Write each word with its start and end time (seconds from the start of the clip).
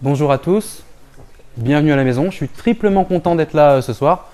Bonjour 0.00 0.32
à 0.32 0.38
tous, 0.38 0.82
bienvenue 1.56 1.92
à 1.92 1.96
la 1.96 2.04
maison. 2.04 2.30
Je 2.30 2.36
suis 2.36 2.48
triplement 2.48 3.04
content 3.04 3.34
d'être 3.34 3.52
là 3.52 3.72
euh, 3.72 3.80
ce 3.82 3.92
soir. 3.92 4.30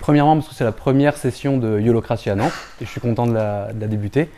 Premièrement 0.00 0.36
parce 0.36 0.48
que 0.48 0.54
c'est 0.54 0.64
la 0.64 0.72
première 0.72 1.16
session 1.16 1.56
de 1.56 1.80
Yolocratie 1.80 2.28
à 2.28 2.34
Nantes 2.34 2.52
et 2.80 2.84
je 2.84 2.90
suis 2.90 3.00
content 3.00 3.26
de 3.26 3.32
la, 3.32 3.72
débuter. 3.72 4.28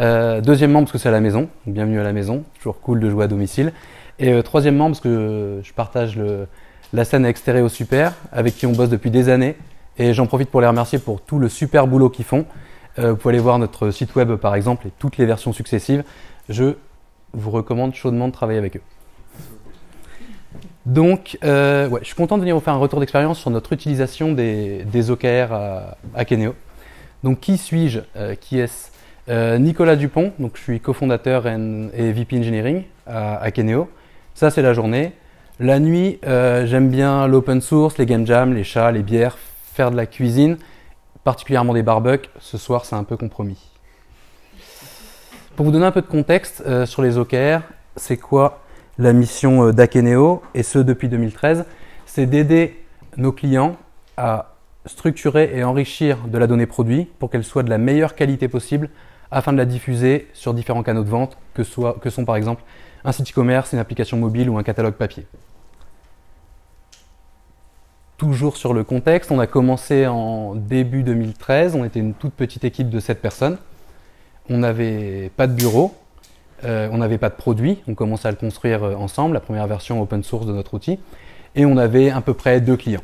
Euh, 0.00 0.40
deuxièmement 0.40 0.80
parce 0.80 0.92
que 0.92 0.98
c'est 0.98 1.08
à 1.08 1.12
la 1.12 1.20
maison, 1.20 1.48
bienvenue 1.66 2.00
à 2.00 2.04
la 2.04 2.12
maison, 2.12 2.44
toujours 2.58 2.80
cool 2.80 3.00
de 3.00 3.08
jouer 3.08 3.24
à 3.24 3.28
domicile. 3.28 3.72
Et 4.18 4.32
euh, 4.32 4.42
troisièmement 4.42 4.88
parce 4.88 5.00
que 5.00 5.60
je 5.62 5.72
partage 5.72 6.20
la 6.92 7.04
scène 7.04 7.24
avec 7.24 7.38
Stéréo 7.38 7.68
Super, 7.68 8.12
avec 8.32 8.56
qui 8.56 8.66
on 8.66 8.72
bosse 8.72 8.90
depuis 8.90 9.10
des 9.10 9.28
années. 9.30 9.56
Et 9.98 10.12
j'en 10.12 10.26
profite 10.26 10.50
pour 10.50 10.60
les 10.60 10.66
remercier 10.66 10.98
pour 10.98 11.22
tout 11.22 11.38
le 11.38 11.48
super 11.48 11.86
boulot 11.86 12.10
qu'ils 12.10 12.26
font. 12.26 12.44
Euh, 12.98 13.10
vous 13.10 13.16
pouvez 13.16 13.34
aller 13.34 13.42
voir 13.42 13.58
notre 13.58 13.90
site 13.90 14.14
web 14.14 14.34
par 14.36 14.54
exemple 14.54 14.86
et 14.86 14.90
toutes 14.98 15.18
les 15.18 15.26
versions 15.26 15.52
successives. 15.52 16.04
Je 16.48 16.74
vous 17.32 17.50
recommande 17.50 17.94
chaudement 17.94 18.28
de 18.28 18.32
travailler 18.32 18.58
avec 18.58 18.76
eux. 18.76 18.82
Donc, 20.86 21.36
euh, 21.44 21.90
je 22.00 22.06
suis 22.06 22.14
content 22.14 22.36
de 22.36 22.42
venir 22.42 22.54
vous 22.54 22.60
faire 22.60 22.74
un 22.74 22.78
retour 22.78 23.00
d'expérience 23.00 23.40
sur 23.40 23.50
notre 23.50 23.72
utilisation 23.72 24.32
des, 24.32 24.84
des 24.84 25.10
OKR 25.10 25.52
à, 25.52 25.96
à. 26.14 26.24
Donc, 27.24 27.40
qui 27.40 27.58
suis-je 27.58 28.00
Euh, 28.16 28.34
Qui 28.40 28.60
est-ce? 28.60 28.90
Nicolas 29.58 29.96
Dupont, 29.96 30.32
donc 30.38 30.52
je 30.54 30.62
suis 30.62 30.78
cofondateur 30.78 31.48
et 31.48 32.12
VP 32.12 32.38
Engineering 32.38 32.84
à, 33.08 33.44
à. 33.44 33.50
Ça, 34.34 34.50
c'est 34.52 34.62
la 34.62 34.72
journée. 34.72 35.14
La 35.58 35.80
nuit, 35.80 36.20
j'aime 36.22 36.90
bien 36.90 37.26
l'open 37.26 37.60
source, 37.60 37.98
les 37.98 38.06
game 38.06 38.24
jams, 38.24 38.54
les 38.54 38.62
chats, 38.62 38.92
les 38.92 39.02
bières, 39.02 39.36
faire 39.74 39.90
de 39.90 39.96
la 39.96 40.06
cuisine, 40.06 40.58
particulièrement 41.26 41.74
des 41.74 41.82
barbecues. 41.82 42.30
Ce 42.38 42.56
soir, 42.56 42.84
c'est 42.84 42.94
un 42.94 43.02
peu 43.02 43.16
compromis. 43.16 43.58
Pour 45.56 45.66
vous 45.66 45.72
donner 45.72 45.84
un 45.84 45.90
peu 45.90 46.00
de 46.00 46.06
contexte 46.06 46.62
euh, 46.64 46.86
sur 46.86 47.02
les 47.02 47.18
OKR, 47.18 47.62
c'est 47.96 48.16
quoi 48.16 48.60
la 48.96 49.12
mission 49.12 49.66
euh, 49.66 49.72
d'Akeneo, 49.72 50.40
et 50.54 50.62
ce 50.62 50.78
depuis 50.78 51.08
2013, 51.08 51.64
c'est 52.06 52.26
d'aider 52.26 52.80
nos 53.16 53.32
clients 53.32 53.76
à 54.16 54.54
structurer 54.84 55.50
et 55.52 55.64
enrichir 55.64 56.28
de 56.28 56.38
la 56.38 56.46
donnée 56.46 56.66
produit 56.66 57.08
pour 57.18 57.28
qu'elle 57.28 57.42
soit 57.42 57.64
de 57.64 57.70
la 57.70 57.78
meilleure 57.78 58.14
qualité 58.14 58.46
possible 58.46 58.88
afin 59.32 59.52
de 59.52 59.58
la 59.58 59.64
diffuser 59.64 60.28
sur 60.32 60.54
différents 60.54 60.84
canaux 60.84 61.02
de 61.02 61.10
vente, 61.10 61.36
que, 61.54 61.64
soit, 61.64 61.98
que 62.00 62.08
sont 62.08 62.24
par 62.24 62.36
exemple 62.36 62.62
un 63.04 63.10
site 63.10 63.32
e-commerce, 63.32 63.72
une 63.72 63.80
application 63.80 64.16
mobile 64.16 64.48
ou 64.48 64.58
un 64.58 64.62
catalogue 64.62 64.94
papier. 64.94 65.26
Toujours 68.16 68.56
sur 68.56 68.72
le 68.72 68.82
contexte, 68.82 69.30
on 69.30 69.38
a 69.38 69.46
commencé 69.46 70.06
en 70.06 70.54
début 70.54 71.02
2013, 71.02 71.74
on 71.74 71.84
était 71.84 72.00
une 72.00 72.14
toute 72.14 72.32
petite 72.32 72.64
équipe 72.64 72.88
de 72.88 72.98
7 72.98 73.20
personnes. 73.20 73.58
On 74.48 74.56
n'avait 74.56 75.30
pas 75.36 75.46
de 75.46 75.52
bureau, 75.52 75.94
euh, 76.64 76.88
on 76.92 76.96
n'avait 76.96 77.18
pas 77.18 77.28
de 77.28 77.34
produit, 77.34 77.82
on 77.86 77.94
commençait 77.94 78.28
à 78.28 78.30
le 78.30 78.38
construire 78.38 78.84
euh, 78.84 78.94
ensemble, 78.94 79.34
la 79.34 79.40
première 79.40 79.66
version 79.66 80.00
open 80.00 80.22
source 80.22 80.46
de 80.46 80.52
notre 80.52 80.72
outil, 80.72 80.98
et 81.56 81.66
on 81.66 81.76
avait 81.76 82.08
à 82.08 82.22
peu 82.22 82.32
près 82.32 82.62
deux 82.62 82.78
clients. 82.78 83.02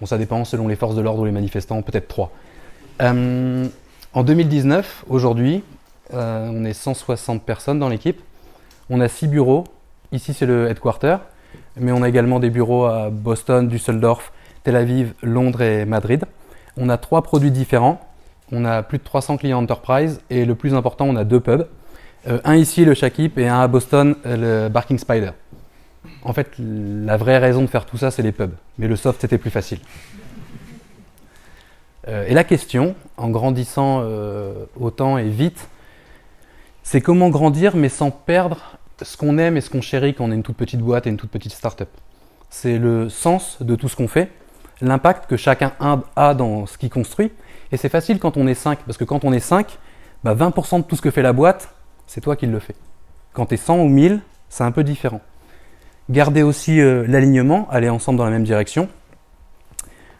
Bon, 0.00 0.06
ça 0.06 0.18
dépend 0.18 0.44
selon 0.44 0.66
les 0.66 0.74
forces 0.74 0.96
de 0.96 1.00
l'ordre 1.00 1.22
ou 1.22 1.26
les 1.26 1.30
manifestants, 1.30 1.80
peut-être 1.82 2.08
trois. 2.08 2.32
Euh, 3.02 3.68
en 4.14 4.24
2019, 4.24 5.04
aujourd'hui, 5.08 5.62
on 6.12 6.64
est 6.64 6.72
160 6.72 7.44
personnes 7.44 7.78
dans 7.78 7.88
l'équipe. 7.88 8.20
On 8.88 9.00
a 9.00 9.06
six 9.06 9.28
bureaux. 9.28 9.62
Ici, 10.10 10.34
c'est 10.34 10.46
le 10.46 10.68
headquarter, 10.68 11.18
mais 11.76 11.92
on 11.92 12.02
a 12.02 12.08
également 12.08 12.40
des 12.40 12.50
bureaux 12.50 12.86
à 12.86 13.10
Boston, 13.10 13.68
Düsseldorf, 13.68 14.32
Tel 14.64 14.76
Aviv, 14.76 15.14
Londres 15.22 15.62
et 15.62 15.84
Madrid. 15.84 16.24
On 16.76 16.88
a 16.88 16.96
trois 16.96 17.22
produits 17.22 17.50
différents. 17.50 18.00
On 18.52 18.64
a 18.64 18.82
plus 18.82 18.98
de 18.98 19.04
300 19.04 19.36
clients 19.36 19.58
enterprise 19.58 20.20
et 20.28 20.44
le 20.44 20.54
plus 20.54 20.74
important, 20.74 21.06
on 21.06 21.16
a 21.16 21.24
deux 21.24 21.40
pubs. 21.40 21.66
Euh, 22.28 22.40
un 22.44 22.56
ici, 22.56 22.84
le 22.84 22.94
Shakip, 22.94 23.38
et 23.38 23.48
un 23.48 23.60
à 23.60 23.68
Boston, 23.68 24.16
le 24.24 24.68
Barking 24.68 24.98
Spider. 24.98 25.30
En 26.22 26.32
fait, 26.32 26.50
la 26.58 27.16
vraie 27.16 27.38
raison 27.38 27.62
de 27.62 27.66
faire 27.66 27.86
tout 27.86 27.96
ça, 27.96 28.10
c'est 28.10 28.22
les 28.22 28.32
pubs. 28.32 28.52
Mais 28.78 28.88
le 28.88 28.96
soft, 28.96 29.20
c'était 29.20 29.38
plus 29.38 29.50
facile. 29.50 29.78
Euh, 32.08 32.26
et 32.26 32.34
la 32.34 32.44
question, 32.44 32.94
en 33.16 33.30
grandissant 33.30 34.00
euh, 34.02 34.64
autant 34.78 35.18
et 35.18 35.28
vite, 35.28 35.68
c'est 36.82 37.00
comment 37.00 37.28
grandir 37.28 37.76
mais 37.76 37.88
sans 37.88 38.10
perdre 38.10 38.78
ce 39.02 39.16
qu'on 39.16 39.38
aime 39.38 39.56
et 39.56 39.60
ce 39.60 39.70
qu'on 39.70 39.80
chérit 39.80 40.14
quand 40.14 40.24
on 40.24 40.32
est 40.32 40.34
une 40.34 40.42
toute 40.42 40.56
petite 40.56 40.80
boîte 40.80 41.06
et 41.06 41.10
une 41.10 41.16
toute 41.16 41.30
petite 41.30 41.52
start-up. 41.52 41.88
C'est 42.48 42.78
le 42.78 43.08
sens 43.08 43.58
de 43.60 43.76
tout 43.76 43.88
ce 43.88 43.96
qu'on 43.96 44.08
fait, 44.08 44.30
l'impact 44.82 45.28
que 45.28 45.36
chacun 45.36 45.72
a- 46.16 46.34
dans 46.34 46.66
ce 46.66 46.78
qu'il 46.78 46.90
construit. 46.90 47.32
Et 47.72 47.76
c'est 47.76 47.88
facile 47.88 48.18
quand 48.18 48.36
on 48.36 48.46
est 48.46 48.54
5, 48.54 48.80
parce 48.80 48.98
que 48.98 49.04
quand 49.04 49.24
on 49.24 49.32
est 49.32 49.40
5, 49.40 49.78
bah 50.24 50.34
20% 50.34 50.78
de 50.78 50.84
tout 50.84 50.96
ce 50.96 51.02
que 51.02 51.10
fait 51.10 51.22
la 51.22 51.32
boîte, 51.32 51.74
c'est 52.06 52.20
toi 52.20 52.36
qui 52.36 52.46
le 52.46 52.58
fais. 52.58 52.74
Quand 53.32 53.46
tu 53.46 53.54
es 53.54 53.56
100 53.56 53.78
ou 53.78 53.88
1000, 53.88 54.20
c'est 54.48 54.64
un 54.64 54.72
peu 54.72 54.82
différent. 54.84 55.20
Garder 56.10 56.42
aussi 56.42 56.80
euh, 56.80 57.04
l'alignement, 57.06 57.68
aller 57.70 57.88
ensemble 57.88 58.18
dans 58.18 58.24
la 58.24 58.30
même 58.30 58.42
direction. 58.44 58.88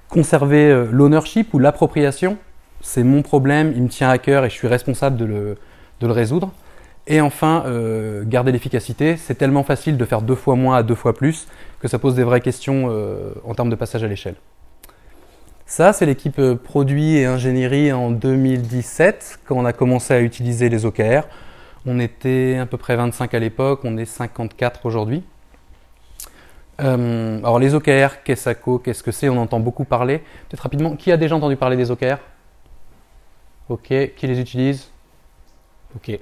Conserver 0.09 0.71
euh, 0.71 0.89
l'ownership 0.91 1.53
ou 1.55 1.59
l'appropriation, 1.59 2.37
c'est 2.81 3.05
mon 3.05 3.23
problème, 3.23 3.73
il 3.77 3.83
me 3.83 3.89
tient 3.89 4.09
à 4.11 4.19
cœur 4.19 4.45
et 4.45 4.51
je 4.51 4.55
suis 4.55 4.69
responsable 4.69 5.17
de 5.17 5.25
le, 5.25 5.59
de 6.01 6.07
le 6.07 6.13
résoudre. 6.13 6.51
Et 7.07 7.21
enfin, 7.21 7.65
euh, 7.67 8.25
garder 8.27 8.53
l'efficacité, 8.53 9.17
c'est 9.17 9.35
tellement 9.35 9.63
facile 9.65 9.97
de 9.97 10.05
faire 10.05 10.23
deux 10.23 10.35
fois 10.35 10.55
moins 10.55 10.77
à 10.77 10.83
deux 10.83 10.95
fois 10.95 11.15
plus 11.15 11.47
que 11.81 11.89
ça 11.89 11.99
pose 11.99 12.15
des 12.15 12.23
vraies 12.25 12.43
questions 12.43 12.89
euh, 12.91 13.33
en 13.45 13.55
termes 13.55 13.71
de 13.71 13.75
passage 13.75 14.05
à 14.05 14.07
l'échelle. 14.07 14.37
Ça, 15.67 15.93
c'est 15.93 16.07
l'équipe 16.07 16.39
euh, 16.39 16.55
produit 16.55 17.17
et 17.17 17.25
ingénierie 17.25 17.93
en 17.93 18.11
2017, 18.11 19.41
quand 19.47 19.57
on 19.57 19.65
a 19.65 19.73
commencé 19.73 20.13
à 20.13 20.21
utiliser 20.21 20.69
les 20.69 20.85
OKR. 20.85 21.23
On 21.87 21.99
était 21.99 22.59
à 22.61 22.67
peu 22.67 22.77
près 22.77 22.97
25 22.97 23.33
à 23.33 23.39
l'époque, 23.39 23.81
on 23.85 23.97
est 23.97 24.05
54 24.05 24.85
aujourd'hui. 24.85 25.23
Euh, 26.81 27.39
alors 27.39 27.59
les 27.59 27.75
OKR, 27.75 28.23
qu'est-ce 28.25 28.51
qu'est-ce 28.83 29.03
que 29.03 29.11
c'est 29.11 29.29
On 29.31 29.39
entend 29.39 29.61
beaucoup 29.61 29.85
parler. 29.85 30.19
Peut-être 30.49 30.61
rapidement, 30.61 30.97
qui 30.97 31.13
a 31.13 31.17
déjà 31.17 31.37
entendu 31.37 31.57
parler 31.57 31.77
des 31.77 31.91
OKR 31.91 32.19
Ok, 33.71 33.95
qui 34.17 34.27
les 34.27 34.41
utilise? 34.41 34.91
Ok. 35.97 36.19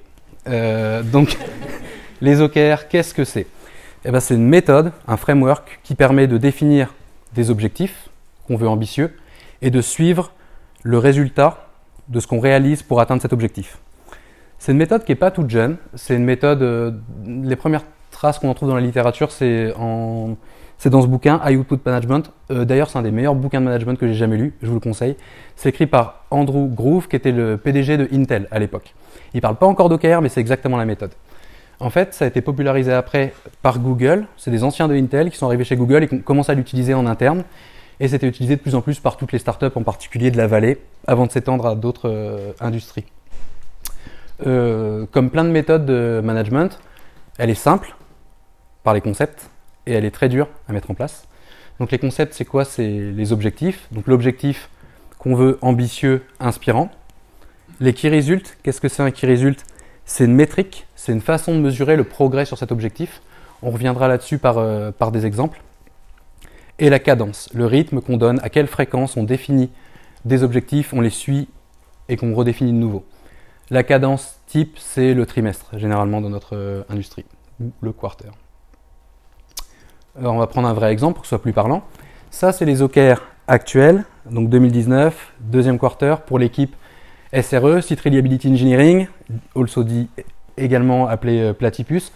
Donc, 1.11 1.37
les 2.21 2.41
OKR, 2.41 2.87
qu'est-ce 2.87 3.13
que 3.13 3.23
c'est? 3.23 3.47
Eh 4.05 4.11
ben, 4.11 4.19
C'est 4.19 4.35
une 4.35 4.47
méthode, 4.47 4.91
un 5.07 5.17
framework 5.17 5.79
qui 5.83 5.95
permet 5.95 6.27
de 6.27 6.37
définir 6.37 6.93
des 7.35 7.49
objectifs 7.51 8.09
qu'on 8.47 8.55
veut 8.55 8.67
ambitieux 8.67 9.15
et 9.61 9.71
de 9.71 9.81
suivre 9.81 10.31
le 10.83 10.97
résultat 10.97 11.67
de 12.07 12.19
ce 12.19 12.27
qu'on 12.27 12.39
réalise 12.39 12.81
pour 12.81 13.01
atteindre 13.01 13.21
cet 13.21 13.33
objectif. 13.33 13.77
C'est 14.57 14.71
une 14.71 14.77
méthode 14.77 15.03
qui 15.03 15.11
n'est 15.11 15.17
pas 15.17 15.31
toute 15.31 15.49
jeune. 15.49 15.77
C'est 15.95 16.15
une 16.15 16.23
méthode. 16.23 16.61
euh, 16.61 16.91
les 17.25 17.55
premières 17.55 17.83
traces 18.11 18.39
qu'on 18.39 18.49
en 18.49 18.53
trouve 18.53 18.69
dans 18.69 18.75
la 18.75 18.81
littérature, 18.81 19.31
c'est 19.31 19.73
dans 19.73 20.37
ce 21.01 21.07
bouquin, 21.07 21.39
High 21.45 21.57
Output 21.59 21.79
Management. 21.85 22.31
Euh, 22.51 22.65
D'ailleurs, 22.65 22.89
c'est 22.89 22.97
un 22.97 23.01
des 23.03 23.11
meilleurs 23.11 23.35
bouquins 23.35 23.59
de 23.59 23.65
management 23.65 23.95
que 23.97 24.07
j'ai 24.07 24.13
jamais 24.13 24.37
lu. 24.37 24.53
Je 24.61 24.67
vous 24.67 24.75
le 24.75 24.79
conseille. 24.79 25.15
C'est 25.55 25.69
écrit 25.69 25.87
par 25.87 26.23
Andrew 26.31 26.67
Groove, 26.67 27.07
qui 27.07 27.15
était 27.17 27.31
le 27.31 27.57
PDG 27.57 27.97
de 27.97 28.07
Intel 28.13 28.47
à 28.51 28.59
l'époque. 28.59 28.93
Il 29.33 29.41
parle 29.41 29.57
pas 29.57 29.67
encore 29.67 29.89
d'OKR, 29.89 30.21
mais 30.21 30.29
c'est 30.29 30.39
exactement 30.41 30.77
la 30.77 30.85
méthode. 30.85 31.11
En 31.79 31.89
fait, 31.89 32.13
ça 32.13 32.25
a 32.25 32.27
été 32.27 32.41
popularisé 32.41 32.91
après 32.91 33.33
par 33.61 33.79
Google. 33.79 34.27
C'est 34.37 34.51
des 34.51 34.63
anciens 34.63 34.87
de 34.87 34.95
Intel 34.95 35.31
qui 35.31 35.37
sont 35.37 35.45
arrivés 35.45 35.63
chez 35.63 35.77
Google 35.77 36.03
et 36.03 36.07
qui 36.07 36.15
ont 36.15 36.19
commencé 36.19 36.51
à 36.51 36.55
l'utiliser 36.55 36.93
en 36.93 37.05
interne. 37.05 37.43
Et 38.01 38.07
c'était 38.07 38.27
utilisé 38.27 38.55
de 38.55 38.61
plus 38.61 38.75
en 38.75 38.81
plus 38.81 38.99
par 38.99 39.17
toutes 39.17 39.31
les 39.31 39.39
startups, 39.39 39.65
en 39.75 39.83
particulier 39.83 40.31
de 40.31 40.37
la 40.37 40.47
vallée, 40.47 40.79
avant 41.07 41.25
de 41.25 41.31
s'étendre 41.31 41.65
à 41.65 41.75
d'autres 41.75 42.09
euh, 42.09 42.53
industries. 42.59 43.05
Euh, 44.45 45.05
comme 45.11 45.29
plein 45.29 45.43
de 45.43 45.49
méthodes 45.49 45.85
de 45.85 46.21
management, 46.23 46.79
elle 47.37 47.49
est 47.49 47.55
simple 47.55 47.95
par 48.83 48.93
les 48.93 49.01
concepts 49.01 49.49
et 49.85 49.93
elle 49.93 50.05
est 50.05 50.11
très 50.11 50.29
dure 50.29 50.47
à 50.67 50.73
mettre 50.73 50.91
en 50.91 50.93
place. 50.93 51.27
Donc 51.79 51.91
les 51.91 51.99
concepts, 51.99 52.33
c'est 52.33 52.45
quoi? 52.45 52.65
C'est 52.65 52.87
les 52.87 53.33
objectifs. 53.33 53.87
Donc 53.91 54.07
l'objectif 54.07 54.69
qu'on 55.17 55.35
veut 55.35 55.57
ambitieux, 55.61 56.23
inspirant. 56.39 56.89
Les 57.81 57.93
key 57.93 58.09
results, 58.09 58.57
qu'est-ce 58.63 58.81
que 58.81 58.89
c'est 58.89 59.03
un 59.03 59.11
key 59.11 59.27
result 59.27 59.65
C'est 60.09 60.25
une 60.25 60.33
métrique, 60.33 60.87
c'est 60.95 61.11
une 61.11 61.21
façon 61.21 61.53
de 61.53 61.59
mesurer 61.59 61.95
le 61.95 62.03
progrès 62.03 62.43
sur 62.43 62.57
cet 62.57 62.71
objectif. 62.71 63.21
On 63.61 63.69
reviendra 63.69 64.07
là-dessus 64.07 64.39
par, 64.39 64.57
euh, 64.57 64.89
par 64.89 65.11
des 65.11 65.27
exemples. 65.27 65.61
Et 66.79 66.89
la 66.89 66.97
cadence, 66.97 67.47
le 67.53 67.67
rythme 67.67 68.01
qu'on 68.01 68.17
donne, 68.17 68.39
à 68.41 68.49
quelle 68.49 68.65
fréquence 68.65 69.17
on 69.17 69.23
définit 69.23 69.69
des 70.25 70.41
objectifs, 70.41 70.93
on 70.93 71.01
les 71.01 71.11
suit 71.11 71.47
et 72.09 72.17
qu'on 72.17 72.33
redéfinit 72.33 72.71
de 72.71 72.77
nouveau. 72.77 73.05
La 73.69 73.83
cadence 73.83 74.39
type, 74.47 74.79
c'est 74.79 75.13
le 75.13 75.27
trimestre, 75.27 75.77
généralement 75.77 76.21
dans 76.21 76.29
notre 76.29 76.55
euh, 76.55 76.81
industrie, 76.89 77.25
ou 77.61 77.71
le 77.79 77.93
quarter. 77.93 78.29
Alors, 80.17 80.33
on 80.33 80.39
va 80.39 80.47
prendre 80.47 80.67
un 80.67 80.73
vrai 80.73 80.91
exemple 80.91 81.13
pour 81.13 81.21
que 81.21 81.27
ce 81.27 81.35
soit 81.35 81.41
plus 81.41 81.53
parlant. 81.53 81.83
Ça, 82.31 82.51
c'est 82.51 82.65
les 82.65 82.81
OKR 82.81 83.21
actuels, 83.47 84.05
donc 84.27 84.49
2019, 84.49 85.33
deuxième 85.39 85.77
quarter 85.77 86.15
pour 86.25 86.39
l'équipe 86.39 86.75
SRE, 87.33 87.81
Site 87.81 88.01
Reliability 88.01 88.49
Engineering, 88.49 89.07
also 89.55 89.85
également 90.57 91.07
appelé 91.07 91.39
euh, 91.39 91.53
Platypus. 91.53 92.11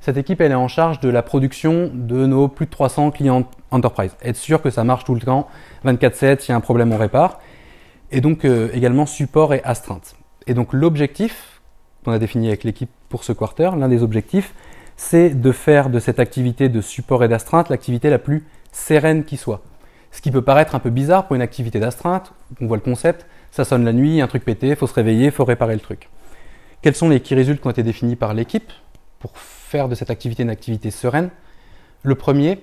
Cette 0.00 0.16
équipe, 0.16 0.40
elle 0.40 0.52
est 0.52 0.56
en 0.56 0.68
charge 0.68 1.00
de 1.00 1.08
la 1.08 1.22
production 1.22 1.90
de 1.92 2.26
nos 2.26 2.48
plus 2.48 2.66
de 2.66 2.70
300 2.70 3.10
clients 3.10 3.48
enterprise. 3.70 4.16
Être 4.22 4.36
sûr 4.36 4.62
que 4.62 4.70
ça 4.70 4.84
marche 4.84 5.04
tout 5.04 5.14
le 5.14 5.20
temps, 5.20 5.48
24/7, 5.84 6.40
s'il 6.40 6.50
y 6.50 6.52
a 6.52 6.56
un 6.56 6.60
problème, 6.60 6.92
on 6.92 6.96
répare. 6.96 7.40
Et 8.10 8.20
donc 8.20 8.44
euh, 8.44 8.70
également 8.72 9.06
support 9.06 9.54
et 9.54 9.62
astreinte. 9.64 10.16
Et 10.46 10.54
donc 10.54 10.72
l'objectif 10.72 11.60
qu'on 12.04 12.12
a 12.12 12.18
défini 12.18 12.48
avec 12.48 12.64
l'équipe 12.64 12.90
pour 13.08 13.24
ce 13.24 13.32
quarter, 13.32 13.70
l'un 13.76 13.88
des 13.88 14.02
objectifs, 14.02 14.54
c'est 14.96 15.30
de 15.30 15.52
faire 15.52 15.90
de 15.90 15.98
cette 15.98 16.20
activité 16.20 16.68
de 16.68 16.80
support 16.80 17.24
et 17.24 17.28
d'astreinte 17.28 17.68
l'activité 17.68 18.10
la 18.10 18.18
plus 18.18 18.46
sereine 18.72 19.24
qui 19.24 19.36
soit. 19.36 19.62
Ce 20.10 20.20
qui 20.22 20.30
peut 20.30 20.42
paraître 20.42 20.74
un 20.74 20.78
peu 20.78 20.90
bizarre 20.90 21.26
pour 21.26 21.34
une 21.34 21.42
activité 21.42 21.80
d'astreinte, 21.80 22.32
on 22.60 22.66
voit 22.66 22.76
le 22.76 22.82
concept, 22.82 23.26
ça 23.54 23.64
sonne 23.64 23.84
la 23.84 23.92
nuit, 23.92 24.20
un 24.20 24.26
truc 24.26 24.44
pété, 24.44 24.74
faut 24.74 24.88
se 24.88 24.94
réveiller, 24.94 25.26
il 25.26 25.30
faut 25.30 25.44
réparer 25.44 25.74
le 25.74 25.80
truc. 25.80 26.08
Quels 26.82 26.96
sont 26.96 27.08
les 27.08 27.20
key 27.20 27.36
résultats 27.36 27.62
qui 27.62 27.68
ont 27.68 27.70
été 27.70 27.84
définis 27.84 28.16
par 28.16 28.34
l'équipe 28.34 28.72
pour 29.20 29.38
faire 29.38 29.88
de 29.88 29.94
cette 29.94 30.10
activité 30.10 30.42
une 30.42 30.50
activité 30.50 30.90
sereine? 30.90 31.30
Le 32.02 32.16
premier, 32.16 32.58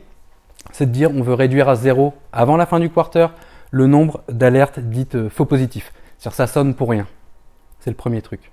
c'est 0.73 0.87
de 0.87 0.91
dire 0.91 1.09
on 1.09 1.21
veut 1.21 1.33
réduire 1.33 1.69
à 1.69 1.77
zéro 1.77 2.13
avant 2.33 2.57
la 2.57 2.65
fin 2.65 2.77
du 2.81 2.89
quarter 2.89 3.27
le 3.71 3.87
nombre 3.87 4.21
d'alertes 4.27 4.81
dites 4.81 5.15
euh, 5.15 5.29
faux 5.29 5.45
positifs. 5.45 5.93
C'est-à-dire 6.17 6.35
ça 6.35 6.47
sonne 6.47 6.75
pour 6.75 6.89
rien. 6.89 7.07
C'est 7.79 7.89
le 7.89 7.95
premier 7.95 8.21
truc. 8.21 8.51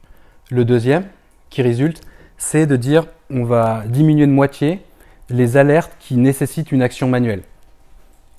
Le 0.48 0.64
deuxième 0.64 1.06
qui 1.50 1.62
résulte, 1.62 2.02
c'est 2.36 2.66
de 2.66 2.76
dire 2.76 3.06
on 3.30 3.42
va 3.42 3.82
diminuer 3.88 4.28
de 4.28 4.32
moitié 4.32 4.84
les 5.28 5.56
alertes 5.56 5.96
qui 5.98 6.16
nécessitent 6.16 6.70
une 6.70 6.82
action 6.82 7.08
manuelle. 7.08 7.42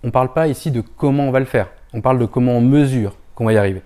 On 0.06 0.08
ne 0.08 0.12
parle 0.14 0.32
pas 0.32 0.48
ici 0.48 0.72
de 0.72 0.80
comment 0.80 1.28
on 1.28 1.32
va 1.32 1.42
le 1.42 1.46
faire, 1.46 1.68
on 1.94 2.00
parle 2.00 2.18
de 2.18 2.26
comment 2.26 2.54
on 2.54 2.62
mesure 2.62 3.18
qu'on 3.36 3.44
va 3.44 3.52
y 3.52 3.58
arriver. 3.58 3.82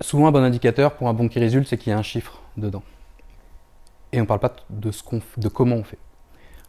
Souvent, 0.00 0.28
un 0.28 0.32
bon 0.32 0.42
indicateur 0.42 0.92
pour 0.92 1.08
un 1.08 1.14
bon 1.14 1.28
qui 1.28 1.38
résulte, 1.38 1.68
c'est 1.68 1.76
qu'il 1.76 1.90
y 1.90 1.92
a 1.94 1.98
un 1.98 2.02
chiffre 2.02 2.40
dedans. 2.56 2.82
Et 4.12 4.18
on 4.18 4.22
ne 4.22 4.26
parle 4.26 4.40
pas 4.40 4.54
de, 4.70 4.90
comment 5.48 5.76
on 5.76 5.84
fait. 5.84 5.98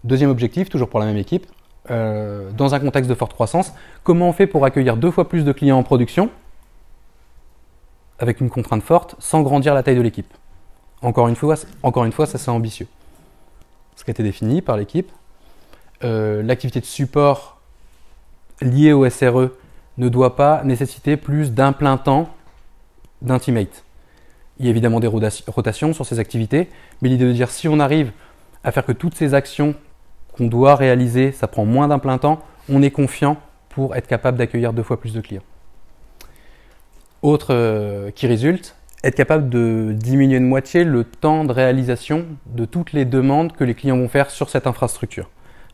Deuxième 0.04 0.30
objectif, 0.30 0.70
toujours 0.70 0.90
pour 0.90 1.00
la 1.00 1.06
même 1.06 1.18
équipe, 1.18 1.48
euh, 1.90 2.52
dans 2.52 2.76
un 2.76 2.80
contexte 2.80 3.10
de 3.10 3.16
forte 3.16 3.34
croissance, 3.34 3.74
comment 4.04 4.30
on 4.30 4.34
fait 4.34 4.48
pour 4.48 4.66
accueillir 4.66 4.98
deux 4.98 5.12
fois 5.12 5.28
plus 5.28 5.44
de 5.44 5.52
clients 5.52 5.78
en 5.78 5.84
production 5.84 6.30
avec 8.20 8.40
une 8.40 8.52
contrainte 8.52 8.84
forte 8.84 9.16
sans 9.18 9.42
grandir 9.42 9.74
la 9.74 9.82
taille 9.82 9.96
de 9.96 10.02
l'équipe 10.02 10.32
encore 11.02 11.28
une 11.28 11.36
fois, 11.36 11.56
encore 11.84 12.06
une 12.06 12.12
fois 12.12 12.26
ça 12.26 12.38
c'est 12.38 12.52
ambitieux. 12.52 12.88
Ce 13.96 14.04
qui 14.04 14.12
a 14.12 14.14
été 14.14 14.24
défini 14.24 14.62
par 14.62 14.78
l'équipe, 14.78 15.12
euh, 16.04 16.42
l'activité 16.44 16.80
de 16.80 16.86
support 16.86 17.60
liée 18.62 18.94
au 18.94 19.08
SRE 19.10 19.50
ne 19.98 20.10
doit 20.10 20.36
pas 20.36 20.64
nécessiter 20.64 21.18
plus 21.18 21.52
d'un 21.52 21.74
plein 21.74 21.98
temps 21.98 22.30
d'intimate. 23.22 23.84
Il 24.60 24.66
y 24.66 24.68
a 24.68 24.72
évidemment 24.72 25.00
des 25.00 25.08
rotations 25.08 25.94
sur 25.94 26.06
ces 26.06 26.20
activités, 26.20 26.70
mais 27.02 27.10
l'idée 27.10 27.26
de 27.26 27.34
dire 27.34 27.50
si 27.50 27.68
on 27.68 27.80
arrive 27.80 28.12
à 28.64 28.72
faire 28.72 28.86
que 28.86 28.92
toutes 28.92 29.16
ces 29.16 29.34
actions 29.34 29.76
qu'on 30.34 30.48
doit 30.48 30.76
réaliser, 30.76 31.32
ça 31.32 31.48
prend 31.48 31.66
moins 31.66 31.88
d'un 31.88 32.00
plein 32.00 32.18
temps, 32.18 32.42
on 32.70 32.82
est 32.82 32.92
confiant 32.92 33.38
pour 33.70 33.96
être 33.96 34.08
capable 34.08 34.38
d'accueillir 34.38 34.74
deux 34.74 34.84
fois 34.84 35.00
plus 35.00 35.14
de 35.14 35.22
clients. 35.22 35.44
Autre 37.22 37.48
euh, 37.52 38.12
qui 38.12 38.28
résulte, 38.28 38.76
être 39.04 39.16
capable 39.16 39.50
de 39.50 39.94
diminuer 39.94 40.40
de 40.40 40.46
moitié 40.46 40.84
le 40.84 41.04
temps 41.04 41.44
de 41.44 41.52
réalisation 41.52 42.26
de 42.46 42.66
toutes 42.66 42.94
les 42.94 43.06
demandes 43.06 43.54
que 43.54 43.64
les 43.64 43.74
clients 43.74 43.98
vont 43.98 44.10
faire 44.10 44.30
sur 44.30 44.50
cette 44.50 44.68
infrastructure. 44.68 45.30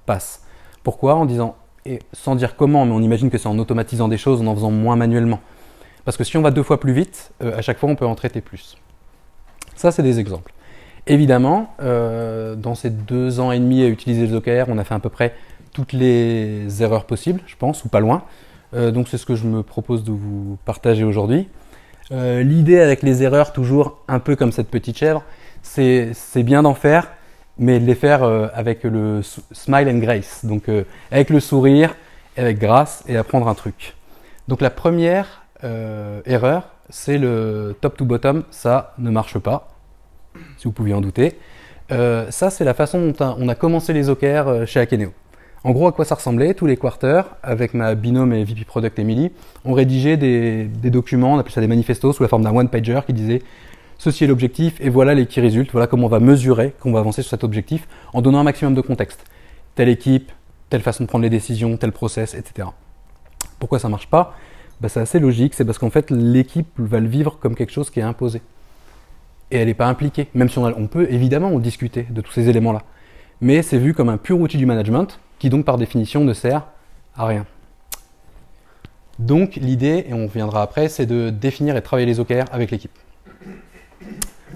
Passe. 0.05 0.43
Pourquoi? 0.83 1.15
En 1.15 1.25
disant, 1.25 1.55
et 1.85 1.99
sans 2.13 2.35
dire 2.35 2.55
comment, 2.55 2.85
mais 2.85 2.93
on 2.93 3.01
imagine 3.01 3.29
que 3.29 3.37
c'est 3.37 3.47
en 3.47 3.59
automatisant 3.59 4.07
des 4.07 4.17
choses, 4.17 4.41
en 4.41 4.47
en 4.47 4.55
faisant 4.55 4.71
moins 4.71 4.95
manuellement. 4.95 5.39
Parce 6.07 6.15
que 6.15 6.23
si 6.23 6.37
on 6.37 6.41
va 6.41 6.51
deux 6.51 6.63
fois 6.63 6.79
plus 6.79 6.93
vite, 6.93 7.31
euh, 7.43 7.57
à 7.57 7.61
chaque 7.61 7.79
fois 7.79 7.89
on 7.89 7.97
peut 7.97 8.05
en 8.05 8.15
traiter 8.15 8.39
plus. 8.39 8.77
Ça, 9.75 9.91
c'est 9.91 10.03
des 10.03 10.21
exemples. 10.21 10.53
Évidemment, 11.05 11.73
euh, 11.81 12.55
dans 12.55 12.75
ces 12.75 12.89
deux 12.89 13.41
ans 13.41 13.51
et 13.51 13.59
demi 13.59 13.83
à 13.83 13.87
utiliser 13.87 14.25
les 14.25 14.33
OKR, 14.33 14.69
on 14.69 14.77
a 14.77 14.85
fait 14.85 14.93
à 14.93 14.99
peu 14.99 15.09
près 15.09 15.33
toutes 15.73 15.91
les 15.91 16.81
erreurs 16.81 17.03
possibles, 17.03 17.41
je 17.45 17.57
pense, 17.57 17.83
ou 17.83 17.89
pas 17.89 17.99
loin. 17.99 18.23
Euh, 18.73 18.91
donc 18.91 19.09
c'est 19.09 19.17
ce 19.17 19.25
que 19.25 19.35
je 19.35 19.45
me 19.47 19.63
propose 19.63 20.05
de 20.05 20.13
vous 20.13 20.57
partager 20.63 21.03
aujourd'hui. 21.03 21.49
L'idée 22.09 22.79
avec 22.79 23.03
les 23.03 23.21
erreurs, 23.23 23.51
toujours 23.51 23.99
un 24.07 24.19
peu 24.19 24.37
comme 24.37 24.53
cette 24.53 24.69
petite 24.69 24.97
chèvre, 24.97 25.25
c'est 25.61 26.15
bien 26.37 26.63
d'en 26.63 26.73
faire, 26.73 27.11
mais 27.57 27.81
de 27.81 27.85
les 27.85 27.95
faire 27.95 28.23
avec 28.53 28.85
le 28.85 29.21
smile 29.51 29.89
and 29.89 29.97
grace, 29.97 30.45
donc 30.45 30.69
avec 31.11 31.29
le 31.29 31.41
sourire, 31.41 31.95
avec 32.37 32.59
grâce 32.59 33.03
et 33.09 33.17
apprendre 33.17 33.49
un 33.49 33.55
truc. 33.55 33.93
Donc 34.47 34.61
la 34.61 34.69
première 34.69 35.43
erreur, 35.63 36.69
c'est 36.89 37.17
le 37.17 37.75
top 37.81 37.97
to 37.97 38.05
bottom, 38.05 38.43
ça 38.51 38.93
ne 38.97 39.09
marche 39.09 39.39
pas, 39.39 39.69
si 40.57 40.65
vous 40.65 40.71
pouviez 40.71 40.93
en 40.93 41.01
douter. 41.01 41.37
ça, 41.89 42.49
c'est 42.49 42.63
la 42.63 42.73
façon 42.73 43.11
dont 43.11 43.35
on 43.39 43.47
a 43.49 43.55
commencé 43.55 43.93
les 43.93 44.09
OKR 44.09 44.65
chez 44.65 44.79
Akeneo. 44.79 45.11
En 45.63 45.71
gros, 45.71 45.87
à 45.87 45.91
quoi 45.91 46.05
ça 46.05 46.15
ressemblait 46.15 46.53
Tous 46.53 46.65
les 46.65 46.77
quarters, 46.77 47.25
avec 47.43 47.73
ma 47.73 47.95
binôme 47.95 48.31
et 48.31 48.43
VP 48.43 48.63
Product 48.63 48.97
Emily, 48.99 49.31
on 49.65 49.73
rédigeait 49.73 50.15
des, 50.15 50.69
documents, 50.89 51.33
on 51.33 51.39
appelait 51.39 51.53
ça 51.53 51.61
des 51.61 51.67
manifestos 51.67 52.13
sous 52.13 52.23
la 52.23 52.29
forme 52.29 52.43
d'un 52.43 52.55
one-pager 52.55 53.01
qui 53.05 53.13
disait 53.13 53.41
ceci 53.97 54.23
est 54.23 54.27
l'objectif 54.27 54.79
et 54.79 54.89
voilà 54.89 55.15
les 55.15 55.25
qui 55.25 55.41
résultent, 55.41 55.71
voilà 55.71 55.87
comment 55.87 56.05
on 56.05 56.09
va 56.09 56.19
mesurer 56.19 56.73
qu'on 56.79 56.91
va 56.91 56.99
avancer 56.99 57.21
sur 57.21 57.31
cet 57.31 57.43
objectif 57.43 57.87
en 58.13 58.21
donnant 58.21 58.39
un 58.39 58.43
maximum 58.43 58.75
de 58.75 58.81
contexte. 58.81 59.25
Telle 59.75 59.89
équipe, 59.89 60.31
telle 60.69 60.81
façon 60.81 61.03
de 61.03 61.09
prendre 61.09 61.23
les 61.23 61.29
décisions, 61.29 61.75
tel 61.75 61.91
process, 61.91 62.33
etc. 62.35 62.69
Pourquoi 63.59 63.79
ça 63.79 63.89
marche 63.89 64.07
pas? 64.07 64.35
Bah, 64.81 64.89
C'est 64.89 64.99
assez 64.99 65.19
logique, 65.19 65.53
c'est 65.53 65.65
parce 65.65 65.77
qu'en 65.77 65.89
fait 65.89 66.11
l'équipe 66.11 66.67
va 66.77 66.99
le 66.99 67.07
vivre 67.07 67.37
comme 67.39 67.55
quelque 67.55 67.71
chose 67.71 67.89
qui 67.89 67.99
est 67.99 68.03
imposé. 68.03 68.41
Et 69.51 69.57
elle 69.57 69.67
n'est 69.67 69.73
pas 69.73 69.87
impliquée, 69.87 70.27
même 70.33 70.49
si 70.49 70.57
on, 70.59 70.87
peut 70.87 71.07
évidemment 71.09 71.57
discuter 71.59 72.05
de 72.09 72.21
tous 72.21 72.33
ces 72.33 72.49
éléments-là. 72.49 72.83
Mais 73.39 73.61
c'est 73.61 73.77
vu 73.77 73.93
comme 73.93 74.09
un 74.09 74.17
pur 74.17 74.39
outil 74.39 74.57
du 74.57 74.65
management, 74.65 75.19
qui 75.39 75.49
donc 75.49 75.63
par 75.63 75.77
définition 75.77 76.23
ne 76.23 76.33
sert 76.33 76.67
à 77.15 77.25
rien. 77.25 77.45
Donc 79.19 79.55
l'idée, 79.55 80.05
et 80.09 80.13
on 80.13 80.27
viendra 80.27 80.61
après, 80.61 80.89
c'est 80.89 81.05
de 81.05 81.29
définir 81.29 81.77
et 81.77 81.81
travailler 81.81 82.05
les 82.05 82.19
OKR 82.19 82.45
avec 82.51 82.71
l'équipe. 82.71 82.91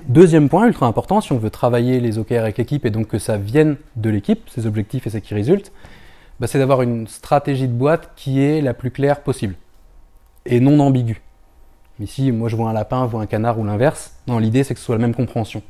Deuxième 0.08 0.50
point 0.50 0.68
ultra 0.68 0.88
important, 0.88 1.22
si 1.22 1.32
on 1.32 1.38
veut 1.38 1.50
travailler 1.50 2.00
les 2.00 2.18
OKR 2.18 2.40
avec 2.40 2.58
l'équipe 2.58 2.86
et 2.86 2.90
donc 2.90 3.08
que 3.08 3.18
ça 3.18 3.38
vienne 3.38 3.78
de 3.96 4.10
l'équipe, 4.10 4.50
ces 4.50 4.66
objectifs 4.66 5.08
et 5.08 5.10
ce 5.10 5.18
qui 5.18 5.34
résulte, 5.34 5.72
bah, 6.40 6.48
c'est 6.48 6.60
d'avoir 6.60 6.82
une 6.82 7.08
stratégie 7.08 7.68
de 7.68 7.74
boîte 7.74 8.12
qui 8.16 8.42
est 8.42 8.62
la 8.62 8.74
plus 8.74 8.92
claire 8.92 9.22
possible 9.22 9.56
et 10.46 10.60
non 10.60 10.80
ambiguë. 10.80 11.22
Ici, 12.00 12.32
moi 12.32 12.50
je 12.50 12.56
vois 12.56 12.70
un 12.70 12.74
lapin, 12.74 13.06
je 13.06 13.12
vois 13.12 13.22
un 13.22 13.28
canard 13.28 13.60
ou 13.60 13.64
l'inverse. 13.64 14.14
Non, 14.28 14.40
l'idée 14.40 14.64
c'est 14.64 14.74
que 14.74 14.80
ce 14.80 14.86
soit 14.86 14.96
la 14.96 15.02
même 15.02 15.16
compréhension. 15.16 15.62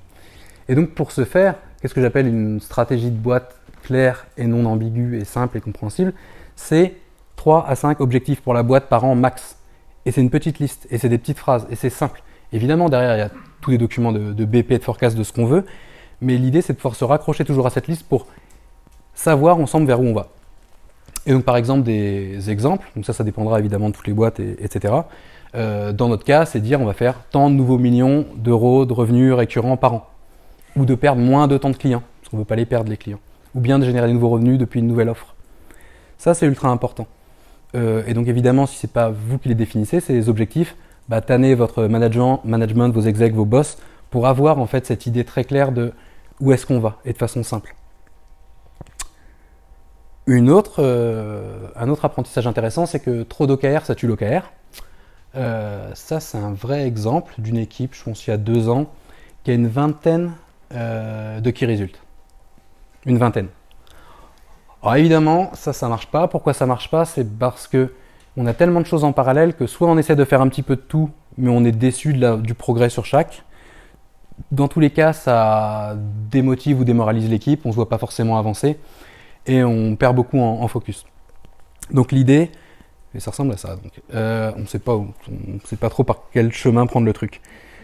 Et 0.70 0.76
donc 0.76 0.92
pour 0.92 1.12
ce 1.12 1.26
faire, 1.26 1.56
qu'est-ce 1.82 1.94
que 1.94 2.02
j'appelle 2.02 2.28
une 2.28 2.60
stratégie 2.60 3.12
de 3.12 3.18
boîte 3.18 3.56
clair 3.84 4.28
et 4.38 4.46
non 4.46 4.66
ambigu 4.66 5.20
et 5.20 5.26
simple 5.26 5.58
et 5.58 5.62
compréhensible, 5.62 6.14
c'est 6.56 6.96
3 7.36 7.66
à 7.68 7.76
5 7.76 8.00
objectifs 8.02 8.42
pour 8.42 8.54
la 8.54 8.64
boîte 8.64 8.88
par 8.88 9.04
an 9.04 9.16
max. 9.16 9.58
Et 10.06 10.12
c'est 10.12 10.22
une 10.22 10.30
petite 10.30 10.60
liste, 10.60 10.88
et 10.90 10.98
c'est 10.98 11.10
des 11.10 11.18
petites 11.18 11.38
phrases, 11.38 11.68
et 11.70 11.76
c'est 11.76 11.90
simple. 11.90 12.24
Évidemment, 12.54 12.90
derrière, 12.90 13.16
il 13.16 13.20
y 13.20 13.24
a 13.24 13.32
tous 13.62 13.72
les 13.72 13.78
documents 13.78 14.12
de, 14.12 14.46
BP, 14.46 14.74
de 14.74 14.84
forecast, 14.84 15.18
de 15.18 15.24
ce 15.24 15.32
qu'on 15.34 15.46
veut, 15.46 15.66
mais 16.22 16.38
l'idée, 16.38 16.62
c'est 16.62 16.74
de 16.74 16.78
pouvoir 16.78 16.96
se 16.96 17.04
raccrocher 17.04 17.46
toujours 17.46 17.68
à 17.68 17.70
cette 17.70 17.88
liste 17.88 18.04
pour 18.08 18.28
savoir 19.14 19.58
ensemble 19.58 19.88
vers 19.88 20.00
où 20.00 20.06
on 20.06 20.14
va. 20.14 20.30
Et 21.26 21.32
donc, 21.34 21.44
par 21.44 21.58
exemple, 21.58 21.84
des 21.84 22.50
exemples, 22.50 22.88
donc 22.96 23.06
ça, 23.06 23.14
ça 23.14 23.24
dépendra 23.24 23.60
évidemment 23.60 23.90
de 23.90 23.94
toutes 23.94 24.08
les 24.08 24.14
boîtes, 24.14 24.40
etc. 24.40 24.94
Euh, 25.54 25.92
dans 25.92 26.10
notre 26.10 26.24
cas, 26.24 26.46
c'est 26.46 26.60
dire 26.60 26.82
on 26.82 26.86
va 26.86 26.94
faire 26.94 27.16
tant 27.30 27.50
de 27.50 27.56
nouveaux 27.56 27.78
millions 27.78 28.26
d'euros 28.36 28.86
de 28.86 28.94
revenus 28.94 29.34
récurrents 29.34 29.78
par 29.78 29.94
an, 29.94 30.08
ou 30.76 30.86
de 30.86 30.96
perdre 30.96 31.22
moins 31.22 31.48
de 31.48 31.58
temps 31.58 31.70
de 31.70 31.78
clients, 31.78 32.04
parce 32.22 32.30
qu'on 32.30 32.38
ne 32.38 32.42
veut 32.42 32.48
pas 32.48 32.56
les 32.56 32.66
perdre, 32.66 32.90
les 32.90 32.98
clients 32.98 33.20
ou 33.56 33.60
bien 33.60 33.80
de 33.80 33.86
générer 33.86 34.08
de 34.08 34.14
nouveaux 34.14 34.30
revenus 34.30 34.58
depuis 34.58 34.80
une 34.80 34.88
nouvelle 34.88 35.10
offre. 35.10 35.36
Ça, 36.18 36.34
c'est 36.34 36.46
ultra 36.46 36.70
important. 36.70 37.08
Euh, 37.76 38.04
et 38.08 38.14
donc 38.14 38.28
évidemment, 38.28 38.66
si 38.66 38.78
ce 38.78 38.88
n'est 38.88 38.94
pas 38.94 39.10
vous 39.10 39.38
qui 39.38 39.50
les 39.50 39.56
définissez, 39.56 40.00
c'est 40.00 40.14
les 40.14 40.30
objectifs, 40.30 40.76
bah, 41.10 41.22
votre 41.56 41.86
management, 41.86 42.42
management, 42.46 42.90
vos 42.90 43.02
execs, 43.02 43.34
vos 43.34 43.46
boss, 43.46 43.78
pour 44.10 44.28
avoir 44.28 44.60
en 44.60 44.68
fait 44.68 44.86
cette 44.86 45.06
idée 45.06 45.24
très 45.24 45.44
claire 45.44 45.72
de 45.72 45.94
où 46.40 46.52
est-ce 46.52 46.66
qu'on 46.66 46.80
va, 46.80 46.98
et 47.06 47.14
de 47.14 47.18
façon 47.18 47.44
simple. 47.44 47.76
Euh, 50.30 51.68
un 51.76 51.90
autre 51.90 52.06
apprentissage 52.06 52.48
intéressant, 52.48 52.86
c'est 52.86 53.00
que 53.00 53.24
trop 53.24 53.48
d'OKR, 53.48 53.86
ça 53.86 53.96
tue 53.96 54.08
l'OKR. 54.08 54.52
Euh, 55.36 55.90
ça, 55.94 56.20
c'est 56.20 56.38
un 56.38 56.54
vrai 56.54 56.86
exemple 56.86 57.34
d'une 57.38 57.58
équipe, 57.58 57.96
je 57.96 58.04
pense 58.04 58.26
il 58.28 58.32
y 58.32 58.34
a 58.34 58.38
deux 58.38 58.70
ans, 58.70 58.88
qui 59.44 59.52
a 59.52 59.54
une 59.54 59.68
vingtaine 59.68 60.32
de 60.72 61.50
qui 61.50 61.66
résultent. 61.66 62.00
Une 63.06 63.18
vingtaine. 63.18 63.48
Alors 64.82 64.96
évidemment, 64.96 65.52
ça, 65.54 65.74
ça 65.74 65.90
marche 65.90 66.08
pas. 66.08 66.28
Pourquoi 66.28 66.54
ça 66.54 66.66
marche 66.66 66.90
pas? 66.90 67.04
C'est 67.04 67.26
parce 67.26 67.68
que 67.68 67.94
on 68.38 68.46
a 68.46 68.54
tellement 68.54 68.80
de 68.80 68.86
choses 68.86 69.04
en 69.04 69.12
parallèle 69.12 69.54
que 69.54 69.68
soit 69.68 69.90
on 69.90 69.98
essaie 69.98 70.16
de 70.16 70.24
faire 70.24 70.42
un 70.42 70.48
petit 70.48 70.64
peu 70.64 70.78
de 70.78 70.82
tout, 70.82 71.10
mais 71.38 71.50
on 71.50 71.66
est 71.66 71.74
déçu 71.74 72.14
du 72.14 72.54
progrès 72.54 72.90
sur 72.90 73.06
chaque. 73.06 73.44
Dans 74.52 74.70
tous 74.70 74.80
les 74.80 74.90
cas, 74.90 75.12
ça 75.12 75.96
démotive 76.32 76.80
ou 76.80 76.84
démoralise 76.86 77.30
l'équipe, 77.30 77.66
on 77.66 77.70
ne 77.70 77.74
se 77.74 77.76
voit 77.76 77.90
pas 77.90 77.98
forcément 77.98 78.40
avancer 78.40 78.80
et 79.46 79.64
on 79.64 79.96
perd 79.96 80.16
beaucoup 80.16 80.40
en, 80.40 80.68
focus. 80.68 81.06
Donc 81.92 82.12
l'idée, 82.12 82.52
et 83.14 83.20
ça 83.20 83.32
ressemble 83.32 83.54
à 83.54 83.58
ça, 83.58 83.76
donc, 83.76 84.02
euh, 84.14 84.52
on 84.56 84.62
ne 84.62 84.66
sait 84.66 84.80
pas 84.80 84.94
on 84.94 85.14
sait 85.66 85.76
pas 85.76 85.90
trop 85.90 86.04
par 86.04 86.24
quel 86.32 86.52
chemin 86.52 86.86
prendre 86.86 87.06
le 87.06 87.14
truc. 87.14 87.42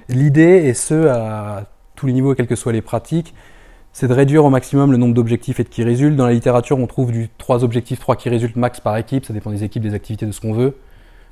L'idée, 0.10 0.68
et 0.68 0.74
ce 0.74 1.08
à 1.08 1.66
tous 1.96 2.06
les 2.06 2.14
niveaux, 2.14 2.36
quelles 2.36 2.48
que 2.48 2.56
soient 2.56 2.72
les 2.72 2.82
pratiques, 2.82 3.34
c'est 3.92 4.08
de 4.08 4.14
réduire 4.14 4.46
au 4.46 4.50
maximum 4.50 4.92
le 4.92 4.98
nombre 4.98 5.16
d'objectifs 5.16 5.60
et 5.60 5.64
de 5.64 5.70
qui 5.70 5.84
résultent. 5.84 6.16
Dans 6.16 6.28
la 6.28 6.34
littérature, 6.34 6.78
on 6.78 6.88
trouve 6.88 7.12
du 7.12 7.30
3 7.38 7.64
objectifs, 7.64 8.00
3 8.00 8.16
qui 8.16 8.30
résultent 8.30 8.56
max 8.56 8.80
par 8.80 8.96
équipe, 8.96 9.26
ça 9.26 9.34
dépend 9.34 9.50
des 9.50 9.64
équipes, 9.64 9.84
des 9.84 9.96
activités, 9.96 10.26
de 10.26 10.32
ce 10.32 10.40
qu'on 10.40 10.54
veut. 10.54 10.78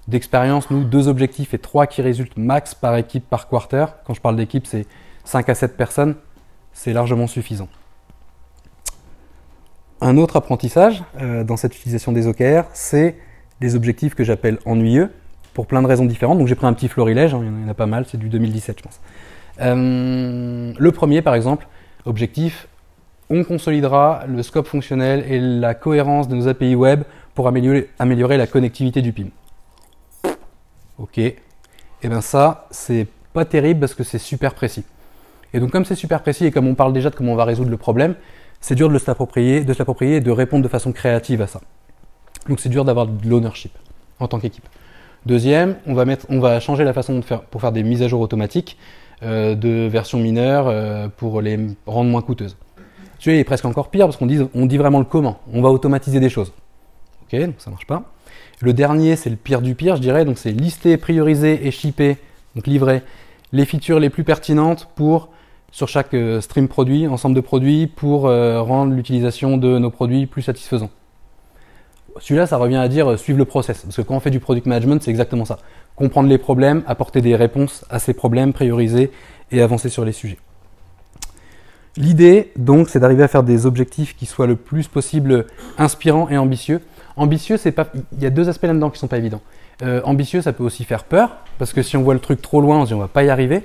D'expérience, 0.07 0.69
nous, 0.69 0.83
deux 0.83 1.07
objectifs 1.07 1.53
et 1.53 1.57
trois 1.57 1.87
qui 1.87 2.01
résultent 2.03 2.37
max 2.37 2.75
par 2.75 2.95
équipe 2.95 3.27
par 3.27 3.47
quarter. 3.47 3.85
Quand 4.05 4.13
je 4.13 4.21
parle 4.21 4.35
d'équipe, 4.35 4.67
c'est 4.67 4.85
5 5.23 5.49
à 5.49 5.55
7 5.55 5.77
personnes. 5.77 6.15
C'est 6.73 6.93
largement 6.93 7.25
suffisant. 7.25 7.69
Un 10.05 10.17
autre 10.17 10.35
apprentissage 10.35 11.03
euh, 11.19 11.43
dans 11.43 11.57
cette 11.57 11.75
utilisation 11.75 12.11
des 12.11 12.27
OKR, 12.27 12.65
c'est 12.73 13.15
des 13.59 13.75
objectifs 13.75 14.13
que 14.13 14.23
j'appelle 14.23 14.59
ennuyeux, 14.63 15.09
pour 15.55 15.65
plein 15.65 15.81
de 15.81 15.87
raisons 15.87 16.05
différentes. 16.05 16.37
Donc 16.37 16.45
j'ai 16.45 16.53
pris 16.53 16.67
un 16.67 16.73
petit 16.73 16.89
florilège, 16.89 17.33
hein, 17.33 17.41
il 17.41 17.63
y 17.63 17.65
en 17.65 17.71
a 17.71 17.73
pas 17.73 17.87
mal, 17.87 18.05
c'est 18.07 18.19
du 18.19 18.29
2017 18.29 18.77
je 18.77 18.83
pense. 18.83 19.01
Euh, 19.61 20.73
le 20.77 20.91
premier 20.91 21.23
par 21.23 21.33
exemple, 21.33 21.67
objectif, 22.05 22.67
on 23.31 23.43
consolidera 23.43 24.25
le 24.27 24.43
scope 24.43 24.67
fonctionnel 24.67 25.25
et 25.27 25.39
la 25.39 25.73
cohérence 25.73 26.27
de 26.27 26.35
nos 26.35 26.47
API 26.47 26.75
web 26.75 27.01
pour 27.33 27.47
améliorer, 27.47 27.89
améliorer 27.97 28.37
la 28.37 28.45
connectivité 28.45 29.01
du 29.01 29.11
PIM. 29.11 29.29
Ok. 30.99 31.17
Et 31.17 31.35
eh 32.03 32.09
bien 32.09 32.21
ça, 32.21 32.67
c'est 32.69 33.07
pas 33.33 33.43
terrible 33.43 33.79
parce 33.79 33.95
que 33.95 34.03
c'est 34.03 34.19
super 34.19 34.53
précis. 34.53 34.83
Et 35.51 35.59
donc 35.59 35.71
comme 35.71 35.83
c'est 35.83 35.95
super 35.95 36.21
précis 36.21 36.45
et 36.45 36.51
comme 36.51 36.67
on 36.67 36.75
parle 36.75 36.93
déjà 36.93 37.09
de 37.09 37.15
comment 37.15 37.31
on 37.31 37.35
va 37.35 37.45
résoudre 37.45 37.71
le 37.71 37.77
problème, 37.77 38.13
c'est 38.65 38.73
dur 38.73 38.89
de 38.89 38.97
se 38.97 39.05
l'approprier, 39.05 39.63
de 39.63 40.05
et 40.05 40.21
de 40.21 40.31
répondre 40.31 40.63
de 40.63 40.67
façon 40.67 40.91
créative 40.91 41.39
à 41.43 41.45
ça. 41.45 41.61
Donc 42.49 42.59
c'est 42.59 42.69
dur 42.69 42.83
d'avoir 42.83 43.05
de 43.05 43.29
l'ownership 43.29 43.71
en 44.19 44.27
tant 44.27 44.39
qu'équipe. 44.39 44.67
Deuxième, 45.27 45.75
on 45.85 45.93
va, 45.93 46.03
mettre, 46.03 46.25
on 46.29 46.39
va 46.39 46.59
changer 46.59 46.83
la 46.83 46.91
façon 46.91 47.19
de 47.19 47.21
faire 47.23 47.43
pour 47.43 47.61
faire 47.61 47.71
des 47.71 47.83
mises 47.83 48.01
à 48.01 48.07
jour 48.07 48.21
automatiques 48.21 48.79
euh, 49.21 49.53
de 49.53 49.87
versions 49.87 50.17
mineures 50.17 50.65
euh, 50.67 51.07
pour 51.15 51.41
les 51.41 51.59
rendre 51.85 52.09
moins 52.09 52.23
coûteuses. 52.23 52.57
Celui-là 53.19 53.39
est 53.39 53.43
presque 53.43 53.65
encore 53.65 53.91
pire 53.91 54.07
parce 54.07 54.17
qu'on 54.17 54.25
dit, 54.25 54.39
on 54.55 54.65
dit 54.65 54.77
vraiment 54.77 54.97
le 54.97 55.05
comment. 55.05 55.41
On 55.53 55.61
va 55.61 55.69
automatiser 55.69 56.19
des 56.19 56.29
choses. 56.29 56.51
Ok, 57.21 57.39
donc 57.39 57.55
ça 57.59 57.69
marche 57.69 57.85
pas. 57.85 58.01
Le 58.61 58.73
dernier, 58.73 59.15
c'est 59.15 59.29
le 59.29 59.35
pire 59.35 59.61
du 59.61 59.75
pire, 59.75 59.95
je 59.95 60.01
dirais. 60.01 60.25
Donc 60.25 60.39
c'est 60.39 60.51
lister, 60.51 60.97
prioriser 60.97 61.67
et 61.67 61.69
shipper, 61.69 62.17
donc 62.55 62.65
livrer 62.65 63.03
les 63.51 63.65
features 63.65 63.99
les 63.99 64.09
plus 64.09 64.23
pertinentes 64.23 64.89
pour 64.95 65.29
sur 65.75 65.89
chaque 65.89 66.13
euh, 66.13 66.39
stream 66.39 66.67
produit, 66.67 67.07
ensemble 67.07 67.35
de 67.35 67.41
produits, 67.41 67.87
pour 67.87 68.21
rendre 68.21 68.93
l'utilisation 68.93 69.57
de 69.57 69.77
nos 69.77 69.89
produits 69.89 70.25
plus 70.25 70.41
satisfaisant. 70.41 70.89
Celui-là, 72.19 72.47
ça 72.47 72.57
revient 72.57 72.77
à 72.77 72.87
dire 72.87 73.11
euh, 73.11 73.17
suivre 73.17 73.37
le 73.37 73.45
process. 73.45 73.81
Parce 73.81 73.97
que 73.97 74.01
quand 74.01 74.15
on 74.15 74.19
fait 74.19 74.31
du 74.31 74.39
product 74.39 74.67
management, 74.67 75.01
c'est 75.01 75.11
exactement 75.11 75.45
ça. 75.45 75.59
Comprendre 75.95 76.29
les 76.29 76.37
problèmes, 76.37 76.83
apporter 76.87 77.21
des 77.21 77.35
réponses 77.35 77.83
à 77.89 77.99
ces 77.99 78.13
problèmes, 78.13 78.53
prioriser 78.53 79.11
et 79.51 79.61
avancer 79.61 79.89
sur 79.89 80.05
les 80.05 80.13
sujets. 80.13 80.37
L'idée, 81.97 82.51
donc, 82.55 82.89
c'est 82.89 82.99
d'arriver 82.99 83.23
à 83.23 83.27
faire 83.27 83.43
des 83.43 83.65
objectifs 83.65 84.15
qui 84.15 84.25
soient 84.25 84.47
le 84.47 84.55
plus 84.55 84.87
possible 84.87 85.45
inspirants 85.77 86.29
et 86.29 86.37
ambitieux. 86.37 86.81
Ambitieux, 87.17 87.57
c'est 87.57 87.71
pas. 87.71 87.87
Il 88.13 88.23
y 88.23 88.25
a 88.25 88.29
deux 88.29 88.49
aspects 88.49 88.63
là-dedans 88.63 88.89
qui 88.89 88.99
sont 88.99 89.07
pas 89.07 89.17
évidents. 89.17 89.41
Euh, 89.81 90.01
ambitieux, 90.03 90.41
ça 90.41 90.53
peut 90.53 90.63
aussi 90.63 90.83
faire 90.85 91.03
peur, 91.03 91.37
parce 91.57 91.73
que 91.73 91.81
si 91.81 91.95
on 91.97 92.03
voit 92.03 92.13
le 92.13 92.19
truc 92.19 92.41
trop 92.41 92.61
loin, 92.61 92.79
on 92.79 92.83
se 92.83 92.87
dit 92.89 92.93
on 92.93 92.99
va 92.99 93.07
pas 93.07 93.23
y 93.23 93.29
arriver. 93.29 93.63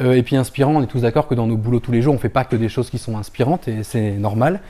Euh, 0.00 0.14
et 0.14 0.22
puis 0.22 0.36
inspirant, 0.36 0.76
on 0.76 0.82
est 0.82 0.86
tous 0.86 1.02
d'accord 1.02 1.26
que 1.26 1.34
dans 1.34 1.46
nos 1.46 1.56
boulots 1.56 1.80
tous 1.80 1.92
les 1.92 2.02
jours, 2.02 2.14
on 2.14 2.18
fait 2.18 2.28
pas 2.28 2.44
que 2.44 2.56
des 2.56 2.68
choses 2.68 2.90
qui 2.90 2.98
sont 2.98 3.16
inspirantes, 3.16 3.68
et 3.68 3.82
c'est 3.82 4.12
normal. 4.12 4.60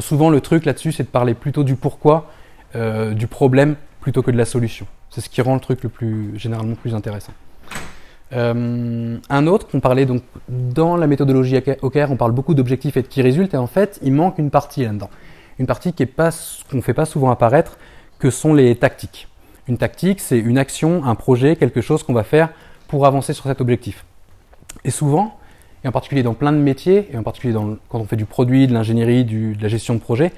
souvent, 0.00 0.30
le 0.30 0.40
truc 0.40 0.64
là-dessus, 0.64 0.92
c'est 0.92 1.04
de 1.04 1.08
parler 1.08 1.34
plutôt 1.34 1.64
du 1.64 1.76
pourquoi 1.76 2.30
euh, 2.74 3.12
du 3.12 3.26
problème 3.26 3.76
plutôt 4.00 4.22
que 4.22 4.30
de 4.30 4.36
la 4.36 4.44
solution. 4.44 4.86
C'est 5.10 5.20
ce 5.20 5.28
qui 5.28 5.42
rend 5.42 5.54
le 5.54 5.60
truc 5.60 5.82
le 5.82 5.88
plus 5.88 6.32
généralement 6.36 6.74
plus 6.74 6.94
intéressant. 6.94 7.32
Euh, 8.32 9.18
un 9.28 9.46
autre 9.46 9.68
qu'on 9.68 9.80
parlait 9.80 10.06
donc 10.06 10.22
dans 10.48 10.96
la 10.96 11.06
méthodologie 11.06 11.58
OKR, 11.82 12.10
on 12.10 12.16
parle 12.16 12.32
beaucoup 12.32 12.54
d'objectifs 12.54 12.96
et 12.96 13.02
de 13.02 13.06
qui 13.06 13.20
résultent, 13.20 13.54
et 13.54 13.58
en 13.58 13.66
fait, 13.66 14.00
il 14.02 14.12
manque 14.12 14.38
une 14.38 14.50
partie 14.50 14.84
là-dedans. 14.84 15.10
Une 15.58 15.66
partie 15.66 15.92
qui 15.92 16.02
est 16.02 16.06
pas 16.06 16.30
qu'on 16.70 16.78
ne 16.78 16.82
fait 16.82 16.94
pas 16.94 17.04
souvent 17.04 17.30
apparaître, 17.30 17.76
que 18.18 18.30
sont 18.30 18.54
les 18.54 18.74
tactiques. 18.76 19.28
Une 19.68 19.76
tactique, 19.76 20.20
c'est 20.20 20.38
une 20.38 20.58
action, 20.58 21.04
un 21.04 21.14
projet, 21.14 21.56
quelque 21.56 21.82
chose 21.82 22.02
qu'on 22.02 22.14
va 22.14 22.24
faire 22.24 22.48
pour 22.88 23.06
avancer 23.06 23.32
sur 23.32 23.44
cet 23.44 23.60
objectif. 23.60 24.04
Et 24.84 24.90
souvent, 24.90 25.38
et 25.84 25.88
en 25.88 25.92
particulier 25.92 26.22
dans 26.22 26.34
plein 26.34 26.52
de 26.52 26.58
métiers, 26.58 27.08
et 27.12 27.16
en 27.16 27.22
particulier 27.22 27.54
quand 27.88 27.98
on 27.98 28.04
fait 28.04 28.16
du 28.16 28.26
produit, 28.26 28.66
de 28.66 28.72
l'ingénierie, 28.72 29.24
de 29.24 29.60
la 29.60 29.68
gestion 29.68 29.94
de 29.94 30.00
projet, 30.00 30.32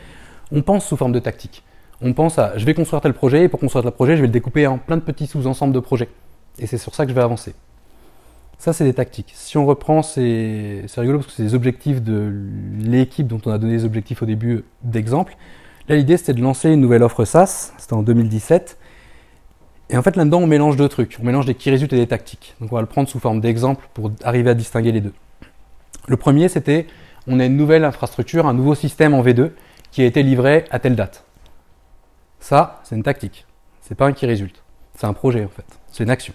on 0.53 0.63
pense 0.63 0.87
sous 0.87 0.97
forme 0.97 1.13
de 1.13 1.19
tactique 1.19 1.63
on 2.05 2.13
pense 2.13 2.39
à 2.39 2.57
je 2.57 2.65
vais 2.65 2.75
construire 2.75 3.01
tel 3.01 3.15
projet 3.15 3.45
et 3.45 3.49
pour 3.49 3.61
construire 3.61 3.83
tel 3.83 3.93
projet, 3.93 4.17
je 4.17 4.21
vais 4.21 4.27
le 4.27 4.33
découper 4.33 4.67
en 4.67 4.79
plein 4.79 4.97
de 4.97 5.03
petits 5.03 5.27
sous-ensembles 5.27 5.73
de 5.73 5.81
projets. 5.81 6.09
Et 6.59 6.67
c'est 6.67 6.79
sur 6.79 6.95
ça 6.95 7.05
que 7.05 7.11
je 7.11 7.15
vais 7.15 7.23
avancer. 7.23 7.55
Ça, 8.59 8.73
c'est 8.73 8.85
des 8.85 8.95
tactiques. 8.95 9.33
Si 9.35 9.59
on 9.59 9.67
reprend, 9.67 10.03
c'est 10.03 10.85
rigolo 10.97 11.19
parce 11.19 11.27
que 11.27 11.33
c'est 11.33 11.43
des 11.43 11.55
objectifs 11.55 12.03
de 12.03 12.33
l'équipe 12.79 13.27
dont 13.27 13.41
on 13.47 13.51
a 13.51 13.59
donné 13.59 13.73
les 13.73 13.85
objectifs 13.85 14.23
au 14.23 14.27
début 14.27 14.65
d'exemple. 14.83 15.37
Là, 15.89 15.97
l'idée, 15.97 16.17
c'était 16.17 16.35
de 16.35 16.41
lancer 16.41 16.71
une 16.71 16.81
nouvelle 16.81 17.03
offre 17.03 17.25
SaaS. 17.25 17.73
C'était 17.79 17.95
en 17.95 18.03
2017. 18.03 18.79
Et 19.91 19.97
en 19.97 20.03
fait, 20.03 20.17
là-dedans, 20.17 20.41
on 20.41 20.47
mélange 20.47 20.77
deux 20.77 20.89
trucs. 20.89 21.19
On 21.21 21.25
mélange 21.25 21.47
des 21.47 21.55
qui 21.55 21.71
résultent 21.71 21.93
et 21.93 21.99
des 21.99 22.07
tactiques. 22.07 22.55
Donc, 22.61 22.73
on 22.73 22.77
va 22.77 22.81
le 22.81 22.87
prendre 22.87 23.09
sous 23.09 23.21
forme 23.21 23.41
d'exemple 23.41 23.87
pour 23.95 24.11
arriver 24.23 24.51
à 24.51 24.55
distinguer 24.55 24.93
les 24.93 25.01
deux. 25.01 25.13
Le 26.07 26.17
premier, 26.17 26.49
c'était 26.49 26.87
on 27.27 27.41
a 27.41 27.47
une 27.47 27.57
nouvelle 27.57 27.85
infrastructure, 27.85 28.47
un 28.47 28.55
nouveau 28.55 28.75
système 28.75 29.15
en 29.15 29.23
V2 29.23 29.51
qui 29.91 30.03
a 30.03 30.05
été 30.05 30.23
livré 30.23 30.65
à 30.71 30.79
telle 30.79 30.97
date. 30.97 31.25
Ça, 32.41 32.81
c'est 32.85 32.97
une 32.97 33.03
tactique. 33.03 33.47
C'est 33.81 33.95
pas 33.95 34.07
un 34.07 34.13
qui 34.13 34.27
résulte. 34.27 34.63
C'est 34.95 35.07
un 35.07 35.13
projet 35.13 35.45
en 35.45 35.49
fait. 35.49 35.65
C'est 35.91 36.05
une 36.05 36.11
action. 36.11 36.35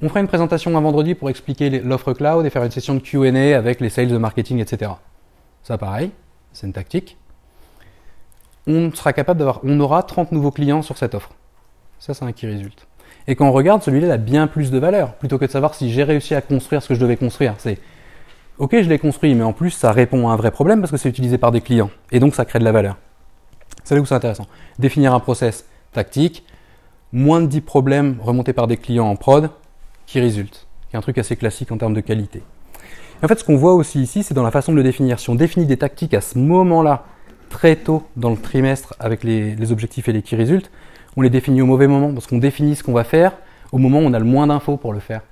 On 0.00 0.08
fera 0.08 0.20
une 0.20 0.26
présentation 0.26 0.76
un 0.76 0.80
vendredi 0.80 1.14
pour 1.14 1.30
expliquer 1.30 1.70
l'offre 1.70 2.12
cloud 2.12 2.44
et 2.44 2.50
faire 2.50 2.64
une 2.64 2.72
session 2.72 2.94
de 2.94 3.00
Q&A 3.00 3.56
avec 3.56 3.80
les 3.80 3.88
sales 3.88 4.08
de 4.08 4.18
marketing, 4.18 4.58
etc. 4.58 4.90
Ça, 5.62 5.78
pareil, 5.78 6.10
c'est 6.52 6.66
une 6.66 6.72
tactique. 6.72 7.16
On 8.66 8.90
sera 8.92 9.12
capable 9.12 9.38
d'avoir, 9.38 9.60
on 9.62 9.78
aura 9.78 10.02
30 10.02 10.32
nouveaux 10.32 10.50
clients 10.50 10.82
sur 10.82 10.98
cette 10.98 11.14
offre. 11.14 11.30
Ça, 12.02 12.14
c'est 12.14 12.24
un 12.24 12.32
qui 12.32 12.46
résulte. 12.46 12.88
Et 13.28 13.36
quand 13.36 13.46
on 13.46 13.52
regarde, 13.52 13.80
celui-là, 13.80 14.08
il 14.08 14.10
a 14.10 14.16
bien 14.16 14.48
plus 14.48 14.72
de 14.72 14.78
valeur, 14.80 15.14
plutôt 15.14 15.38
que 15.38 15.44
de 15.44 15.50
savoir 15.52 15.76
si 15.76 15.88
j'ai 15.92 16.02
réussi 16.02 16.34
à 16.34 16.40
construire 16.40 16.82
ce 16.82 16.88
que 16.88 16.94
je 16.94 17.00
devais 17.00 17.16
construire. 17.16 17.54
C'est, 17.58 17.78
ok, 18.58 18.72
je 18.72 18.88
l'ai 18.88 18.98
construit, 18.98 19.36
mais 19.36 19.44
en 19.44 19.52
plus, 19.52 19.70
ça 19.70 19.92
répond 19.92 20.28
à 20.28 20.32
un 20.32 20.36
vrai 20.36 20.50
problème 20.50 20.80
parce 20.80 20.90
que 20.90 20.96
c'est 20.96 21.08
utilisé 21.08 21.38
par 21.38 21.52
des 21.52 21.60
clients. 21.60 21.90
Et 22.10 22.18
donc, 22.18 22.34
ça 22.34 22.44
crée 22.44 22.58
de 22.58 22.64
la 22.64 22.72
valeur. 22.72 22.96
C'est 23.84 23.94
là 23.94 24.00
où 24.00 24.04
c'est 24.04 24.16
intéressant. 24.16 24.48
Définir 24.80 25.14
un 25.14 25.20
process 25.20 25.64
tactique, 25.92 26.44
moins 27.12 27.40
de 27.40 27.46
10 27.46 27.60
problèmes 27.60 28.16
remontés 28.20 28.52
par 28.52 28.66
des 28.66 28.78
clients 28.78 29.06
en 29.06 29.14
prod 29.14 29.50
qui 30.06 30.18
résultent, 30.18 30.66
qui 30.90 30.96
est 30.96 30.98
un 30.98 31.02
truc 31.02 31.18
assez 31.18 31.36
classique 31.36 31.70
en 31.70 31.78
termes 31.78 31.94
de 31.94 32.00
qualité. 32.00 32.42
en 33.22 33.28
fait, 33.28 33.38
ce 33.38 33.44
qu'on 33.44 33.56
voit 33.56 33.74
aussi 33.74 34.02
ici, 34.02 34.24
c'est 34.24 34.34
dans 34.34 34.42
la 34.42 34.50
façon 34.50 34.72
de 34.72 34.76
le 34.76 34.82
définir. 34.82 35.20
Si 35.20 35.30
on 35.30 35.36
définit 35.36 35.66
des 35.66 35.76
tactiques 35.76 36.14
à 36.14 36.20
ce 36.20 36.36
moment-là, 36.36 37.04
très 37.48 37.76
tôt 37.76 38.02
dans 38.16 38.30
le 38.30 38.36
trimestre, 38.36 38.96
avec 38.98 39.22
les, 39.22 39.70
objectifs 39.70 40.08
et 40.08 40.12
les 40.12 40.22
qui 40.22 40.34
résultent, 40.34 40.72
on 41.16 41.22
les 41.22 41.30
définit 41.30 41.62
au 41.62 41.66
mauvais 41.66 41.86
moment, 41.86 42.12
parce 42.12 42.26
qu'on 42.26 42.38
définit 42.38 42.76
ce 42.76 42.82
qu'on 42.82 42.92
va 42.92 43.04
faire 43.04 43.32
au 43.70 43.78
moment 43.78 43.98
où 43.98 44.02
on 44.02 44.12
a 44.12 44.18
le 44.18 44.24
moins 44.24 44.46
d'infos 44.46 44.76
pour 44.76 44.92
le 44.92 45.00
faire. 45.00 45.22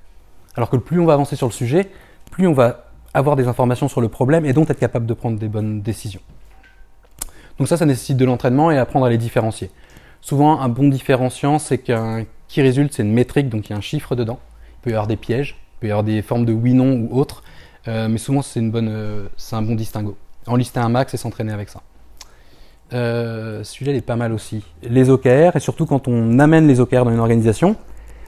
Alors 0.56 0.70
que 0.70 0.76
plus 0.76 1.00
on 1.00 1.06
va 1.06 1.14
avancer 1.14 1.37
sur 1.37 1.46
le 1.46 1.52
sujet, 1.52 1.90
plus 2.30 2.46
on 2.46 2.52
va 2.52 2.87
avoir 3.14 3.37
des 3.37 3.49
informations 3.49 3.88
sur 3.88 4.00
le 4.00 4.08
problème 4.08 4.44
et 4.44 4.52
donc 4.52 4.70
être 4.70 4.78
capable 4.78 5.06
de 5.06 5.14
prendre 5.14 5.38
des 5.38 5.49
bonnes 5.49 5.82
décisions. 5.82 6.20
Donc 7.58 7.68
ça, 7.68 7.76
ça 7.76 7.87
nécessite 7.87 8.16
de 8.16 8.25
l'entraînement 8.25 8.70
et 8.70 8.78
apprendre 8.78 9.06
à 9.06 9.10
les 9.10 9.18
différencier. 9.18 9.70
Souvent, 10.20 10.60
un 10.60 10.68
bon 10.68 10.88
différenciant, 10.88 11.58
c'est 11.58 11.78
qu'un 11.78 12.25
qui 12.49 12.62
résulte, 12.62 12.94
c'est 12.94 13.02
une 13.02 13.12
métrique, 13.12 13.49
donc 13.49 13.68
il 13.68 13.72
y 13.72 13.75
a 13.75 13.76
un 13.76 13.82
chiffre 13.82 14.16
dedans. 14.16 14.38
Il 14.78 14.82
peut 14.82 14.90
y 14.90 14.92
avoir 14.94 15.06
des 15.06 15.16
pièges, 15.16 15.56
il 15.58 15.80
peut 15.80 15.87
y 15.88 15.90
avoir 15.90 16.04
des 16.04 16.22
formes 16.22 16.44
de 16.44 16.52
oui/non 16.52 17.08
ou 17.10 17.18
autres, 17.18 17.42
euh, 17.88 18.08
mais 18.08 18.18
souvent 18.18 18.42
c'est 18.42 18.60
une 18.60 18.70
bonne, 18.70 18.88
euh, 18.88 19.26
c'est 19.37 19.56
un 19.56 19.62
bon 19.62 19.75
distinguo. 19.75 20.16
En 20.46 20.56
lister 20.56 20.80
un 20.80 20.88
max 20.88 21.14
et 21.14 21.16
s'entraîner 21.16 21.52
avec 21.52 21.68
ça. 21.68 21.82
Euh, 22.92 23.62
celui-là, 23.62 23.92
il 23.92 23.99
est 23.99 24.02
pas 24.02 24.16
mal 24.16 24.32
aussi. 24.32 24.64
Les 24.82 25.11
OKR, 25.11 25.56
et 25.56 25.61
surtout 25.61 25.87
quand 25.87 26.09
on 26.09 26.38
amène 26.38 26.66
les 26.66 26.80
OKR 26.80 27.04
dans 27.04 27.11
une 27.11 27.20
organisation, 27.20 27.76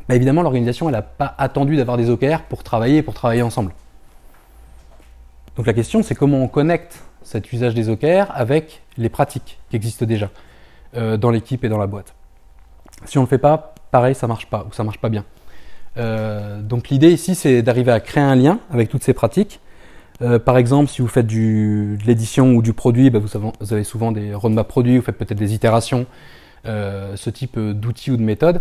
bah 0.08 0.14
évidemment, 0.14 0.42
l'organisation, 0.42 0.88
elle 0.88 0.94
n'a 0.94 1.02
pas 1.02 1.34
attendu 1.38 1.76
d'avoir 1.76 1.96
des 1.96 2.10
OKR 2.10 2.42
pour 2.48 2.62
travailler, 2.62 3.02
pour 3.02 3.14
travailler 3.14 3.42
ensemble. 3.42 3.72
Donc 5.56 5.66
la 5.66 5.72
question, 5.72 6.02
c'est 6.02 6.14
comment 6.14 6.42
on 6.42 6.48
connecte 6.48 7.02
cet 7.22 7.52
usage 7.52 7.74
des 7.74 7.88
OKR 7.88 8.30
avec 8.34 8.82
les 8.98 9.08
pratiques 9.08 9.58
qui 9.70 9.76
existent 9.76 10.06
déjà 10.06 10.30
euh, 10.96 11.16
dans 11.16 11.30
l'équipe 11.30 11.64
et 11.64 11.68
dans 11.68 11.78
la 11.78 11.86
boîte. 11.86 12.14
Si 13.04 13.18
on 13.18 13.22
ne 13.22 13.26
le 13.26 13.30
fait 13.30 13.38
pas, 13.38 13.74
pareil, 13.90 14.14
ça 14.14 14.26
marche 14.26 14.46
pas 14.46 14.66
ou 14.68 14.72
ça 14.72 14.84
marche 14.84 14.98
pas 14.98 15.08
bien. 15.08 15.24
Euh, 15.98 16.60
donc 16.62 16.88
l'idée 16.88 17.10
ici, 17.10 17.34
c'est 17.34 17.62
d'arriver 17.62 17.92
à 17.92 18.00
créer 18.00 18.22
un 18.22 18.34
lien 18.34 18.60
avec 18.70 18.88
toutes 18.88 19.02
ces 19.02 19.12
pratiques. 19.12 19.60
Euh, 20.20 20.38
par 20.38 20.58
exemple, 20.58 20.90
si 20.90 21.02
vous 21.02 21.08
faites 21.08 21.26
de 21.26 21.96
l'édition 22.04 22.52
ou 22.52 22.62
du 22.62 22.72
produit, 22.72 23.10
bah, 23.10 23.18
vous, 23.18 23.72
avez, 23.72 23.84
souvent 23.84 24.12
des 24.12 24.34
roadmaps 24.34 24.68
produits, 24.68 24.98
vous 24.98 25.04
faites 25.04 25.16
peut-être 25.16 25.38
des 25.38 25.54
itérations, 25.54 26.06
ce 26.64 27.30
type 27.30 27.58
d'outils 27.58 28.10
ou 28.10 28.16
de 28.16 28.22
méthodes. 28.22 28.60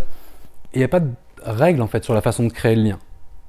Il 0.73 0.79
n'y 0.79 0.85
a 0.85 0.87
pas 0.87 1.01
de 1.01 1.09
règle 1.43 1.81
en 1.81 1.87
fait 1.87 2.03
sur 2.03 2.13
la 2.13 2.21
façon 2.21 2.43
de 2.43 2.51
créer 2.51 2.75
le 2.75 2.83
lien. 2.83 2.99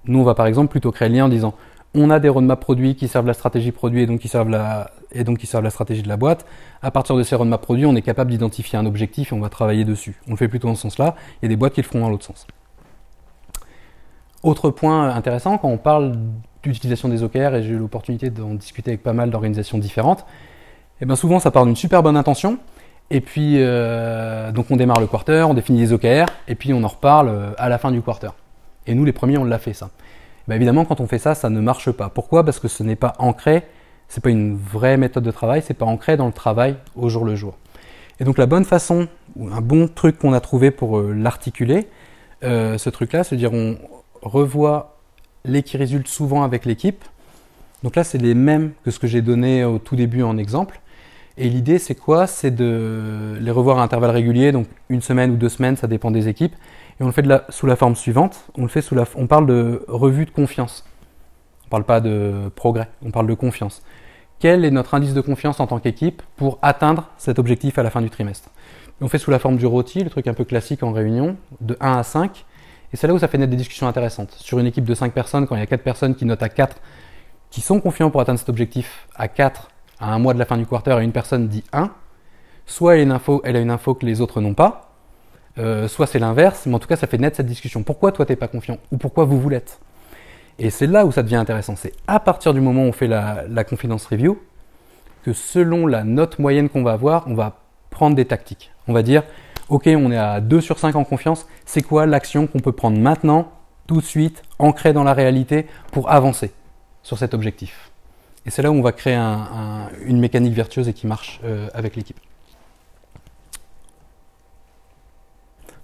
Nous, 0.07 0.19
on 0.19 0.25
va 0.25 0.35
par 0.35 0.47
exemple 0.47 0.71
plutôt 0.71 0.91
créer 0.91 1.09
le 1.09 1.15
lien 1.15 1.27
en 1.27 1.29
disant 1.29 1.55
on 1.95 2.11
a 2.11 2.19
des 2.19 2.29
roadmaps 2.29 2.61
produits 2.61 2.95
qui 2.95 3.07
servent 3.07 3.27
la 3.27 3.35
stratégie 3.35 3.71
produit 3.71 4.03
et 4.03 4.07
donc 4.07 4.21
qui 4.21 4.29
servent 4.29 4.49
la, 4.49 4.91
et 5.13 5.25
donc 5.25 5.39
qui 5.39 5.47
servent 5.47 5.65
la 5.65 5.71
stratégie 5.71 6.03
de 6.03 6.09
la 6.09 6.17
boîte. 6.17 6.47
À 6.81 6.91
partir 6.91 7.17
de 7.17 7.23
ces 7.23 7.35
roadmaps 7.35 7.63
produits, 7.63 7.87
on 7.87 7.95
est 7.95 8.03
capable 8.03 8.31
d'identifier 8.31 8.79
un 8.79 8.87
objectif 8.87 9.33
et 9.33 9.35
on 9.35 9.41
va 9.41 9.51
travailler 9.51 9.85
dessus. 9.85 10.21
On 10.27 10.33
le 10.33 10.37
fait 10.37 10.49
plutôt 10.49 10.69
dans 10.69 10.75
ce 10.75 10.83
sens-là. 10.83 11.15
Il 11.41 11.45
y 11.45 11.47
a 11.47 11.49
des 11.49 11.57
boîtes 11.57 11.75
qui 11.75 11.83
le 11.83 11.87
feront 11.87 12.01
dans 12.01 12.09
l'autre 12.09 12.25
sens. 12.25 12.47
Autre 14.43 14.71
point 14.71 15.11
intéressant, 15.11 15.59
quand 15.59 15.69
on 15.69 15.79
parle 15.79 16.19
d'utilisation 16.71 17.09
des 17.09 17.23
OKR, 17.23 17.55
et 17.55 17.63
j'ai 17.63 17.71
eu 17.71 17.79
l'opportunité 17.79 18.31
d'en 18.31 18.55
discuter 18.55 18.93
avec 18.93 19.03
pas 19.03 19.13
mal 19.13 19.31
d'organisations 19.31 19.79
différentes, 19.79 20.21
et 20.21 21.03
eh 21.03 21.07
bien 21.07 21.17
souvent 21.17 21.41
ça 21.41 21.51
part 21.51 21.65
d'une 21.65 21.77
super 21.77 22.03
bonne 22.03 22.17
intention, 22.17 22.59
Et 23.11 23.21
puis, 23.21 23.57
euh, 23.59 24.53
donc 24.53 24.71
on 24.71 24.77
démarre 24.77 25.01
le 25.01 25.07
quarter, 25.07 25.45
on 25.47 25.53
définit 25.53 25.81
les 25.81 25.93
OKR, 25.93 26.27
et 26.49 26.55
puis 26.55 26.73
on 26.73 26.83
en 26.83 26.89
reparle 26.89 27.29
euh, 27.29 27.51
à 27.59 27.69
la 27.69 27.77
fin 27.77 27.91
du 27.91 28.01
quarter. 28.01 28.31
Et 28.87 28.95
nous, 28.95 29.05
les 29.05 29.13
premiers, 29.13 29.37
on 29.37 29.45
l'a 29.45 29.59
fait 29.59 29.75
ça. 29.75 29.91
Bah, 30.49 30.57
évidemment, 30.57 30.87
quand 30.87 31.01
on 31.01 31.07
fait 31.07 31.19
ça, 31.19 31.35
ça 31.35 31.51
ne 31.51 31.61
marche 31.61 31.91
pas. 31.91 32.09
Pourquoi? 32.09 32.43
Parce 32.43 32.59
que 32.59 32.69
ce 32.69 32.83
n'est 32.83 32.97
pas 32.97 33.13
ancré, 33.19 33.65
c'est 34.09 34.23
pas 34.23 34.31
une 34.31 34.57
vraie 34.57 34.97
méthode 34.97 35.25
de 35.25 35.31
travail, 35.31 35.63
c'est 35.63 35.75
pas 35.75 35.85
ancré 35.85 36.17
dans 36.17 36.27
le 36.27 36.33
travail 36.33 36.77
au 36.97 37.11
jour 37.11 37.25
le 37.25 37.35
jour. 37.35 37.59
Et 38.19 38.25
donc 38.25 38.39
la 38.39 38.47
bonne 38.47 38.65
façon, 38.65 39.09
ou 39.37 39.49
un 39.49 39.61
bon 39.61 39.89
truc 39.89 40.19
qu'on 40.19 40.33
a 40.33 40.41
trouvé 40.41 40.71
pour 40.71 40.99
euh, 40.99 41.13
l'articuler, 41.13 41.89
ce 42.43 42.89
truc-là, 42.89 43.23
c'est 43.23 43.37
dire 43.37 43.53
on 43.53 43.77
revoit 44.21 45.02
les 45.45 45.63
qui 45.63 45.77
résultent 45.77 46.09
souvent 46.09 46.43
avec 46.43 46.65
l'équipe. 46.65 47.05
Donc 47.83 47.97
là, 47.97 48.05
c'est 48.05 48.19
les 48.19 48.35
mêmes 48.35 48.73
que 48.85 48.91
ce 48.91 48.99
que 48.99 49.07
j'ai 49.07 49.23
donné 49.23 49.65
au 49.65 49.79
tout 49.79 49.97
début 49.97 50.23
en 50.23 50.39
exemple. 50.39 50.81
Et 51.39 51.49
l'idée, 51.49 51.79
c'est 51.79 51.95
quoi? 51.95 52.27
C'est 52.27 52.51
de 52.51 53.39
les 53.41 53.51
revoir 53.51 53.79
à 53.79 53.83
intervalles 53.83 54.11
réguliers, 54.11 54.53
donc 54.53 54.67
une 54.89 55.01
semaine 55.01 55.33
ou 55.33 55.37
deux 55.37 55.49
semaines, 55.49 55.77
ça 55.77 55.87
dépend 55.87 56.11
des 56.11 56.29
équipes. 56.29 56.55
Et 57.01 57.03
on 57.03 57.07
le 57.07 57.13
fait 57.13 57.27
sous 57.49 57.67
la 57.67 57.77
forme 57.77 57.97
suivante. 57.97 58.45
On, 58.57 58.63
le 58.63 58.69
fait 58.69 58.83
sous 58.83 58.95
la, 58.95 59.05
on 59.17 59.27
parle 59.27 59.47
de 59.47 59.85
revue 59.89 60.27
de 60.27 60.31
confiance. 60.31 60.85
On 61.67 61.69
parle 61.71 61.85
pas 61.85 62.01
de 62.01 62.51
progrès, 62.55 62.89
on 63.05 63.11
parle 63.11 63.27
de 63.27 63.35
confiance. 63.35 63.83
Quel 64.39 64.65
est 64.65 64.71
notre 64.71 64.95
indice 64.95 65.15
de 65.15 65.21
confiance 65.21 65.61
en 65.61 65.67
tant 65.67 65.79
qu'équipe 65.79 66.23
pour 66.37 66.59
atteindre 66.63 67.09
cet 67.17 67.39
objectif 67.39 67.79
à 67.79 67.83
la 67.83 67.91
fin 67.91 68.03
du 68.03 68.11
trimestre? 68.11 68.51
On 69.01 69.09
fait 69.09 69.19
sous 69.19 69.31
la 69.31 69.39
forme 69.39 69.57
du 69.57 69.67
rôti, 69.67 70.05
le 70.05 70.11
truc 70.11 70.27
un 70.27 70.35
peu 70.35 70.45
classique 70.45 70.83
en 70.83 70.93
réunion, 70.93 71.37
de 71.61 71.77
1 71.81 71.93
à 71.93 72.03
5. 72.03 72.45
Et 72.93 72.97
c'est 72.97 73.07
là 73.07 73.15
où 73.15 73.19
ça 73.19 73.29
fait 73.29 73.39
naître 73.39 73.51
des 73.51 73.57
discussions 73.57 73.89
intéressantes. 73.89 74.33
Sur 74.33 74.59
une 74.59 74.67
équipe 74.67 74.85
de 74.85 74.95
5 74.95 75.13
personnes, 75.13 75.47
quand 75.47 75.57
il 75.57 75.61
y 75.61 75.63
a 75.63 75.67
4 75.67 75.83
personnes 75.83 76.15
qui 76.15 76.25
notent 76.25 76.43
à 76.43 76.49
4, 76.49 76.77
qui 77.51 77.61
sont 77.61 77.81
confiants 77.81 78.11
pour 78.11 78.21
atteindre 78.21 78.39
cet 78.39 78.49
objectif 78.49 79.09
à 79.15 79.29
4, 79.29 79.71
à 80.01 80.13
un 80.13 80.19
mois 80.19 80.35
de 80.35 80.39
la 80.39 80.45
fin 80.45 80.59
du 80.59 80.67
quarter 80.67 80.99
et 81.01 81.05
une 81.05 81.13
personne 81.13 81.49
dit 81.49 81.65
1, 81.73 81.91
soit 82.67 82.97
elle 82.97 83.01
a 83.57 83.61
une 83.61 83.71
info, 83.71 83.95
que 83.95 84.05
les 84.05 84.21
autres 84.21 84.41
n'ont 84.41 84.55
pas, 84.55 84.93
euh, 85.59 85.87
soit 85.87 86.07
c'est 86.07 86.19
l'inverse, 86.19 86.67
mais 86.67 86.75
en 86.75 86.79
tout 86.79 86.89
cas 86.89 86.97
ça 86.97 87.07
fait 87.07 87.19
naître 87.19 87.37
cette 87.37 87.47
discussion. 87.47 87.83
Pourquoi 87.83 88.11
toi 88.13 88.27
t'es 88.27 88.37
pas 88.37 88.49
confiant? 88.49 88.79
Ou 88.91 88.97
pourquoi 88.97 89.25
vous 89.25 89.41
vous 89.41 89.49
l'êtes? 89.49 89.79
Et 90.59 90.71
c'est 90.71 90.87
là 90.87 91.07
où 91.07 91.13
ça 91.13 91.23
devient 91.23 91.37
intéressant. 91.37 91.77
C'est 91.77 91.93
à 92.07 92.21
partir 92.21 92.55
du 92.55 92.61
moment 92.61 92.83
où 92.83 92.89
on 92.89 92.93
fait 92.93 93.07
la, 93.07 93.45
la 93.49 93.65
confidence 93.65 94.07
review 94.07 94.39
que 95.25 95.33
selon 95.33 95.87
la 95.87 96.05
note 96.05 96.39
moyenne 96.39 96.69
qu'on 96.69 96.83
va 96.83 96.93
avoir, 96.93 97.27
on 97.27 97.35
va 97.35 97.61
prendre 97.91 98.17
des 98.17 98.25
tactiques. 98.25 98.73
On 98.89 98.93
va 98.93 99.03
dire, 99.03 99.23
ok, 99.73 99.89
on 99.97 100.13
est 100.13 100.19
à 100.19 100.41
2 100.43 100.61
sur 100.61 100.79
5 100.79 100.97
en 100.97 101.05
confiance, 101.05 101.47
c'est 101.65 101.81
quoi 101.81 102.05
l'action 102.05 102.47
qu'on 102.47 102.61
peut 102.61 102.73
prendre 102.73 102.99
maintenant, 102.99 103.51
tout 103.87 104.03
de 104.03 104.05
suite, 104.05 104.43
ancrée 104.59 104.93
dans 104.93 105.03
la 105.03 105.15
réalité, 105.15 105.67
pour 105.93 106.11
avancer 106.11 106.53
sur 107.03 107.17
cet 107.17 107.33
objectif? 107.33 107.91
Et 108.45 108.51
c'est 108.51 108.61
là 108.61 108.71
où 108.71 108.75
on 108.75 108.83
va 108.83 108.93
créer 108.93 109.17
une 110.05 110.21
mécanique 110.21 110.53
vertueuse 110.53 110.89
et 110.89 110.93
qui 110.93 111.07
marche 111.07 111.41
euh, 111.45 111.69
avec 111.73 111.97
l'équipe. 111.97 112.21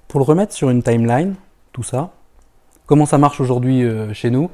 Pour 0.07 0.21
le 0.21 0.25
remettre 0.25 0.52
sur 0.52 0.68
une 0.68 0.83
timeline, 0.83 1.35
tout 1.73 1.83
ça, 1.83 2.11
comment 2.85 3.07
ça 3.07 3.16
marche 3.16 3.40
aujourd'hui 3.40 3.85
euh, 3.85 4.12
chez 4.12 4.28
nous? 4.28 4.50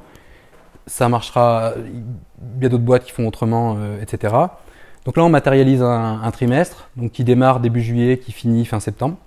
Ça 0.87 1.09
marchera, 1.09 1.73
il 1.77 2.63
y 2.63 2.65
a 2.65 2.69
d'autres 2.69 2.83
boîtes 2.83 3.03
qui 3.03 3.11
font 3.11 3.27
autrement, 3.27 3.75
euh, 3.79 4.01
etc. 4.01 4.33
Donc 5.03 5.17
là, 5.17 5.23
on 5.23 5.29
matérialise 5.29 5.83
un, 5.83 6.31
trimestre, 6.31 6.89
qui 7.11 7.23
démarre 7.23 7.59
début 7.59 7.81
juillet, 7.81 8.17
qui 8.17 8.31
finit 8.31 8.65
fin 8.65 8.79
septembre. 8.79 9.17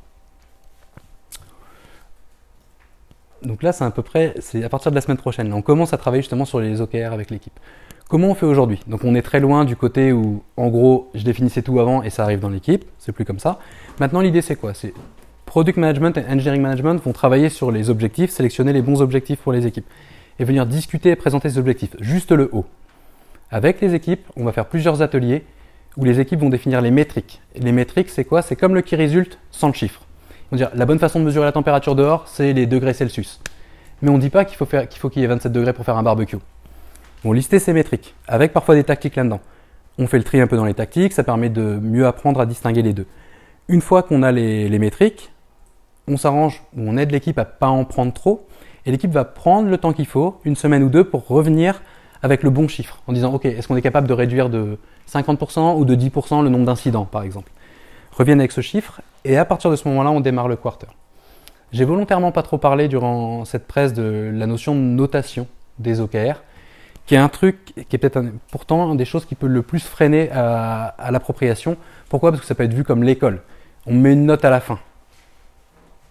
Donc 3.43 3.63
là, 3.63 3.73
c'est 3.73 3.85
à 3.85 3.91
peu 3.91 4.03
près, 4.03 4.35
c'est 4.41 4.65
à 4.65 4.69
partir 4.69 4.91
de 4.91 4.95
la 4.95 5.01
semaine 5.01 5.17
prochaine. 5.17 5.53
On 5.53 5.63
commence 5.63 5.93
à 5.93 5.99
travailler 5.99 6.23
justement 6.23 6.45
sur 6.45 6.61
les 6.61 6.81
OKR 6.81 7.13
avec 7.13 7.31
l'équipe. 7.31 7.59
Comment 8.09 8.29
on 8.29 8.35
fait 8.35 8.47
aujourd'hui? 8.47 8.81
Donc 8.87 9.05
on 9.05 9.15
est 9.15 9.23
très 9.23 9.39
loin 9.39 9.65
du 9.65 9.77
côté 9.77 10.13
où, 10.13 10.43
en 10.57 10.69
gros, 10.69 11.11
je 11.15 11.25
définissais 11.25 11.63
tout 11.63 11.79
avant 11.79 12.03
et 12.03 12.11
ça 12.11 12.25
arrive 12.25 12.41
dans 12.41 12.49
l'équipe. 12.49 12.85
C'est 12.99 13.13
plus 13.13 13.25
comme 13.25 13.39
ça. 13.39 13.59
Maintenant, 14.01 14.21
l'idée, 14.21 14.43
c'est 14.43 14.57
quoi? 14.57 14.75
C'est 14.75 14.95
Product 15.45 15.79
Management 15.79 16.17
et 16.17 16.25
Engineering 16.29 16.63
Management 16.63 17.03
vont 17.03 17.13
travailler 17.13 17.49
sur 17.49 17.71
les 17.71 17.91
objectifs, 17.91 18.31
sélectionner 18.31 18.73
les 18.73 18.83
bons 18.83 19.03
objectifs 19.03 19.39
pour 19.39 19.53
les 19.53 19.67
équipes 19.67 19.87
et 20.39 20.45
venir 20.45 20.67
discuter 20.67 21.11
et 21.11 21.17
présenter 21.17 21.51
ces 21.51 21.59
objectifs, 21.59 21.97
juste 22.01 22.33
le 22.33 22.49
haut. 22.53 22.67
Avec 23.51 23.81
les 23.81 23.95
équipes, 23.95 24.27
on 24.37 24.45
va 24.45 24.53
faire 24.53 24.67
plusieurs 24.67 25.03
ateliers 25.03 25.45
où 25.97 26.05
les 26.05 26.21
équipes 26.21 26.41
vont 26.41 26.51
définir 26.51 26.81
les 26.81 26.91
métriques. 26.91 27.41
les 27.57 27.73
métriques, 27.73 28.09
c'est 28.11 28.25
quoi? 28.25 28.41
C'est 28.43 28.57
comme 28.57 28.75
le 28.75 28.83
qui 28.83 28.95
résulte 28.95 29.39
sans 29.51 29.69
le 29.69 29.75
chiffre. 29.75 30.08
On 30.51 30.57
la 30.57 30.87
bonne 30.87 30.99
façon 30.99 31.21
de 31.21 31.25
mesurer 31.25 31.45
la 31.45 31.53
température 31.53 31.95
dehors, 31.95 32.27
c'est 32.27 32.55
les 32.55 32.67
degrés 32.67 32.95
Celsius. 32.95 33.41
Mais 34.01 34.09
on 34.09 34.17
ne 34.17 34.21
dit 34.21 34.31
pas 34.31 34.47
qu'il 34.47 34.57
faut 34.57 34.67
qu'il 35.11 35.23
y 35.23 35.25
ait 35.25 35.29
27 35.29 35.53
degrés 35.53 35.73
pour 35.75 35.85
faire 35.85 35.99
un 35.99 36.03
barbecue. 36.03 36.39
On 37.25 37.33
lister 37.33 37.59
ces 37.59 37.73
métriques, 37.73 38.15
avec 38.27 38.53
parfois 38.53 38.75
des 38.75 38.85
tactiques 38.85 39.17
là-dedans. 39.17 39.41
On 39.99 40.07
fait 40.07 40.19
le 40.19 40.25
tri 40.25 40.41
un 40.41 40.47
peu 40.47 40.57
dans 40.57 40.65
les 40.65 40.75
tactiques, 40.75 41.13
ça 41.13 41.25
permet 41.25 41.51
de 41.51 41.63
mieux 41.63 42.07
apprendre 42.07 42.41
à 42.41 42.47
distinguer 42.47 42.83
les 42.83 42.93
deux. 42.93 43.07
Une 43.67 43.83
fois 43.83 44.03
qu'on 44.03 44.23
a 44.23 44.33
les, 44.33 44.79
métriques, 44.79 45.33
on 46.07 46.17
s'arrange, 46.17 46.63
on 46.77 46.97
aide 46.97 47.11
l'équipe 47.11 47.39
à 47.39 47.45
pas 47.45 47.67
en 47.67 47.85
prendre 47.85 48.15
trop, 48.15 48.47
et 48.87 48.91
l'équipe 48.91 49.11
va 49.11 49.25
prendre 49.25 49.69
le 49.69 49.77
temps 49.77 49.93
qu'il 49.93 50.07
faut, 50.07 50.41
une 50.45 50.57
semaine 50.57 50.83
ou 50.83 50.89
deux, 50.89 51.05
pour 51.05 51.27
revenir 51.27 51.83
avec 52.23 52.43
le 52.43 52.49
bon 52.49 52.69
chiffre, 52.69 53.03
en 53.07 53.13
disant, 53.13 53.35
OK, 53.35 53.45
est-ce 53.45 53.69
qu'on 53.69 53.77
est 53.77 53.83
capable 53.83 54.09
de 54.09 54.15
réduire 54.15 54.49
de 54.49 54.79
50% 55.13 55.77
ou 55.77 55.85
de 55.85 55.95
10% 55.95 56.43
le 56.43 56.49
nombre 56.49 56.65
d'incidents, 56.65 57.05
par 57.05 57.23
exemple? 57.23 57.51
Reviennent 58.19 58.41
avec 58.41 58.51
ce 58.51 58.61
chiffre, 58.61 59.01
et 59.25 59.37
à 59.37 59.45
partir 59.45 59.71
de 59.71 59.77
ce 59.77 59.87
moment-là, 59.87 60.11
on 60.11 60.19
démarre 60.19 60.49
le 60.49 60.57
quarter. 60.57 60.89
J'ai 61.71 61.85
volontairement 61.85 62.33
pas 62.33 62.43
trop 62.43 62.59
parlé 62.59 62.89
durant 62.89 63.45
cette 63.45 63.69
presse 63.69 63.93
de 63.93 64.33
la 64.35 64.47
notion 64.47 64.75
de 64.75 64.81
notation 64.81 65.47
des 65.79 66.01
OKR, 66.01 66.43
qui 67.07 67.15
est 67.15 67.19
un 67.19 67.29
truc 67.29 67.75
qui 67.89 67.95
est 67.95 67.99
peut-être 67.99 68.25
pourtant 68.51 68.91
une 68.91 68.97
des 68.97 69.05
choses 69.05 69.25
qui 69.25 69.37
peut 69.37 69.47
le 69.47 69.63
plus 69.63 69.85
freiner 69.85 70.31
à, 70.33 71.11
l'appropriation. 71.13 71.77
Pourquoi? 72.09 72.33
Parce 72.33 72.41
que 72.41 72.47
ça 72.47 72.57
peut 72.57 72.65
être 72.65 72.75
vu 72.75 72.83
comme 72.83 73.05
l'école. 73.05 73.41
On 73.87 73.95
met 73.95 74.15
une 74.15 74.27
note 74.27 74.45
à 74.45 74.51
la 74.51 74.61
fin. 74.61 74.81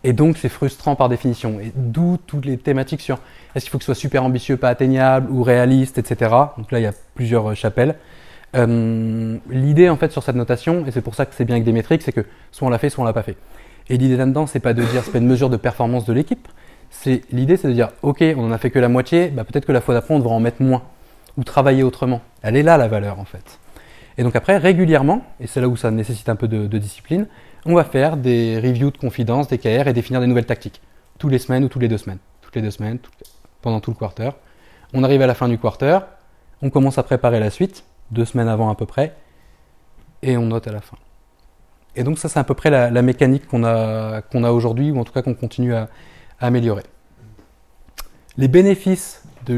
Et 0.05 0.13
donc 0.13 0.37
c'est 0.37 0.49
frustrant 0.49 0.95
par 0.95 1.09
définition. 1.09 1.59
Et 1.59 1.73
d'où 1.75 2.17
toutes 2.25 2.45
les 2.45 2.57
thématiques 2.57 3.01
sur 3.01 3.19
est-ce 3.53 3.65
qu'il 3.65 3.71
faut 3.71 3.79
que 3.79 3.83
ce 3.83 3.93
soit 3.93 3.99
super 3.99 4.23
ambitieux, 4.23 4.55
pas 4.55 4.69
atteignable 4.69 5.29
ou 5.29 5.43
réaliste, 5.43 5.97
etc. 5.97 6.31
Donc 6.57 6.71
là 6.71 6.79
il 6.79 6.83
y 6.83 6.87
a 6.87 6.93
plusieurs 7.15 7.53
chapelles. 7.53 7.95
Euh, 8.55 9.37
l'idée 9.49 9.89
en 9.89 9.97
fait 9.97 10.11
sur 10.11 10.23
cette 10.23 10.35
notation, 10.35 10.85
et 10.85 10.91
c'est 10.91 11.01
pour 11.01 11.15
ça 11.15 11.25
que 11.25 11.35
c'est 11.35 11.45
bien 11.45 11.55
avec 11.55 11.65
des 11.65 11.73
métriques, 11.73 12.01
c'est 12.01 12.13
que 12.13 12.25
soit 12.51 12.67
on 12.67 12.71
l'a 12.71 12.77
fait, 12.77 12.89
soit 12.89 13.03
on 13.03 13.05
l'a 13.05 13.13
pas 13.13 13.23
fait. 13.23 13.37
Et 13.89 13.97
l'idée 13.97 14.17
là-dedans, 14.17 14.47
c'est 14.47 14.59
pas 14.59 14.73
de 14.73 14.83
dire 14.83 15.03
c'est 15.03 15.11
pas 15.11 15.17
une 15.17 15.27
mesure 15.27 15.49
de 15.49 15.57
performance 15.57 16.05
de 16.05 16.13
l'équipe, 16.13 16.47
c'est 16.89 17.21
l'idée, 17.31 17.57
c'est 17.57 17.67
de 17.67 17.73
dire, 17.73 17.89
ok, 18.01 18.23
on 18.37 18.45
en 18.45 18.51
a 18.51 18.57
fait 18.57 18.71
que 18.71 18.79
la 18.79 18.89
moitié, 18.89 19.27
bah, 19.27 19.43
peut-être 19.43 19.65
que 19.65 19.71
la 19.71 19.81
fois 19.81 19.93
d'après, 19.93 20.13
on 20.13 20.19
devra 20.19 20.33
en 20.33 20.39
mettre 20.39 20.61
moins 20.61 20.83
ou 21.37 21.43
travailler 21.43 21.83
autrement. 21.83 22.21
Elle 22.41 22.55
est 22.55 22.63
là 22.63 22.77
la 22.77 22.87
valeur 22.87 23.19
en 23.19 23.25
fait. 23.25 23.59
Et 24.17 24.23
donc 24.23 24.35
après, 24.35 24.57
régulièrement, 24.57 25.21
et 25.39 25.47
c'est 25.47 25.61
là 25.61 25.67
où 25.67 25.75
ça 25.75 25.91
nécessite 25.91 26.27
un 26.29 26.35
peu 26.35 26.47
de, 26.47 26.77
discipline, 26.77 27.27
on 27.65 27.75
va 27.75 27.83
faire 27.83 28.17
des 28.17 28.59
reviews 28.59 28.91
de 28.91 28.97
confidence, 28.97 29.47
des 29.47 29.59
KR 29.59 29.87
et 29.87 29.93
définir 29.93 30.21
des 30.21 30.27
nouvelles 30.27 30.45
tactiques. 30.45 30.81
Tous 31.19 31.29
les 31.29 31.37
semaines 31.37 31.63
ou 31.63 31.67
tous 31.67 31.79
les 31.79 31.87
deux 31.87 31.97
semaines. 31.97 32.17
Toutes 32.41 32.55
les 32.55 32.61
deux 32.61 32.71
semaines, 32.71 32.97
pendant 33.61 33.79
tout 33.79 33.91
le 33.91 33.97
quarter. 33.97 34.31
On 34.93 35.03
arrive 35.03 35.21
à 35.21 35.27
la 35.27 35.35
fin 35.35 35.47
du 35.47 35.57
quarter, 35.59 35.99
on 36.61 36.69
commence 36.69 36.97
à 36.97 37.03
préparer 37.03 37.39
la 37.39 37.51
suite, 37.51 37.83
deux 38.11 38.25
semaines 38.25 38.47
avant 38.47 38.69
à 38.69 38.75
peu 38.75 38.85
près, 38.85 39.15
et 40.21 40.37
on 40.37 40.47
note 40.47 40.67
à 40.67 40.71
la 40.71 40.81
fin. 40.81 40.97
Et 41.95 42.03
donc 42.03 42.19
ça, 42.19 42.29
c'est 42.29 42.39
à 42.39 42.43
peu 42.43 42.53
près 42.53 42.69
la, 42.69 43.01
mécanique 43.01 43.47
qu'on 43.47 43.63
a, 43.63 44.21
a 44.21 44.51
aujourd'hui, 44.51 44.91
ou 44.91 44.99
en 44.99 45.03
tout 45.03 45.13
cas 45.13 45.21
qu'on 45.21 45.33
continue 45.33 45.73
à, 45.73 45.89
améliorer. 46.39 46.83
Les 48.37 48.47
bénéfices 48.47 49.23
de 49.47 49.55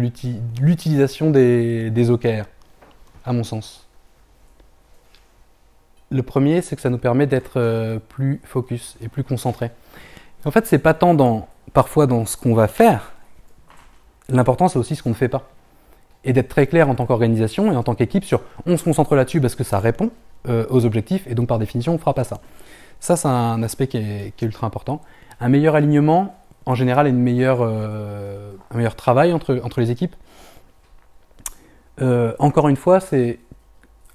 l'utilisation 0.61 1.31
des, 1.31 2.09
OKR, 2.09 2.45
à 3.25 3.33
mon 3.33 3.43
sens. 3.43 3.87
Le 6.11 6.23
premier, 6.23 6.61
c'est 6.61 6.75
que 6.75 6.81
ça 6.81 6.89
nous 6.89 6.97
permet 6.97 7.27
d'être 7.27 7.57
euh, 7.57 7.99
plus 7.99 8.41
focus 8.43 8.97
et 9.01 9.09
plus 9.09 9.23
concentré. 9.23 9.69
En 10.45 10.49
fait, 10.49 10.65
c'est 10.65 10.79
pas 10.79 10.95
tant 10.95 11.13
dans, 11.13 11.47
parfois 11.73 12.07
dans 12.07 12.25
ce 12.25 12.35
qu'on 12.35 12.55
va 12.55 12.67
faire. 12.67 13.11
L'important, 14.27 14.69
c'est 14.69 14.79
aussi 14.79 14.95
ce 14.95 15.03
qu'on 15.03 15.09
ne 15.09 15.15
fait 15.15 15.27
pas. 15.27 15.49
Et 16.23 16.33
d'être 16.33 16.49
très 16.49 16.67
clair 16.67 16.89
en 16.89 16.95
tant 16.95 17.05
qu'organisation 17.05 17.71
et 17.71 17.75
en 17.75 17.83
tant 17.83 17.95
qu'équipe 17.95 18.25
sur 18.25 18.41
on 18.65 18.75
se 18.75 18.83
concentre 18.83 19.15
là-dessus 19.15 19.39
parce 19.39 19.55
que 19.55 19.63
ça 19.63 19.79
répond 19.79 20.11
euh, 20.47 20.65
aux 20.69 20.85
objectifs 20.85 21.25
et 21.27 21.35
donc 21.35 21.47
par 21.47 21.59
définition, 21.59 21.93
on 21.93 21.95
ne 21.95 21.99
fera 21.99 22.13
pas 22.13 22.23
ça. 22.23 22.39
Ça, 22.99 23.15
c'est 23.15 23.27
un 23.27 23.63
aspect 23.63 23.87
qui 23.87 23.97
est, 23.97 24.41
ultra 24.41 24.67
important. 24.67 25.01
Un 25.39 25.49
meilleur 25.49 25.75
alignement, 25.75 26.35
en 26.65 26.75
général 26.75 27.07
une 27.07 27.19
meilleure, 27.19 27.59
euh, 27.61 28.51
un 28.71 28.77
meilleur 28.77 28.95
travail 28.95 29.31
entre, 29.33 29.59
entre 29.63 29.79
les 29.79 29.91
équipes. 29.91 30.15
Euh, 32.01 32.33
encore 32.39 32.67
une 32.67 32.75
fois, 32.75 32.99
c'est 32.99 33.39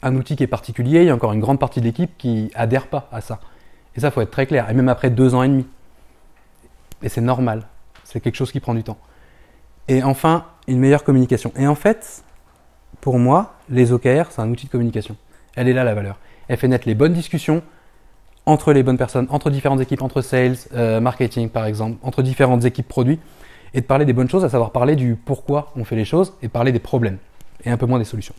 un 0.02 0.14
outil 0.16 0.36
qui 0.36 0.42
est 0.42 0.48
particulier, 0.48 1.00
il 1.00 1.06
y 1.06 1.10
a 1.10 1.14
encore 1.14 1.32
une 1.32 1.40
grande 1.40 1.58
partie 1.58 1.80
de 1.80 1.86
l'équipe 1.86 2.10
qui 2.18 2.50
adhère 2.54 2.88
pas 2.88 3.08
à 3.10 3.20
ça. 3.20 3.40
Et 3.96 4.00
ça, 4.00 4.10
faut 4.10 4.20
être 4.20 4.30
très 4.30 4.46
clair, 4.46 4.68
et 4.68 4.74
même 4.74 4.88
après 4.88 5.10
deux 5.10 5.34
ans 5.34 5.42
et 5.42 5.48
demi. 5.48 5.66
Et 7.02 7.08
c'est 7.08 7.20
normal, 7.20 7.66
c'est 8.04 8.20
quelque 8.20 8.36
chose 8.36 8.52
qui 8.52 8.60
prend 8.60 8.74
du 8.74 8.82
temps. 8.82 8.98
Et 9.88 10.02
enfin, 10.02 10.46
une 10.66 10.78
meilleure 10.78 11.04
communication. 11.04 11.52
Et 11.56 11.66
en 11.66 11.74
fait, 11.74 12.24
pour 13.00 13.18
moi, 13.18 13.54
les 13.68 13.92
OKR, 13.92 14.30
c'est 14.30 14.40
un 14.40 14.50
outil 14.50 14.66
de 14.66 14.70
communication. 14.70 15.16
Elle 15.56 15.68
est 15.68 15.72
là 15.72 15.84
la 15.84 15.94
valeur. 15.94 16.18
Elle 16.48 16.56
fait 16.56 16.68
naître 16.68 16.88
les 16.88 16.94
bonnes 16.94 17.12
discussions, 17.12 17.62
entre 18.46 18.72
les 18.72 18.82
bonnes 18.82 18.98
personnes, 18.98 19.26
entre 19.30 19.50
différentes 19.50 19.80
équipes, 19.80 20.02
entre 20.02 20.20
sales, 20.20 20.56
euh, 20.74 21.00
marketing 21.00 21.48
par 21.48 21.64
exemple, 21.64 21.98
entre 22.02 22.22
différentes 22.22 22.64
équipes 22.64 22.88
produits, 22.88 23.18
et 23.72 23.80
de 23.80 23.86
parler 23.86 24.04
des 24.04 24.12
bonnes 24.12 24.28
choses, 24.28 24.44
à 24.44 24.48
savoir 24.48 24.70
parler 24.70 24.96
du 24.96 25.16
pourquoi 25.16 25.72
on 25.76 25.84
fait 25.84 25.96
les 25.96 26.04
choses 26.04 26.34
et 26.42 26.48
parler 26.48 26.72
des 26.72 26.78
problèmes, 26.78 27.18
et 27.64 27.70
un 27.70 27.76
peu 27.76 27.86
moins 27.86 27.98
des 27.98 28.04
solutions. 28.04 28.34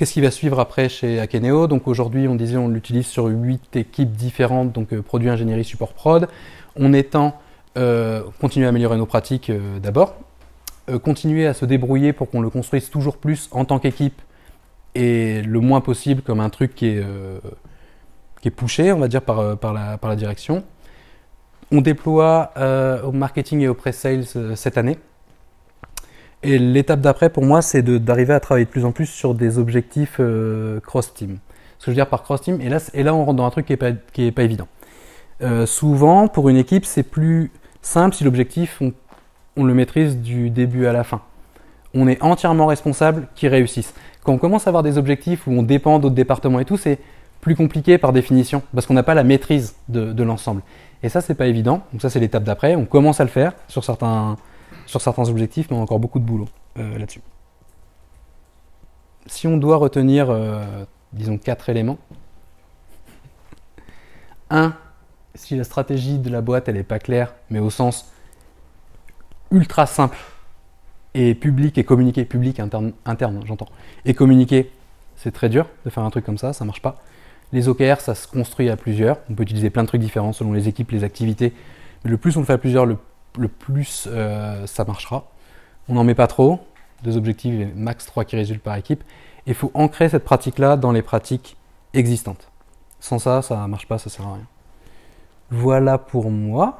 Qu'est-ce 0.00 0.14
qui 0.14 0.22
va 0.22 0.30
suivre 0.30 0.58
après 0.58 0.88
chez 0.88 1.20
Akeneo? 1.20 1.66
Donc 1.66 1.86
aujourd'hui, 1.86 2.26
on 2.26 2.34
disait 2.34 2.56
on 2.56 2.68
l'utilise 2.68 3.06
sur 3.06 3.26
8 3.26 3.76
équipes 3.76 4.12
différentes, 4.12 4.72
donc 4.72 4.94
euh, 4.94 5.02
produit, 5.02 5.28
ingénierie, 5.28 5.62
support, 5.62 5.92
prod. 5.92 6.26
On 6.74 6.94
étend, 6.94 7.38
euh, 7.76 8.22
continuer 8.40 8.64
à 8.64 8.70
améliorer 8.70 8.96
nos 8.96 9.04
pratiques 9.04 9.50
euh, 9.50 9.78
d'abord, 9.78 10.16
continuer 10.98 11.46
à 11.46 11.54
se 11.54 11.64
débrouiller 11.64 12.12
pour 12.12 12.30
qu'on 12.30 12.40
le 12.40 12.50
construise 12.50 12.90
toujours 12.90 13.16
plus 13.16 13.48
en 13.52 13.64
tant 13.64 13.78
qu'équipe 13.78 14.20
et 14.94 15.42
le 15.42 15.60
moins 15.60 15.80
possible 15.80 16.22
comme 16.22 16.40
un 16.40 16.50
truc 16.50 16.74
qui 16.74 16.86
est, 16.86 17.04
est 18.44 18.50
poussé, 18.50 18.92
on 18.92 18.98
va 18.98 19.08
dire, 19.08 19.22
par, 19.22 19.56
par, 19.58 19.72
la, 19.72 20.16
direction. 20.16 20.64
On 21.70 21.80
déploie 21.80 22.52
au 23.04 23.12
marketing 23.12 23.60
et 23.60 23.68
au 23.68 23.74
pre-sales 23.74 24.24
cette 24.56 24.78
année. 24.78 24.98
Et 26.42 26.58
l'étape 26.58 27.00
d'après, 27.00 27.28
pour 27.28 27.44
moi, 27.44 27.60
c'est 27.60 27.82
d'arriver 27.82 28.32
à 28.32 28.40
travailler 28.40 28.64
de 28.64 28.70
plus 28.70 28.84
en 28.84 28.92
plus 28.92 29.06
sur 29.06 29.34
des 29.34 29.58
objectifs 29.58 30.16
euh, 30.20 30.80
cross-team. 30.80 31.38
Ce 31.78 31.86
que 31.86 31.86
je 31.86 31.90
veux 31.90 31.94
dire 31.96 32.08
par 32.08 32.22
cross-team, 32.22 32.60
et 32.60 32.68
là, 32.68 32.78
et 32.94 33.02
là, 33.02 33.14
on 33.14 33.24
rentre 33.24 33.36
dans 33.36 33.46
un 33.46 33.50
truc 33.50 33.66
qui 33.66 33.72
n'est 33.72 33.76
pas, 33.76 33.92
pas 33.92 34.42
évident. 34.42 34.68
Euh, 35.42 35.66
souvent, 35.66 36.28
pour 36.28 36.48
une 36.48 36.56
équipe, 36.56 36.86
c'est 36.86 37.02
plus 37.02 37.50
simple 37.82 38.14
si 38.14 38.24
l'objectif, 38.24 38.82
on, 39.56 39.64
le 39.64 39.74
maîtrise 39.74 40.18
du 40.18 40.50
début 40.50 40.86
à 40.86 40.92
la 40.92 41.04
fin. 41.04 41.20
On 41.94 42.06
est 42.06 42.22
entièrement 42.22 42.66
responsable 42.66 43.28
qu'ils 43.34 43.48
réussissent. 43.48 43.94
Quand 44.22 44.32
on 44.32 44.38
commence 44.38 44.66
à 44.66 44.70
avoir 44.70 44.82
des 44.82 44.98
objectifs 44.98 45.46
où 45.46 45.52
on 45.52 45.62
dépend 45.62 45.98
d'autres 45.98 46.14
départements 46.14 46.60
et 46.60 46.64
tout, 46.64 46.76
c'est 46.76 46.98
plus 47.40 47.56
compliqué 47.56 47.98
par 47.98 48.12
définition, 48.12 48.62
parce 48.74 48.86
qu'on 48.86 48.94
n'a 48.94 49.02
pas 49.02 49.14
la 49.14 49.24
maîtrise 49.24 49.74
de, 49.88 50.22
l'ensemble. 50.22 50.62
Et 51.02 51.08
ça, 51.08 51.20
c'est 51.20 51.34
pas 51.34 51.46
évident. 51.46 51.82
Donc 51.92 52.02
ça, 52.02 52.10
c'est 52.10 52.20
l'étape 52.20 52.44
d'après. 52.44 52.76
On 52.76 52.84
commence 52.84 53.20
à 53.20 53.24
le 53.24 53.30
faire 53.30 53.54
sur 53.68 53.82
certains, 53.82 54.36
sur 54.86 55.00
certains 55.00 55.28
objectifs, 55.28 55.70
mais 55.70 55.76
on 55.76 55.80
a 55.80 55.82
encore 55.82 56.00
beaucoup 56.00 56.18
de 56.18 56.24
boulot 56.24 56.48
euh, 56.78 56.98
là-dessus. 56.98 57.22
Si 59.26 59.46
on 59.46 59.56
doit 59.56 59.76
retenir, 59.76 60.28
euh, 60.28 60.84
disons, 61.12 61.38
quatre 61.38 61.68
éléments. 61.70 61.98
Un, 64.50 64.74
si 65.34 65.56
la 65.56 65.64
stratégie 65.64 66.18
de 66.18 66.28
la 66.28 66.40
boîte, 66.40 66.68
elle 66.68 66.74
n'est 66.74 66.82
pas 66.82 66.98
claire, 66.98 67.34
mais 67.50 67.60
au 67.60 67.70
sens 67.70 68.09
ultra 69.50 69.86
simple, 69.86 70.18
et 71.14 71.34
public 71.34 71.76
et 71.78 71.84
communiqué, 71.84 72.24
public 72.24 72.60
interne, 72.60 72.92
j'entends, 73.44 73.68
et 74.04 74.14
communiqué, 74.14 74.70
c'est 75.16 75.32
très 75.32 75.48
dur 75.48 75.66
de 75.84 75.90
faire 75.90 76.04
un 76.04 76.10
truc 76.10 76.24
comme 76.24 76.38
ça, 76.38 76.52
ça 76.52 76.64
marche 76.64 76.82
pas. 76.82 77.02
Les 77.52 77.68
OKR, 77.68 78.00
ça 78.00 78.14
se 78.14 78.28
construit 78.28 78.70
à 78.70 78.76
plusieurs. 78.76 79.18
On 79.28 79.34
peut 79.34 79.42
utiliser 79.42 79.70
plein 79.70 79.82
de 79.82 79.88
trucs 79.88 80.00
différents 80.00 80.32
selon 80.32 80.52
les 80.52 80.68
équipes, 80.68 80.92
les 80.92 81.02
activités. 81.02 81.52
Mais 82.04 82.10
le 82.10 82.16
plus 82.16 82.36
on 82.36 82.40
le 82.40 82.46
fait 82.46 82.52
à 82.52 82.58
plusieurs, 82.58 82.86
le 82.86 82.96
plus 83.48 84.08
euh, 84.10 84.66
ça 84.66 84.84
marchera. 84.84 85.26
On 85.88 85.94
n'en 85.94 86.04
met 86.04 86.14
pas 86.14 86.28
trop, 86.28 86.60
deux 87.02 87.16
objectifs 87.16 87.52
et 87.52 87.66
max 87.74 88.06
3 88.06 88.24
qui 88.24 88.36
résultent 88.36 88.62
par 88.62 88.76
équipe. 88.76 89.02
Il 89.46 89.54
faut 89.54 89.70
ancrer 89.74 90.08
cette 90.08 90.24
pratique-là 90.24 90.76
dans 90.76 90.92
les 90.92 91.02
pratiques 91.02 91.56
existantes. 91.92 92.50
Sans 93.00 93.18
ça, 93.18 93.42
ça 93.42 93.56
ne 93.56 93.66
marche 93.66 93.88
pas, 93.88 93.98
ça 93.98 94.10
sert 94.10 94.26
à 94.26 94.34
rien. 94.34 94.46
Voilà 95.50 95.98
pour 95.98 96.30
moi. 96.30 96.78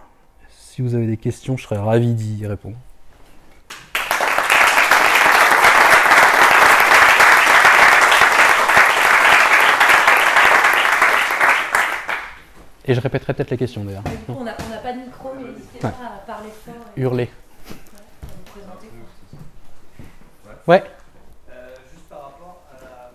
Si 0.81 0.83
vous 0.83 0.95
avez 0.95 1.07
des 1.07 1.19
questions, 1.19 1.59
je 1.59 1.65
serais 1.65 1.77
ravi 1.77 2.15
d'y 2.15 2.47
répondre. 2.47 2.79
Et 12.87 12.95
je 12.95 13.01
répéterai 13.03 13.35
peut-être 13.35 13.51
les 13.51 13.59
questions 13.59 13.85
d'ailleurs. 13.85 14.05
On 14.27 14.43
n'a 14.43 14.55
pas 14.55 14.95
de 14.95 15.01
micro, 15.01 15.35
mais 15.37 15.53
n'hésitez 15.53 15.81
pas 15.81 15.89
à 15.89 16.27
parler 16.27 16.49
fort. 16.65 16.75
Hurler. 16.97 17.29
Ouais. 20.67 20.83
Euh, 21.51 21.77
juste 21.93 22.09
par 22.09 22.23
rapport 22.23 22.63
à 22.73 22.83
la. 22.83 23.11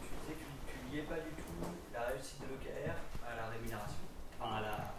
Tu 0.00 0.14
disais 0.20 0.34
que 0.34 0.70
tu 0.70 0.88
ne 0.88 0.96
liais 0.96 1.02
pas 1.02 1.16
du 1.16 1.30
tout 1.34 1.66
la 1.92 2.00
réussite 2.12 2.40
de 2.40 2.46
l'OKR 2.46 2.94
à 3.26 3.34
la 3.34 3.50
rémunération, 3.50 4.06
enfin 4.38 4.58
à, 4.58 4.60
la, 4.60 4.90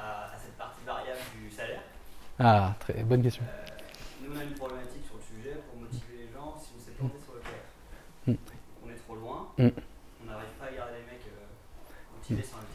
à, 0.00 0.38
cette 0.42 0.56
partie 0.56 0.84
variable 0.86 1.20
du 1.36 1.50
salaire. 1.54 1.82
Ah, 2.40 2.74
très 2.80 3.04
bonne 3.04 3.22
question. 3.22 3.44
Nous, 4.22 4.34
on 4.34 4.38
a 4.38 4.42
une 4.42 4.54
problématique 4.54 5.04
sur 5.04 5.16
le 5.16 5.22
sujet 5.22 5.56
pour 5.68 5.80
motiver 5.80 6.24
les 6.24 6.32
gens 6.32 6.56
si 6.58 6.72
on 6.74 6.80
s'est 6.80 6.96
planté 6.98 7.14
sur 7.22 7.34
l'OKR. 7.34 7.52
Mm. 8.26 8.34
On 8.84 8.90
est 8.90 9.00
trop 9.04 9.14
loin, 9.14 9.48
mm. 9.58 9.68
on 9.68 10.26
n'arrive 10.26 10.56
pas 10.58 10.66
à 10.66 10.72
garder 10.72 11.04
les 11.04 11.12
mecs 11.12 11.28
euh, 11.28 12.16
motivés 12.16 12.42
sur 12.42 12.56
un 12.56 12.70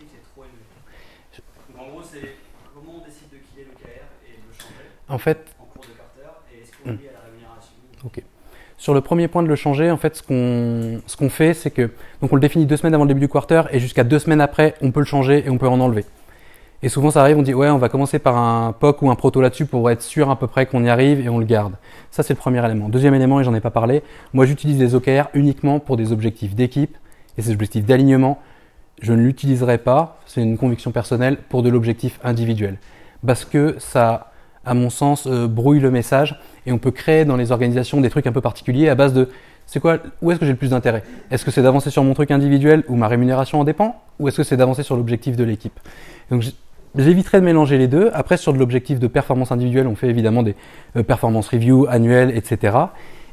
en 1.77 1.89
gros, 1.89 2.01
c'est 2.03 2.35
comment 2.73 2.99
on 3.01 3.05
décide 3.05 3.29
de 3.29 3.37
qui 3.37 3.59
est 3.59 3.65
le 3.65 3.71
KR 3.71 4.05
et 4.25 4.31
de 4.31 4.47
le 4.47 4.53
changer 4.53 4.89
en, 5.07 5.17
fait, 5.17 5.37
en 5.59 5.65
cours 5.65 5.83
de 5.83 5.89
quarter 5.89 6.31
et 6.53 6.61
est-ce 6.61 6.71
qu'on 6.71 6.89
est 6.89 7.09
à 7.09 7.13
la 7.13 7.25
rémunération 7.25 7.73
Ok. 8.05 8.23
Sur 8.77 8.93
le 8.93 9.01
premier 9.01 9.27
point 9.27 9.43
de 9.43 9.47
le 9.47 9.55
changer, 9.55 9.91
en 9.91 9.97
fait, 9.97 10.15
ce 10.15 10.23
qu'on 10.23 11.01
ce 11.07 11.17
qu'on 11.17 11.29
fait, 11.29 11.53
c'est 11.53 11.71
que 11.71 11.91
donc 12.21 12.31
on 12.31 12.35
le 12.35 12.41
définit 12.41 12.65
deux 12.65 12.77
semaines 12.77 12.93
avant 12.93 13.03
le 13.03 13.07
début 13.09 13.21
du 13.21 13.29
quarter 13.29 13.63
et 13.71 13.79
jusqu'à 13.79 14.03
deux 14.03 14.19
semaines 14.19 14.41
après, 14.41 14.75
on 14.81 14.91
peut 14.91 14.99
le 14.99 15.05
changer 15.05 15.45
et 15.45 15.49
on 15.49 15.57
peut 15.57 15.67
en 15.67 15.79
enlever. 15.79 16.05
Et 16.83 16.89
souvent, 16.89 17.09
ça 17.09 17.21
arrive, 17.21 17.37
on 17.37 17.41
dit 17.41 17.53
ouais, 17.53 17.69
on 17.69 17.77
va 17.77 17.89
commencer 17.89 18.19
par 18.19 18.37
un 18.37 18.73
POC 18.73 19.01
ou 19.01 19.09
un 19.09 19.15
proto 19.15 19.41
là-dessus 19.41 19.65
pour 19.65 19.89
être 19.89 20.01
sûr 20.01 20.29
à 20.29 20.37
peu 20.37 20.47
près 20.47 20.65
qu'on 20.65 20.83
y 20.83 20.89
arrive 20.89 21.19
et 21.19 21.29
on 21.29 21.39
le 21.39 21.45
garde. 21.45 21.73
Ça, 22.11 22.21
c'est 22.21 22.33
le 22.33 22.39
premier 22.39 22.63
élément. 22.63 22.89
Deuxième 22.89 23.13
élément, 23.13 23.39
et 23.39 23.43
j'en 23.43 23.53
ai 23.55 23.61
pas 23.61 23.71
parlé, 23.71 24.03
moi 24.33 24.45
j'utilise 24.45 24.79
les 24.79 24.93
OKR 24.93 25.29
uniquement 25.33 25.79
pour 25.79 25.97
des 25.97 26.11
objectifs 26.11 26.53
d'équipe 26.53 26.95
et 27.37 27.41
ces 27.41 27.51
objectifs 27.51 27.85
d'alignement 27.85 28.39
je 29.01 29.13
ne 29.13 29.21
l'utiliserai 29.21 29.77
pas, 29.77 30.19
c'est 30.25 30.41
une 30.41 30.57
conviction 30.57 30.91
personnelle, 30.91 31.37
pour 31.49 31.63
de 31.63 31.69
l'objectif 31.69 32.19
individuel. 32.23 32.77
Parce 33.25 33.45
que 33.45 33.75
ça, 33.79 34.31
à 34.65 34.73
mon 34.73 34.89
sens, 34.89 35.27
euh, 35.27 35.47
brouille 35.47 35.79
le 35.79 35.91
message 35.91 36.39
et 36.65 36.71
on 36.71 36.77
peut 36.77 36.91
créer 36.91 37.25
dans 37.25 37.35
les 37.35 37.51
organisations 37.51 38.01
des 38.01 38.09
trucs 38.09 38.27
un 38.27 38.31
peu 38.31 38.41
particuliers 38.41 38.89
à 38.89 38.95
base 38.95 39.13
de 39.13 39.29
c'est 39.67 39.79
quoi, 39.79 39.97
où 40.21 40.29
est-ce 40.29 40.39
que 40.39 40.45
j'ai 40.45 40.51
le 40.51 40.59
plus 40.59 40.69
d'intérêt? 40.69 41.01
Est-ce 41.31 41.43
que 41.43 41.49
c'est 41.49 41.63
d'avancer 41.63 41.89
sur 41.89 42.03
mon 42.03 42.13
truc 42.13 42.29
individuel 42.29 42.83
où 42.87 42.95
ma 42.95 43.07
rémunération 43.07 43.59
en 43.59 43.63
dépend? 43.63 43.99
Ou 44.19 44.27
est-ce 44.27 44.37
que 44.37 44.43
c'est 44.43 44.57
d'avancer 44.57 44.83
sur 44.83 44.95
l'objectif 44.95 45.35
de 45.35 45.43
l'équipe? 45.43 45.79
J'éviterai 46.97 47.39
de 47.39 47.45
mélanger 47.45 47.77
les 47.77 47.87
deux. 47.87 48.09
Après, 48.13 48.37
sur 48.37 48.53
de 48.53 48.57
l'objectif 48.57 48.99
de 48.99 49.07
performance 49.07 49.51
individuelle, 49.51 49.87
on 49.87 49.95
fait 49.95 50.09
évidemment 50.09 50.43
des 50.43 50.55
euh, 50.95 51.03
performance 51.03 51.47
reviews 51.49 51.87
annuelles, 51.89 52.35
etc. 52.35 52.77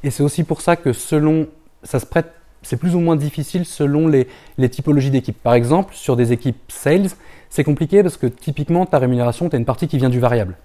Et 0.05 0.11
c'est 0.11 0.23
aussi 0.23 0.45
pour 0.45 0.61
ça 0.61 0.77
que 0.77 0.93
selon, 0.93 1.47
ça 1.83 1.99
se 1.99 2.07
prête 2.07 2.33
c'est 2.63 2.77
plus 2.77 2.95
ou 2.95 3.01
moins 3.01 3.17
difficile 3.17 3.65
selon 3.67 4.09
les, 4.09 4.29
typologies 4.71 5.11
d'équipes. 5.11 5.41
Par 5.43 5.55
exemple, 5.55 5.95
sur 5.95 6.17
des 6.17 6.33
équipes 6.33 6.57
sales, 6.69 7.09
c'est 7.51 7.65
compliqué 7.65 8.03
parce 8.03 8.17
que 8.17 8.27
typiquement, 8.27 8.87
ta 8.87 8.99
rémunération, 8.99 9.49
tu 9.49 9.57
as 9.57 9.59
une 9.59 9.65
partie 9.65 9.89
qui 9.89 9.99
vient 9.99 10.09
du 10.09 10.21
variable. 10.21 10.57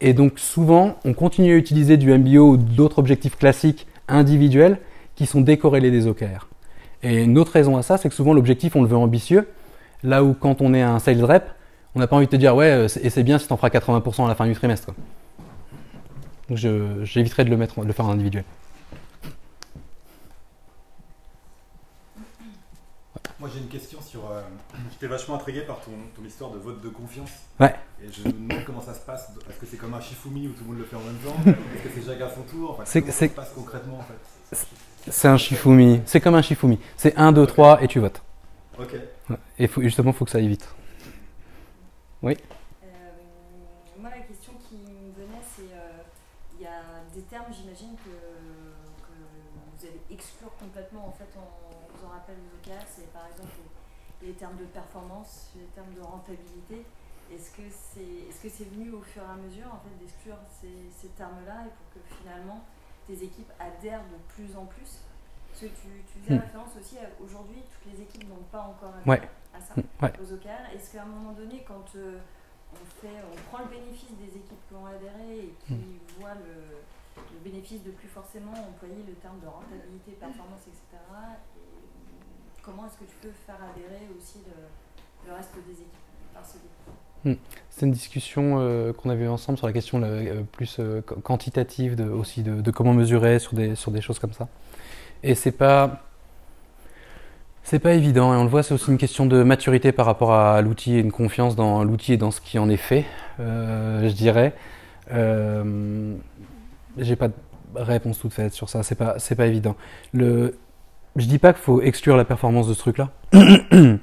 Et 0.00 0.12
donc 0.12 0.38
souvent, 0.38 0.96
on 1.04 1.14
continue 1.14 1.54
à 1.54 1.56
utiliser 1.56 1.96
du 1.96 2.16
MBO 2.16 2.50
ou 2.50 2.56
d'autres 2.56 2.98
objectifs 2.98 3.36
classiques 3.36 3.86
individuels 4.06 4.78
qui 5.16 5.26
sont 5.26 5.40
décorrélés 5.40 5.90
des 5.90 6.06
OKR. 6.06 6.48
Et 7.02 7.22
une 7.22 7.38
autre 7.38 7.52
raison 7.52 7.76
à 7.76 7.82
ça, 7.82 7.96
c'est 7.96 8.08
que 8.08 8.14
souvent 8.14 8.34
l'objectif, 8.34 8.76
on 8.76 8.82
le 8.82 8.88
veut 8.88 8.96
ambitieux, 8.96 9.48
là 10.02 10.24
où 10.24 10.34
quand 10.34 10.60
on 10.60 10.74
est 10.74 10.82
un 10.82 10.98
sales 10.98 11.24
rep, 11.24 11.44
on 11.94 12.00
n'a 12.00 12.06
pas 12.06 12.16
envie 12.16 12.26
de 12.26 12.30
te 12.30 12.36
dire 12.36 12.54
ouais, 12.54 12.70
euh, 12.70 12.88
et 13.02 13.10
c'est 13.10 13.22
bien 13.22 13.38
si 13.38 13.46
tu 13.46 13.52
en 13.52 13.56
feras 13.56 13.68
80% 13.68 14.24
à 14.24 14.28
la 14.28 14.34
fin 14.34 14.46
du 14.46 14.54
trimestre. 14.54 14.92
Donc 16.48 16.58
j'éviterai 16.58 17.44
de 17.44 17.50
le 17.50 17.56
mettre, 17.56 17.80
de 17.80 17.86
le 17.86 17.92
faire 17.92 18.06
en 18.06 18.12
individuel. 18.12 18.44
Moi 23.38 23.50
j'ai 23.52 23.60
une 23.60 23.68
question 23.68 24.00
sur. 24.00 24.20
Euh, 24.30 24.40
j'étais 24.90 25.06
vachement 25.06 25.34
intrigué 25.34 25.62
par 25.62 25.80
ton, 25.80 26.24
histoire 26.24 26.50
de 26.50 26.58
vote 26.58 26.80
de 26.82 26.88
confiance. 26.88 27.30
Ouais. 27.60 27.74
Et 28.02 28.10
je 28.10 28.26
me 28.26 28.32
demande 28.32 28.64
comment 28.64 28.80
ça 28.80 28.94
se 28.94 29.00
passe. 29.00 29.30
Est-ce 29.48 29.58
que 29.58 29.66
c'est 29.66 29.76
comme 29.76 29.94
un 29.94 30.00
Shifumi 30.00 30.48
où 30.48 30.52
tout 30.52 30.64
le 30.64 30.70
monde 30.70 30.78
le 30.78 30.84
fait 30.84 30.96
en 30.96 31.00
même 31.00 31.16
temps? 31.16 31.36
Est-ce 31.50 31.82
que 31.82 32.00
c'est 32.00 32.10
chacun 32.10 32.28
son 32.34 32.42
tour? 32.42 32.70
Enfin, 32.70 32.84
Comment 33.00 33.12
ça 33.12 33.26
se 33.28 33.32
passe 33.32 33.52
concrètement 33.54 33.98
en 33.98 34.02
fait? 34.02 34.66
C'est 35.10 35.28
un 35.28 35.36
Shifumi. 35.36 36.00
C'est 36.06 36.20
comme 36.20 36.34
un 36.34 36.42
Shifumi. 36.42 36.78
C'est 36.96 37.16
1, 37.16 37.32
2, 37.32 37.46
3 37.46 37.82
et 37.82 37.88
tu 37.88 37.98
votes. 37.98 38.22
Ok. 38.78 38.94
Et 39.58 39.66
faut, 39.66 39.82
justement, 39.82 40.10
il 40.10 40.16
faut 40.16 40.24
que 40.24 40.30
ça 40.30 40.38
aille 40.38 40.48
vite. 40.48 40.66
Oui 42.24 42.38
euh, 42.82 42.86
Moi 43.98 44.08
la 44.08 44.20
question 44.20 44.54
qui 44.66 44.76
me 44.76 45.12
venait, 45.12 45.44
c'est. 45.44 45.74
Euh, 45.74 46.02
il 46.56 46.62
y 46.62 46.66
a 46.66 46.80
des 47.12 47.20
termes, 47.22 47.52
j'imagine, 47.52 47.96
que, 47.96 48.08
vous 48.08 49.86
allez 49.86 50.00
exclure 50.08 50.54
complètement 50.56 51.08
en 51.08 51.12
fait 51.12 51.28
en 51.36 51.50
c'est 52.88 53.12
par 53.12 53.26
exemple 53.26 53.50
les, 54.22 54.32
termes 54.32 54.56
de 54.56 54.64
performance, 54.64 55.50
les 55.56 55.66
termes 55.74 55.92
de 55.92 56.00
rentabilité. 56.00 56.86
Est-ce 57.30 57.50
que 57.50 57.62
c'est 57.68 58.00
est 58.00 58.32
-ce 58.32 58.48
c'est 58.48 58.70
venu 58.70 58.92
au 58.92 59.02
fur 59.02 59.22
et 59.22 59.32
à 59.32 59.36
mesure 59.36 59.66
en 59.66 59.80
fait, 59.80 59.94
d'exclure 60.00 60.38
ces, 60.60 60.90
ces 60.96 61.08
termes-là 61.08 61.66
et 61.66 61.72
pour 61.76 61.88
que 61.92 62.00
finalement 62.16 62.60
tes 63.06 63.22
équipes 63.22 63.52
adhèrent 63.58 64.06
de 64.14 64.18
plus 64.34 64.56
en 64.56 64.64
plus 64.64 65.02
Parce 65.54 65.70
que 65.70 65.78
tu, 65.78 65.86
tu 66.10 66.18
faisais 66.18 66.34
hmm. 66.34 66.42
référence 66.42 66.74
aussi 66.74 66.96
aujourd'hui, 67.22 67.62
toutes 67.62 67.94
les 67.94 68.02
équipes 68.02 68.28
n'ont 68.28 68.42
pas 68.50 68.74
encore 68.74 68.90
adhéré 68.98 69.30
à 69.54 69.60
ça, 69.62 69.78
hmm, 69.78 69.86
aux 70.18 70.32
OKR. 70.34 70.74
Est-ce 70.74 70.90
qu'à 70.90 71.02
un 71.02 71.06
moment 71.06 71.30
donné, 71.30 71.62
quand 71.62 71.86
euh, 71.94 72.18
on, 72.74 72.84
fait, 72.98 73.22
on 73.22 73.38
prend 73.54 73.62
le 73.62 73.70
bénéfice 73.70 74.10
des 74.18 74.34
équipes 74.34 74.58
qui 74.66 74.74
ont 74.74 74.86
adhéré 74.86 75.46
et 75.46 75.54
qui 75.62 75.78
hmm. 75.78 76.18
voient 76.18 76.34
le, 76.34 76.82
le, 77.22 77.38
bénéfice 77.46 77.84
de 77.84 77.92
plus 77.92 78.08
forcément 78.08 78.50
employer 78.50 79.06
le 79.06 79.14
terme 79.22 79.38
de 79.38 79.46
rentabilité, 79.46 80.18
performance, 80.18 80.66
etc., 80.66 80.98
comment 82.60 82.86
est-ce 82.86 82.98
que 82.98 83.06
tu 83.06 83.16
peux 83.22 83.34
faire 83.46 83.62
adhérer 83.62 84.10
aussi 84.18 84.42
le, 84.42 85.32
reste 85.32 85.54
des 85.54 85.72
équipes 85.72 86.34
par 86.34 86.44
ce. 86.44 86.58
C'est 87.70 87.86
une 87.86 87.92
discussion 87.92 88.58
euh, 88.58 88.92
qu'on 88.92 89.10
avait 89.10 89.26
ensemble 89.26 89.56
sur 89.58 89.66
la 89.66 89.72
question 89.72 90.02
euh, 90.02 90.42
plus 90.52 90.76
euh, 90.78 91.00
quantitative 91.00 91.96
de, 91.96 92.04
aussi 92.04 92.42
de, 92.42 92.70
comment 92.70 92.92
mesurer 92.92 93.38
sur 93.38 93.54
des, 93.54 93.74
sur 93.74 93.90
des 93.90 94.00
choses 94.00 94.18
comme 94.18 94.32
ça. 94.32 94.48
Et 95.24 95.34
c'est 95.34 95.52
pas. 95.52 96.02
C'est 97.62 97.78
pas 97.78 97.94
évident, 97.94 98.34
et 98.34 98.36
on 98.36 98.42
le 98.42 98.50
voit, 98.50 98.62
c'est 98.62 98.74
aussi 98.74 98.90
une 98.90 98.98
question 98.98 99.24
de 99.24 99.42
maturité 99.42 99.90
par 99.90 100.04
rapport 100.04 100.34
à 100.34 100.60
l'outil 100.60 100.96
et 100.96 101.00
une 101.00 101.10
confiance 101.10 101.56
dans 101.56 101.82
l'outil 101.82 102.12
et 102.12 102.16
dans 102.18 102.30
ce 102.30 102.42
qui 102.42 102.58
en 102.58 102.68
est 102.68 102.76
fait, 102.76 103.06
euh, 103.40 104.06
je 104.06 104.12
dirais. 104.14 104.52
Euh, 105.14 106.14
J'ai 106.98 107.16
pas 107.16 107.28
de 107.28 107.34
réponse 107.74 108.18
toute 108.18 108.34
faite 108.34 108.52
sur 108.52 108.68
ça, 108.68 108.82
c'est 108.82 108.96
pas, 108.96 109.16
pas 109.34 109.46
évident. 109.46 109.76
Le, 110.12 110.58
je 111.16 111.24
dis 111.24 111.38
pas 111.38 111.54
qu'il 111.54 111.62
faut 111.62 111.80
exclure 111.80 112.18
la 112.18 112.26
performance 112.26 112.68
de 112.68 112.74
ce 112.74 112.80
truc-là, 112.80 113.08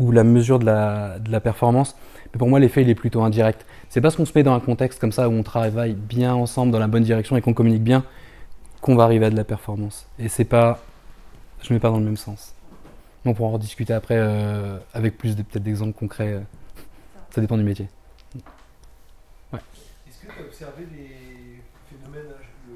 ou 0.00 0.10
la 0.10 0.24
mesure 0.24 0.58
de 0.58 0.66
la, 0.66 1.20
de 1.20 1.30
la 1.30 1.38
performance, 1.38 1.96
mais 2.32 2.38
pour 2.38 2.48
moi, 2.48 2.58
l'effet, 2.58 2.82
il 2.82 2.90
est 2.90 2.96
plutôt 2.96 3.22
indirect. 3.22 3.64
C'est 3.90 4.00
parce 4.00 4.16
qu'on 4.16 4.24
se 4.24 4.32
met 4.34 4.42
dans 4.42 4.54
un 4.54 4.60
contexte 4.60 5.00
comme 5.00 5.12
ça 5.12 5.28
où 5.28 5.32
on 5.32 5.44
travaille 5.44 5.94
bien 5.94 6.34
ensemble 6.34 6.72
dans 6.72 6.80
la 6.80 6.88
bonne 6.88 7.04
direction 7.04 7.36
et 7.36 7.40
qu'on 7.40 7.54
communique 7.54 7.84
bien 7.84 8.02
qu'on 8.84 8.96
va 8.96 9.04
arriver 9.04 9.24
à 9.24 9.30
de 9.30 9.36
la 9.36 9.44
performance. 9.44 10.06
Et 10.18 10.28
c'est 10.28 10.44
pas. 10.44 10.78
Je 11.62 11.72
mets 11.72 11.80
pas 11.80 11.88
dans 11.88 11.98
le 11.98 12.04
même 12.04 12.18
sens. 12.18 12.52
On 13.24 13.32
pourra 13.32 13.48
en 13.48 13.52
rediscuter 13.52 13.94
après 13.94 14.16
euh, 14.18 14.76
avec 14.92 15.16
plus 15.16 15.34
de, 15.36 15.42
peut-être 15.42 15.62
d'exemples 15.62 15.98
concrets. 15.98 16.34
euh. 16.34 16.40
Ça 17.30 17.40
dépend 17.40 17.56
du 17.56 17.64
métier. 17.64 17.88
Est-ce 20.06 20.18
que 20.20 20.26
tu 20.32 20.38
as 20.38 20.44
observé 20.44 20.84
des 20.84 21.62
phénomènes, 21.88 22.28
le, 22.68 22.74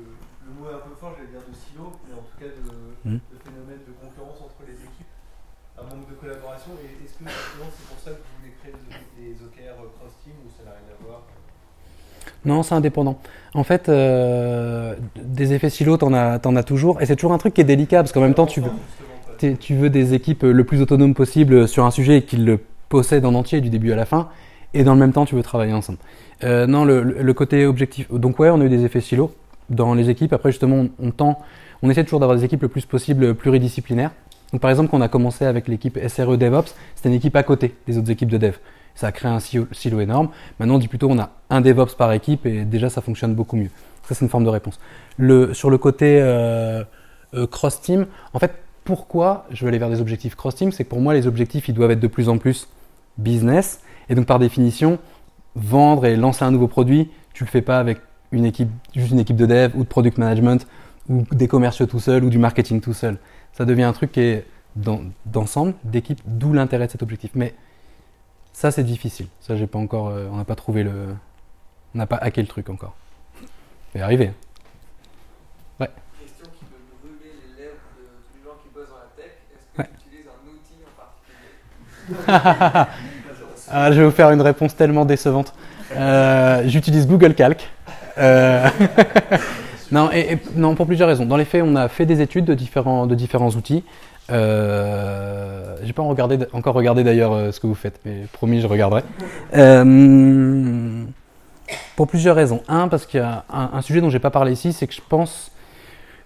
le 0.49 0.51
mot 0.57 0.71
est 0.71 0.75
un 0.75 0.79
peu 0.89 0.95
fort, 0.99 1.13
j'allais 1.17 1.29
dire 1.29 1.45
de 1.47 1.53
silo, 1.55 1.93
mais 2.09 2.15
en 2.15 2.25
tout 2.25 2.39
cas 2.41 2.49
de, 2.49 2.65
Mhm. 3.05 3.21
de 3.33 3.39
phénomènes 3.45 3.85
de 3.87 3.93
concurrence 4.01 4.41
entre 4.41 4.65
les 4.67 4.75
équipes, 4.81 5.13
un 5.79 5.83
manque 5.85 6.09
de 6.09 6.15
collaboration 6.17 6.73
Et 6.81 7.05
est-ce 7.05 7.21
que 7.21 7.29
justement 7.29 7.69
c'est 7.69 7.87
pour 7.89 8.01
ça 8.01 8.11
que 8.17 8.21
vous 8.25 8.35
voulez 8.41 8.55
créer 8.65 8.73
des, 8.73 9.37
des 9.37 9.45
OKR 9.45 9.77
cross-team 10.01 10.37
ou 10.45 10.49
ça 10.57 10.65
n'a 10.65 10.73
rien 10.81 10.89
à 10.89 10.99
voir 11.05 11.21
Non, 12.45 12.63
c'est 12.63 12.75
indépendant. 12.75 13.19
En 13.55 13.65
fait, 13.65 13.89
euh, 13.89 14.95
des 15.17 15.53
effets 15.53 15.71
silos, 15.71 15.97
t'en 15.97 16.13
as, 16.15 16.41
as 16.43 16.63
toujours. 16.63 17.01
Et 17.03 17.07
c'est 17.07 17.17
toujours 17.17 17.33
un 17.33 17.39
truc 17.39 17.55
qui 17.55 17.61
est 17.61 17.65
délicat 17.65 17.99
parce 17.99 18.13
qu'en 18.13 18.21
même 18.21 18.35
temps, 18.35 18.47
tu 18.47 18.61
veux, 18.61 19.91
des 19.91 20.15
équipes 20.15 20.43
le 20.45 20.65
plus 20.65 20.81
autonomes 20.81 21.15
possible 21.15 21.69
sur 21.69 21.85
un 21.85 21.91
sujet 21.91 22.19
et 22.19 22.23
qu'ils 22.23 22.45
le 22.45 22.61
possèdent 22.89 23.27
en 23.27 23.35
entier 23.35 23.61
du 23.61 23.71
début 23.71 23.93
à 23.93 23.97
la 23.97 24.05
fin. 24.05 24.29
Et 24.75 24.85
dans 24.85 24.95
le 24.95 25.01
même 25.01 25.13
temps, 25.13 25.25
tu 25.25 25.35
veux 25.35 25.43
travailler 25.43 25.73
ensemble. 25.73 25.99
Euh, 26.45 26.67
non, 26.67 26.85
le 26.85 27.33
côté 27.33 27.67
objectif. 27.67 28.11
Donc, 28.13 28.39
ouais, 28.39 28.51
on 28.51 28.61
a 28.61 28.65
eu 28.65 28.69
des 28.69 28.85
effets 28.85 29.01
silos 29.01 29.33
dans 29.71 29.95
les 29.95 30.11
équipes. 30.11 30.33
Après, 30.33 30.51
justement, 30.51 30.77
on, 30.77 30.91
on 30.99 31.11
tend, 31.11 31.39
on 31.83 31.91
essaie 31.91 32.05
toujours 32.05 32.21
d'avoir 32.21 32.39
des 32.39 32.45
équipes 32.45 32.63
le 32.63 32.69
plus 32.69 32.87
possible 32.87 33.35
pluridisciplinaires. 33.35 34.13
Donc, 34.53 34.61
par 34.61 34.71
exemple, 34.71 34.91
quand 34.91 34.99
on 34.99 35.03
a 35.03 35.09
commencé 35.09 35.45
avec 35.45 35.69
l'équipe 35.69 35.99
SRE 36.09 36.39
DevOps, 36.39 36.75
c'était 36.95 37.09
une 37.09 37.15
équipe 37.15 37.37
à 37.37 37.43
côté 37.43 37.75
des 37.87 37.99
autres 37.99 38.11
équipes 38.11 38.31
de 38.31 38.39
dev. 38.39 38.55
Ça 38.99 39.07
a 39.07 39.13
créé 39.13 39.31
un 39.31 39.39
silo, 39.39 40.01
énorme. 40.01 40.31
Maintenant, 40.59 40.75
on 40.75 40.79
dit 40.79 40.89
plutôt 40.89 41.09
on 41.09 41.21
a 41.21 41.31
un 41.51 41.61
DevOps 41.61 41.95
par 41.97 42.11
équipe 42.11 42.47
et 42.47 42.65
déjà, 42.65 42.91
ça 42.91 43.01
fonctionne 43.01 43.33
beaucoup 43.33 43.55
mieux. 43.55 43.71
Ça, 44.03 44.17
c'est 44.17 44.25
une 44.25 44.29
forme 44.29 44.43
de 44.43 44.49
réponse. 44.49 44.81
Sur 45.53 45.71
le 45.71 45.79
côté 45.79 46.19
euh, 46.21 46.83
euh, 47.33 47.47
cross-team, 47.47 48.07
en 48.33 48.41
fait, 48.41 48.55
pourquoi 48.83 49.47
je 49.53 49.63
veux 49.63 49.69
aller 49.69 49.79
vers 49.79 49.89
des 49.89 50.01
objectifs 50.01 50.35
cross-team? 50.35 50.73
C'est 50.73 50.83
que 50.83 50.89
pour 50.89 51.01
moi, 51.01 51.15
les 51.15 51.29
objectifs, 51.29 51.69
ils 51.69 51.75
doivent 51.75 51.93
être 51.93 52.01
de 52.01 52.09
plus 52.09 52.29
en 52.29 52.39
plus 52.39 52.67
business. 53.19 53.83
Et 54.09 54.17
donc, 54.17 54.27
par 54.27 54.41
définition, 54.41 54.99
vendre 55.55 56.05
et 56.05 56.17
lancer 56.17 56.45
un 56.45 56.51
nouveau 56.51 56.67
produit, 56.67 57.09
tu 57.35 57.45
le 57.45 57.49
fais 57.49 57.63
pas 57.63 57.79
avec 57.79 58.01
une 58.33 58.47
équipe, 58.47 58.69
juste 58.97 59.13
une 59.13 59.21
équipe 59.21 59.37
de 59.37 59.47
dev 59.47 59.77
ou 59.77 59.85
de 59.85 59.89
product 59.89 60.19
management 60.19 60.67
ou 61.09 61.23
des 61.31 61.47
commerciaux 61.47 61.87
tout 61.87 62.01
seul 62.01 62.25
ou 62.25 62.31
du 62.31 62.39
marketing 62.39 62.81
tout 62.81 62.95
seul. 62.95 63.19
Ça 63.53 63.65
devient 63.65 63.85
un 63.85 63.93
truc 63.93 64.11
qui 64.11 64.23
est 64.23 64.45
d'ensemble, 64.75 65.75
d'équipe, 65.85 66.19
d'où 66.27 66.53
l'intérêt 66.53 66.87
de 66.87 66.91
cet 66.91 67.05
objectif. 67.05 67.31
Mais 67.37 67.55
ça, 68.59 68.71
c'est 68.73 68.83
difficile. 68.85 69.27
Ça, 69.41 69.57
j'ai 69.57 69.67
pas 69.67 69.79
encore, 69.79 70.09
euh, 70.09 70.27
on 70.33 70.37
n'a 70.37 70.45
pas 70.45 70.57
trouvé 70.57 70.83
le, 70.83 71.15
on 71.95 71.99
n'a 71.99 72.07
pas 72.07 72.17
hacké 72.17 72.41
le 72.41 72.49
truc 72.49 72.69
encore. 72.71 72.95
Ça 73.93 73.99
va 74.01 74.05
arriver. 74.05 74.33
Question 75.79 76.47
qui 76.59 76.65
me 76.65 76.99
brûler 77.01 77.33
les 77.57 77.63
lèvres 77.63 77.75
de 77.97 78.05
tous 78.27 78.35
les 78.37 78.45
gens 78.45 78.57
qui 78.63 78.69
bossent 78.75 78.89
dans 78.89 78.97
la 78.97 79.11
tech. 79.17 79.33
Est-ce 79.55 79.77
que 79.77 79.81
Ouais. 79.83 79.89
tu 80.01 80.09
utilises 80.09 80.27
un 80.27 80.43
outil 80.51 80.79
en 80.85 82.27
particulier 82.27 82.89
Ah, 83.71 83.93
je 83.93 84.01
vais 84.01 84.05
vous 84.07 84.11
faire 84.13 84.31
une 84.31 84.41
réponse 84.43 84.75
tellement 84.75 85.05
décevante. 85.05 85.55
Euh, 85.95 86.63
J'utilise 86.67 87.07
Google 87.07 87.35
Calc. 87.35 87.69
Euh, 88.19 88.69
non, 89.93 90.11
et, 90.13 90.33
et- 90.33 90.39
non, 90.57 90.75
pour 90.75 90.87
plusieurs 90.87 91.09
raisons. 91.09 91.27
Dans 91.27 91.37
les 91.37 91.45
faits, 91.45 91.63
on 91.65 91.77
a 91.77 91.89
fait 91.89 92.07
des 92.07 92.21
études 92.21 92.45
de 92.47 92.55
différents, 92.55 93.07
de 93.07 93.15
différents 93.15 93.51
outils. 93.51 93.85
Euh, 94.31 95.77
J'ai 95.85 95.93
pas 95.93 96.03
regardé- 96.03 96.39
encore 96.53 96.75
regardé 96.75 97.05
d'ailleurs 97.05 97.33
euh, 97.33 97.53
ce 97.53 97.61
que 97.61 97.67
vous 97.67 97.75
faites, 97.75 98.01
mais 98.05 98.27
promis, 98.33 98.61
je 98.61 98.67
regarderai. 98.67 99.03
Euh, 99.57 101.05
pour 101.97 102.07
plusieurs 102.09 102.37
raisons. 102.37 102.63
Un, 102.69 102.89
parce 102.89 103.07
qu'il 103.07 103.21
y 103.21 103.23
a 103.23 103.45
un, 103.53 103.71
un 103.75 103.83
sujet 103.83 104.01
dont 104.01 104.11
j'ai 104.11 104.19
pas 104.19 104.31
parlé 104.31 104.53
ici, 104.53 104.73
c'est 104.73 104.87
que 104.87 104.95
je 104.95 105.01
pense 105.07 105.51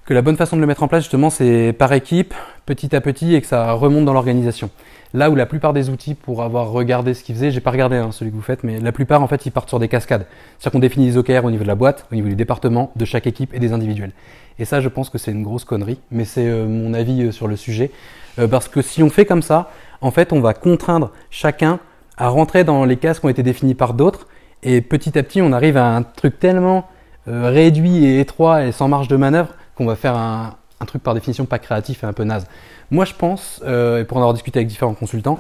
que 0.05 0.15
la 0.15 0.23
bonne 0.23 0.37
façon 0.37 0.57
de 0.57 0.61
le 0.61 0.67
mettre 0.67 0.83
en 0.83 0.89
place, 0.89 1.03
justement, 1.05 1.31
c'est 1.31 1.73
par 1.79 1.93
équipe, 1.93 2.35
petit 2.67 2.95
à 2.97 3.01
petit, 3.01 3.35
et 3.35 3.41
que 3.41 3.47
ça 3.47 3.73
remonte 3.73 4.05
dans 4.05 4.13
l'organisation. 4.13 4.71
Là 5.15 5.29
où 5.29 5.35
la 5.35 5.45
plupart 5.45 5.75
des 5.75 5.91
outils, 5.91 6.15
pour 6.15 6.43
avoir 6.43 6.71
regardé 6.71 7.13
ce 7.13 7.23
qu'ils 7.23 7.35
faisaient, 7.35 7.51
j'ai 7.51 7.61
pas 7.61 7.71
regardé 7.71 7.97
hein, 7.97 8.13
celui 8.13 8.31
que 8.31 8.37
vous 8.37 8.43
faites, 8.43 8.65
mais 8.65 8.81
la 8.81 8.93
plupart 8.93 9.23
en 9.23 9.29
fait 9.29 9.45
ils 9.45 9.51
partent 9.51 9.69
sur 9.69 9.79
des 9.79 9.89
cascades. 9.89 10.27
C'est-à-dire 10.59 10.73
qu'on 10.73 10.79
définit 10.79 11.07
les 11.07 11.19
OKR 11.19 11.45
au 11.45 11.51
niveau 11.51 11.65
de 11.65 11.69
la 11.69 11.75
boîte, 11.75 12.07
au 12.11 12.15
niveau 12.15 12.29
du 12.29 12.35
département, 12.35 12.93
de 12.97 13.05
chaque 13.05 13.27
équipe 13.27 13.53
et 13.53 13.59
des 13.59 13.75
individuels. 13.75 14.13
Et 14.59 14.65
ça, 14.65 14.81
je 14.81 14.89
pense 14.89 15.11
que 15.11 15.19
c'est 15.19 15.33
une 15.33 15.43
grosse 15.43 15.65
connerie, 15.65 15.99
mais 16.11 16.25
c'est 16.25 16.47
euh, 16.47 16.67
mon 16.67 16.95
avis 16.95 17.23
euh, 17.23 17.33
sur 17.33 17.47
le 17.47 17.57
sujet. 17.57 17.91
Euh, 18.39 18.49
parce 18.49 18.69
que 18.69 18.81
si 18.81 19.03
on 19.03 19.11
fait 19.11 19.27
comme 19.27 19.43
ça, 19.43 19.71
en 20.01 20.11
fait, 20.11 20.33
on 20.33 20.41
va 20.41 20.55
contraindre 20.55 21.11
chacun 21.31 21.79
à 22.17 22.29
rentrer 22.29 22.65
dans 22.65 22.85
les 22.87 22.97
cases 22.97 23.21
qui 23.21 23.27
ont 23.27 23.31
été 23.31 23.43
définies 23.43 23.75
par 23.75 23.93
d'autres, 23.93 24.27
et 24.63 24.81
petit 24.81 25.19
à 25.19 25.23
petit, 25.23 25.43
on 25.43 25.53
arrive 25.53 25.77
à 25.77 25.95
un 25.95 26.03
truc 26.03 26.39
tellement 26.39 26.87
réduit 27.27 28.05
et 28.05 28.21
étroit 28.21 28.65
et 28.65 28.73
sans 28.73 28.89
marge 28.89 29.09
de 29.09 29.17
manœuvre 29.17 29.55
qu'on 29.77 29.87
va 29.87 29.97
faire 29.97 30.17
un 30.17 30.57
truc 30.87 31.03
par 31.03 31.15
définition 31.15 31.47
pas 31.47 31.59
créatif 31.59 32.03
et 32.05 32.07
un 32.07 32.13
peu 32.13 32.25
naze. 32.25 32.47
Moi, 32.93 33.07
je 33.07 33.15
pense, 33.15 33.63
euh, 33.65 34.03
et 34.03 34.05
pour 34.05 34.19
en 34.19 34.21
avoir 34.21 34.35
discuté 34.35 34.59
avec 34.59 34.69
différents 34.69 34.93
consultants, 34.93 35.39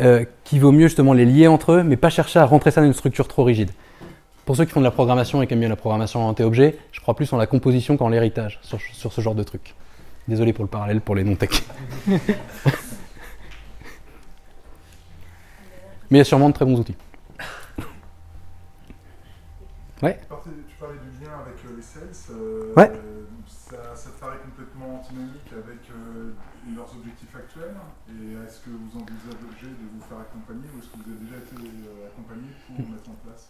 euh, 0.00 0.24
qu'il 0.44 0.60
vaut 0.60 0.70
mieux 0.70 0.86
justement 0.86 1.12
les 1.12 1.24
lier 1.24 1.48
entre 1.48 1.72
eux, 1.72 1.82
mais 1.82 1.96
pas 1.96 2.10
chercher 2.10 2.38
à 2.38 2.46
rentrer 2.46 2.70
ça 2.70 2.80
dans 2.80 2.86
une 2.86 2.92
structure 2.92 3.26
trop 3.26 3.42
rigide. 3.42 3.72
Pour 4.44 4.56
ceux 4.56 4.64
qui 4.64 4.70
font 4.70 4.78
de 4.78 4.84
la 4.84 4.92
programmation 4.92 5.42
et 5.42 5.48
qui 5.48 5.54
aiment 5.54 5.60
bien 5.60 5.68
la 5.68 5.74
programmation 5.74 6.20
orientée 6.20 6.44
objet, 6.44 6.78
je 6.92 7.00
crois 7.00 7.14
plus 7.14 7.32
en 7.32 7.38
la 7.38 7.48
composition 7.48 7.96
qu'en 7.96 8.08
l'héritage 8.08 8.60
sur, 8.62 8.80
sur 8.80 9.12
ce 9.12 9.20
genre 9.20 9.34
de 9.34 9.42
truc. 9.42 9.74
Désolé 10.28 10.52
pour 10.52 10.62
le 10.62 10.70
parallèle 10.70 11.00
pour 11.00 11.16
les 11.16 11.24
non-tech. 11.24 11.50
mais 12.06 12.18
il 16.12 16.18
y 16.18 16.20
a 16.20 16.24
sûrement 16.24 16.50
de 16.50 16.54
très 16.54 16.64
bons 16.64 16.78
outils. 16.78 16.94
Tu 20.00 20.06
parlais, 20.82 20.98
du 20.98 21.24
lien 21.24 21.30
avec 21.38 21.58
euh, 21.64 21.76
les 21.76 21.82
sales. 21.82 22.10
euh, 22.34 22.74
Ouais. 22.76 22.90
Ça, 23.48 23.76
ça 23.94 24.10
te 24.10 24.20
paraît 24.20 24.38
complètement 24.44 25.00
antinomique 25.00 25.48
avec 25.52 25.80
euh, 25.90 26.32
leurs 26.76 26.90
objectifs 26.96 27.34
actuels 27.34 27.74
Et 28.08 28.32
est-ce 28.46 28.60
que 28.60 28.70
vous 28.70 28.92
envisagez 29.00 29.66
de 29.72 29.86
vous 29.94 30.02
faire 30.08 30.18
accompagner 30.18 30.66
ou 30.74 30.78
est-ce 30.78 30.88
que 30.88 30.96
vous 31.02 31.10
avez 31.10 31.24
déjà 31.24 31.36
été 31.36 31.56
accompagné 32.06 32.48
pour 32.68 32.78
mettre 32.90 33.10
en 33.10 33.16
place 33.24 33.48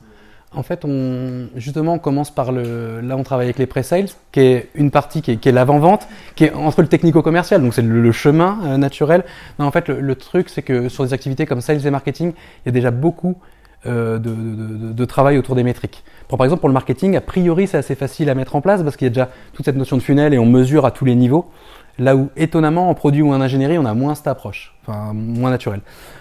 En 0.55 0.63
fait, 0.63 0.85
on, 0.85 1.49
justement, 1.57 1.95
on 1.95 1.99
commence 1.99 2.31
par 2.35 2.53
le. 2.53 3.01
Là, 3.01 3.17
on 3.17 3.23
travaille 3.23 3.47
avec 3.47 3.59
les 3.59 3.67
pre-sales, 3.67 4.09
qui 4.33 4.41
est 4.41 4.71
une 4.75 4.91
partie 4.91 5.21
qui 5.23 5.33
est, 5.33 5.53
l'avant-vente, 5.53 6.07
qui 6.37 6.45
est 6.45 6.53
entre 6.55 6.83
le 6.83 6.89
technico-commercial, 6.89 7.61
donc 7.61 7.75
c'est 7.75 7.83
le, 7.83 8.01
le 8.01 8.13
chemin 8.13 8.59
euh, 8.65 8.77
naturel. 8.79 9.25
Non, 9.59 9.67
en 9.67 9.71
fait, 9.73 9.89
le, 9.89 10.01
le 10.01 10.15
truc, 10.15 10.49
c'est 10.49 10.63
que 10.63 10.89
sur 10.89 11.05
des 11.05 11.13
activités 11.13 11.45
comme 11.47 11.61
sales 11.61 11.85
et 11.87 11.91
marketing, 11.91 12.33
il 12.65 12.67
y 12.67 12.69
a 12.71 12.73
déjà 12.73 12.91
beaucoup 12.91 13.37
euh, 13.85 14.19
de, 14.19 14.31
de- 14.31 14.77
de- 14.87 14.93
de 14.93 15.05
travail 15.05 15.39
autour 15.39 15.55
des 15.57 15.65
métriques. 15.65 16.05
Par 16.37 16.45
exemple, 16.45 16.61
pour 16.61 16.69
le 16.69 16.75
marketing, 16.75 17.17
a 17.17 17.21
priori, 17.21 17.67
c'est 17.67 17.77
assez 17.79 17.95
facile 17.95 18.31
à 18.31 18.35
mettre 18.35 18.57
en 18.57 18.61
place 18.61 18.83
parce 18.83 18.97
qu'il 18.97 19.07
y 19.07 19.11
a 19.11 19.11
déjà 19.11 19.29
toute 19.53 19.65
cette 19.65 19.77
notion 19.77 19.97
de 19.97 20.03
funnel 20.03 20.33
et 20.35 20.39
on 20.39 20.47
mesure 20.47 20.87
à 20.87 20.91
tous 20.91 21.05
les 21.05 21.15
niveaux. 21.15 21.51
Là 21.99 22.17
où, 22.17 22.31
étonnamment, 22.37 22.89
en 22.89 22.95
produit 22.95 23.21
ou 23.21 23.33
en 23.33 23.41
ingénierie, 23.41 23.79
on 23.79 23.85
a 23.85 23.93
moins 23.93 24.15
cette 24.15 24.27
approche, 24.27 24.75
enfin, 24.87 25.13
moins 25.13 25.51
naturelle. 25.51 25.81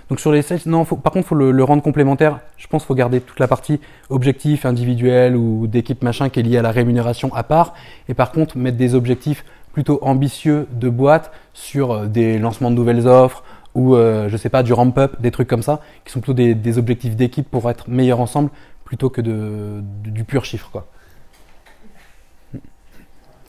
Donc 0.09 0.19
sur 0.19 0.31
les 0.33 0.41
sales, 0.41 0.59
non, 0.65 0.83
faut- 0.83 0.97
par 0.97 1.13
contre, 1.13 1.27
faut 1.27 1.35
le, 1.35 1.63
rendre 1.63 1.81
complémentaire. 1.81 2.39
Je 2.57 2.67
pense 2.67 2.81
qu'il 2.83 2.87
faut 2.87 2.95
garder 2.95 3.21
toute 3.21 3.39
la 3.39 3.47
partie 3.47 3.79
objectif 4.09 4.65
individuel 4.65 5.37
ou 5.37 5.67
d'équipe 5.67 6.03
machin 6.03 6.27
qui 6.27 6.41
est 6.41 6.43
liée 6.43 6.57
à 6.57 6.61
la 6.61 6.71
rémunération 6.71 7.33
à 7.33 7.43
part. 7.43 7.73
Et 8.09 8.13
par 8.13 8.33
contre, 8.33 8.57
mettre 8.57 8.77
des 8.77 8.95
objectifs 8.95 9.45
plutôt 9.71 9.99
ambitieux 10.01 10.67
de 10.73 10.89
boîte 10.89 11.31
sur 11.53 11.91
euh, 11.91 12.05
des 12.07 12.37
lancements 12.37 12.69
de 12.69 12.75
nouvelles 12.75 13.07
offres 13.07 13.41
ou, 13.73 13.95
euh, 13.95 14.27
je 14.27 14.35
sais 14.35 14.49
pas, 14.49 14.63
du 14.63 14.73
ramp-up, 14.73 15.21
des 15.21 15.31
trucs 15.31 15.47
comme 15.47 15.61
ça, 15.61 15.79
qui 16.03 16.11
sont 16.11 16.19
plutôt 16.19 16.33
des 16.33 16.77
objectifs 16.77 17.15
d'équipe 17.15 17.49
pour 17.49 17.69
être 17.69 17.89
meilleurs 17.89 18.19
ensemble 18.19 18.49
plutôt 18.91 19.09
que 19.09 19.21
de, 19.21 19.79
du, 20.03 20.11
du 20.11 20.23
pur 20.25 20.43
chiffre, 20.43 20.69
quoi. 20.69 20.85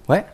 Ouais 0.08 0.24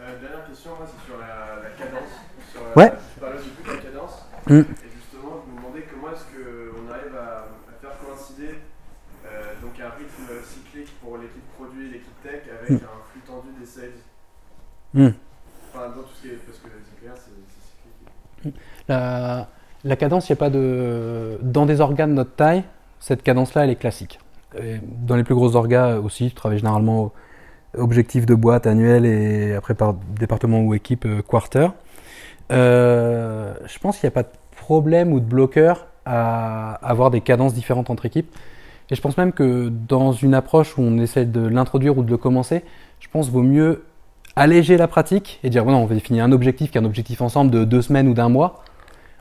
Euh, 0.00 0.18
dernière 0.20 0.44
question, 0.48 0.72
c'est 0.84 1.06
sur 1.06 1.16
la, 1.20 1.62
la 1.62 1.70
cadence. 1.78 2.10
Sur, 2.50 2.60
euh, 2.62 2.72
Ouais. 2.74 2.90
Tu 3.14 3.20
parlais 3.20 3.36
au 3.38 3.42
début 3.42 3.62
de 3.62 3.70
la 3.76 3.80
cadence. 3.80 4.26
Mm. 4.48 4.58
Et 4.58 4.90
justement, 4.98 5.34
je 5.46 5.52
me 5.52 5.56
demandais 5.58 5.84
comment 5.88 6.12
est-ce 6.12 6.24
qu'on 6.34 6.90
arrive 6.92 7.14
à, 7.16 7.46
à 7.46 7.72
faire 7.80 7.96
coïncider 8.00 8.58
euh, 9.24 9.52
donc 9.62 9.78
un 9.78 9.90
rythme 9.90 10.34
cyclique 10.44 10.92
pour 11.00 11.16
l'équipe 11.18 11.46
produit 11.56 11.86
et 11.86 11.90
l'équipe 11.92 12.22
tech 12.24 12.42
avec 12.58 12.70
Mm. 12.70 12.74
un 12.82 12.98
flux 13.12 13.20
tendu 13.24 13.48
des 13.60 13.66
sales. 13.66 13.90
Mm. 14.94 15.10
Enfin, 15.72 15.88
dans 15.90 16.02
tout 16.02 16.08
ce 16.16 16.22
qui 16.22 16.28
est. 16.34 16.38
Parce 16.44 16.58
que 16.58 16.68
c'est 16.74 17.00
clair, 17.00 17.14
c'est 17.14 17.30
c'est 17.52 18.42
cyclique. 18.50 18.60
La, 18.88 19.46
la 19.84 19.94
cadence, 19.96 20.28
il 20.28 20.32
n'y 20.32 20.38
a 20.38 20.40
pas 20.40 20.50
de. 20.50 21.38
Dans 21.40 21.66
des 21.66 21.80
organes 21.80 22.10
de 22.10 22.16
notre 22.16 22.34
taille, 22.34 22.64
cette 22.98 23.22
cadence-là, 23.22 23.62
elle 23.62 23.70
est 23.70 23.76
classique. 23.76 24.18
Et 24.62 24.80
dans 25.06 25.16
les 25.16 25.24
plus 25.24 25.34
gros 25.34 25.56
orgas 25.56 25.96
aussi, 25.96 26.28
tu 26.28 26.34
travailles 26.34 26.58
généralement 26.58 27.12
objectif 27.76 28.26
de 28.26 28.34
boîte 28.34 28.66
annuel 28.66 29.04
et 29.04 29.54
après 29.54 29.74
par 29.74 29.94
département 30.18 30.60
ou 30.60 30.74
équipe 30.74 31.04
euh, 31.04 31.22
quarter. 31.22 31.68
Euh, 32.52 33.54
je 33.66 33.78
pense 33.78 33.98
qu'il 33.98 34.06
n'y 34.06 34.12
a 34.12 34.14
pas 34.14 34.22
de 34.22 34.32
problème 34.56 35.12
ou 35.12 35.20
de 35.20 35.24
bloqueur 35.24 35.86
à 36.04 36.74
avoir 36.74 37.10
des 37.10 37.20
cadences 37.20 37.54
différentes 37.54 37.90
entre 37.90 38.06
équipes. 38.06 38.34
Et 38.90 38.94
je 38.94 39.00
pense 39.00 39.16
même 39.16 39.32
que 39.32 39.68
dans 39.68 40.12
une 40.12 40.34
approche 40.34 40.78
où 40.78 40.82
on 40.82 40.98
essaie 40.98 41.24
de 41.24 41.46
l'introduire 41.46 41.98
ou 41.98 42.02
de 42.02 42.10
le 42.10 42.16
commencer, 42.16 42.62
je 43.00 43.08
pense 43.08 43.26
qu'il 43.26 43.34
vaut 43.34 43.42
mieux 43.42 43.84
alléger 44.36 44.76
la 44.76 44.86
pratique 44.86 45.40
et 45.42 45.50
dire 45.50 45.64
bon, 45.64 45.74
on 45.74 45.86
va 45.86 45.94
définir 45.94 46.24
un 46.24 46.30
objectif 46.30 46.70
qui 46.70 46.78
est 46.78 46.80
un 46.80 46.84
objectif 46.84 47.20
ensemble 47.20 47.50
de 47.50 47.64
deux 47.64 47.82
semaines 47.82 48.06
ou 48.06 48.14
d'un 48.14 48.28
mois, 48.28 48.62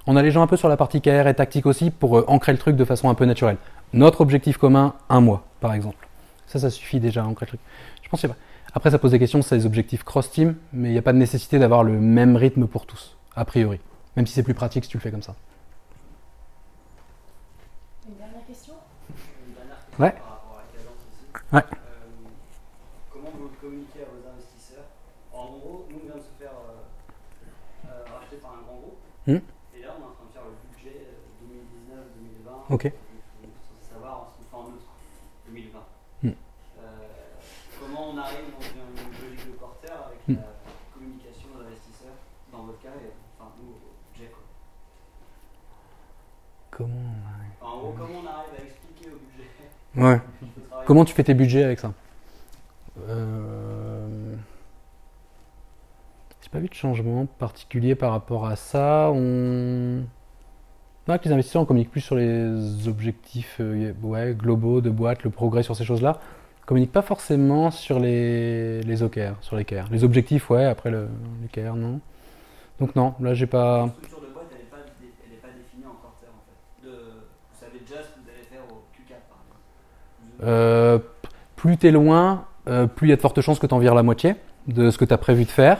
en 0.05 0.15
allégeant 0.15 0.43
un 0.43 0.47
peu 0.47 0.57
sur 0.57 0.69
la 0.69 0.77
partie 0.77 1.01
KR 1.01 1.27
et 1.27 1.33
tactique 1.33 1.65
aussi 1.65 1.89
pour 1.89 2.19
euh, 2.19 2.25
ancrer 2.27 2.51
le 2.51 2.59
truc 2.59 2.75
de 2.75 2.85
façon 2.85 3.09
un 3.09 3.15
peu 3.15 3.25
naturelle. 3.25 3.57
Notre 3.95 4.21
objectif 4.21 4.57
commun, 4.57 4.93
un 5.09 5.21
mois, 5.21 5.43
par 5.61 5.73
exemple. 5.73 6.07
Ça, 6.47 6.59
ça 6.59 6.69
suffit 6.69 6.99
déjà 6.99 7.23
à 7.23 7.25
ancrer 7.25 7.45
le 7.45 7.49
truc. 7.49 7.61
Je 8.03 8.09
pense 8.09 8.21
que 8.21 8.27
pas. 8.27 8.35
Après, 8.73 8.91
ça 8.91 8.99
pose 8.99 9.11
des 9.11 9.19
questions, 9.19 9.41
c'est 9.41 9.57
des 9.57 9.65
objectifs 9.65 10.03
cross-team, 10.03 10.55
mais 10.73 10.89
il 10.89 10.91
n'y 10.91 10.97
a 10.97 11.01
pas 11.01 11.13
de 11.13 11.17
nécessité 11.17 11.59
d'avoir 11.59 11.83
le 11.83 11.99
même 11.99 12.35
rythme 12.35 12.67
pour 12.67 12.85
tous, 12.85 13.15
a 13.35 13.45
priori. 13.45 13.79
Même 14.17 14.27
si 14.27 14.33
c'est 14.33 14.43
plus 14.43 14.53
pratique 14.53 14.83
si 14.83 14.89
tu 14.89 14.97
le 14.97 15.01
fais 15.01 15.11
comme 15.11 15.21
ça. 15.23 15.35
Une 18.07 18.15
dernière 18.15 18.45
question? 18.45 18.73
Une 19.47 19.53
dernière 19.55 19.77
question 19.77 20.03
Ouais. 20.03 20.11
par 20.11 20.27
rapport 20.29 20.57
à 20.59 20.61
la 20.61 20.77
cadence 20.77 21.01
aussi. 21.07 21.55
Ouais. 21.55 21.63
Euh, 21.63 22.29
comment 23.11 23.31
vous 23.33 23.49
communiquez 23.61 24.01
à 24.01 24.05
vos 24.11 24.27
investisseurs? 24.29 24.85
En 25.33 25.45
gros, 25.57 25.87
nous, 25.89 25.97
on 26.03 26.05
vient 26.07 26.15
de 26.17 26.21
se 26.21 26.35
faire 26.37 26.51
euh, 26.51 27.87
euh, 27.87 28.03
racheter 28.13 28.35
par 28.43 28.51
un 28.59 28.61
grand 28.67 28.75
groupe. 28.75 28.99
Hmm. 29.27 29.39
Et 29.75 29.81
là, 29.81 29.95
on 29.95 30.01
est 30.03 30.09
en 30.11 30.15
train 30.19 30.27
de 30.27 30.33
faire 30.35 30.43
le 30.43 30.55
budget 30.75 30.99
euh, 30.99 31.95
2019-2020. 32.69 32.73
Ok. 32.75 32.83
Il 32.85 33.49
faut 33.49 33.79
savoir 33.93 34.27
ce 34.31 34.43
qu'on 34.43 34.49
fait 34.51 34.67
en 34.67 34.71
août 34.71 34.83
2020. 35.47 35.79
Hmm. 36.23 36.27
Euh, 36.27 36.83
comment 37.79 38.11
on 38.13 38.17
arrive 38.17 38.47
dans 38.53 38.63
une, 38.67 38.83
une 38.99 39.29
logique 39.31 39.47
de 39.51 39.57
quarter 39.57 39.91
avec 39.91 40.19
Hmm. 40.27 40.41
la 40.41 40.57
communication 40.93 41.49
de 41.53 41.63
l'investisseur 41.63 42.13
dans 42.51 42.63
votre 42.63 42.81
cas 42.81 42.89
et 42.97 43.13
enfin 43.37 43.51
nous 43.61 43.69
au 43.77 43.93
budget 44.09 44.31
quoi. 44.33 44.41
Comment 46.71 47.13
Enfin, 47.61 47.71
en 47.71 47.77
gros, 47.79 47.93
comment 47.97 48.19
on 48.23 48.27
arrive 48.27 48.53
à 48.59 48.63
expliquer 48.65 49.11
au 49.13 49.17
budget 49.21 49.49
Ouais. 49.97 50.19
Comment 50.85 51.05
tu 51.05 51.13
fais 51.13 51.23
tes 51.23 51.33
budgets 51.33 51.63
avec 51.63 51.79
ça 51.79 51.93
euh... 53.09 54.33
J'ai 56.41 56.49
pas 56.49 56.59
vu 56.59 56.67
de 56.69 56.73
changement 56.73 57.25
particulier 57.25 57.95
par 57.95 58.11
rapport 58.11 58.45
à 58.45 58.55
ça. 58.55 59.09
On... 59.13 60.03
Les 61.07 61.31
investisseurs, 61.31 61.61
on 61.61 61.65
communique 61.65 61.91
plus 61.91 62.01
sur 62.01 62.15
les 62.15 62.87
objectifs 62.87 63.57
euh, 63.59 63.93
globaux 64.33 64.81
de 64.81 64.89
boîte, 64.89 65.23
le 65.23 65.29
progrès 65.29 65.61
sur 65.63 65.75
ces 65.75 65.83
choses-là. 65.85 66.19
On 66.63 66.65
communique 66.65 66.91
pas 66.91 67.01
forcément 67.03 67.69
sur 67.71 67.99
les, 67.99 68.81
les 68.81 69.03
OKR, 69.03 69.35
sur 69.41 69.55
les. 69.55 69.65
Les 69.91 70.03
objectifs, 70.03 70.49
ouais, 70.49 70.65
après 70.65 70.89
le, 70.89 71.07
les 71.55 71.63
non. 71.63 71.99
Donc 72.79 72.95
non, 72.95 73.13
là 73.19 73.33
j'ai 73.35 73.45
pas, 73.45 73.85
dé- 73.85 73.91
elle 75.25 75.33
est 75.33 75.41
pas 75.41 75.47
définie 75.55 75.85
en 75.85 75.93
quarter 76.01 76.25
en 76.27 76.41
fait. 76.45 76.87
De, 76.87 76.91
vous 76.91 77.59
savez 77.59 77.79
déjà 77.79 78.01
ce 78.01 78.07
que 78.09 78.19
vous 78.19 78.29
allez 78.29 78.43
faire 78.49 78.63
au 78.65 78.81
Q4 78.97 79.15
par 79.29 79.39
exemple. 79.45 79.61
Vous- 80.23 80.24
Euh, 80.43 80.99
plus 81.55 81.77
t'es 81.77 81.91
loin, 81.91 82.45
euh, 82.67 82.87
plus 82.87 83.07
il 83.07 83.09
y 83.09 83.13
a 83.13 83.15
de 83.15 83.21
fortes 83.21 83.41
chances 83.41 83.59
que 83.59 83.67
tu 83.67 83.73
en 83.73 83.79
vires 83.79 83.95
la 83.95 84.03
moitié 84.03 84.35
de 84.67 84.89
ce 84.89 84.97
que 84.97 85.05
tu 85.05 85.13
as 85.13 85.17
prévu 85.17 85.45
de 85.45 85.49
faire. 85.49 85.79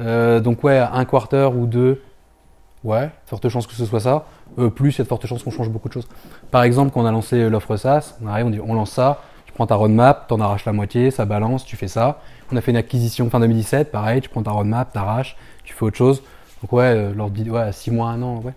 Euh, 0.00 0.40
donc 0.40 0.62
ouais, 0.64 0.78
un 0.78 1.04
quarter 1.04 1.50
ou 1.54 1.66
deux, 1.66 2.02
ouais, 2.84 3.10
forte 3.26 3.48
chance 3.48 3.66
que 3.66 3.74
ce 3.74 3.84
soit 3.84 4.00
ça. 4.00 4.26
Plus 4.74 4.94
il 4.94 4.98
y 4.98 5.00
a 5.00 5.04
de 5.04 5.08
fortes 5.08 5.26
chances 5.26 5.42
qu'on 5.42 5.50
change 5.50 5.70
beaucoup 5.70 5.88
de 5.88 5.94
choses. 5.94 6.08
Par 6.50 6.62
exemple, 6.62 6.92
quand 6.92 7.00
on 7.02 7.06
a 7.06 7.12
lancé 7.12 7.48
l'offre 7.48 7.76
SaaS, 7.76 8.16
on 8.22 8.26
arrive, 8.26 8.46
on 8.46 8.50
dit 8.50 8.60
on 8.60 8.74
lance 8.74 8.90
ça, 8.90 9.22
tu 9.44 9.52
prends 9.52 9.66
ta 9.66 9.74
roadmap, 9.74 10.28
t'en 10.28 10.40
arraches 10.40 10.64
la 10.64 10.72
moitié, 10.72 11.10
ça 11.10 11.24
balance, 11.24 11.64
tu 11.64 11.76
fais 11.76 11.88
ça. 11.88 12.20
On 12.52 12.56
a 12.56 12.60
fait 12.60 12.70
une 12.70 12.76
acquisition 12.76 13.28
fin 13.30 13.40
2017, 13.40 13.90
pareil, 13.90 14.20
tu 14.20 14.28
prends 14.28 14.42
ta 14.42 14.52
roadmap, 14.52 14.92
t'arraches, 14.92 15.36
tu 15.64 15.74
fais 15.74 15.84
autre 15.84 15.96
chose. 15.96 16.22
Donc 16.62 16.72
ouais, 16.72 16.94
de 16.94 17.50
ouais, 17.50 17.72
6 17.72 17.90
mois, 17.90 18.10
1 18.10 18.22
an, 18.22 18.40
ouais. 18.40 18.54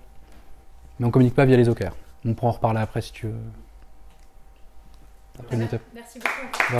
Mais 0.99 1.05
on 1.05 1.11
communique 1.11 1.35
pas 1.35 1.45
via 1.45 1.57
les 1.57 1.69
OKR. 1.69 1.91
On 2.25 2.33
pourra 2.33 2.49
en 2.49 2.53
reparler 2.53 2.81
après 2.81 3.01
si 3.01 3.13
tu 3.13 3.27
veux. 3.27 3.33
Merci 5.93 6.19
beaucoup. 6.19 6.79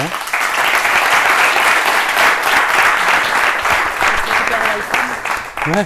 Live. 4.50 5.76
Ouais. 5.76 5.86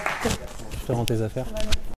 Je 0.82 0.86
te 0.88 0.92
rends 0.92 1.06
tes 1.06 1.22
affaires. 1.22 1.46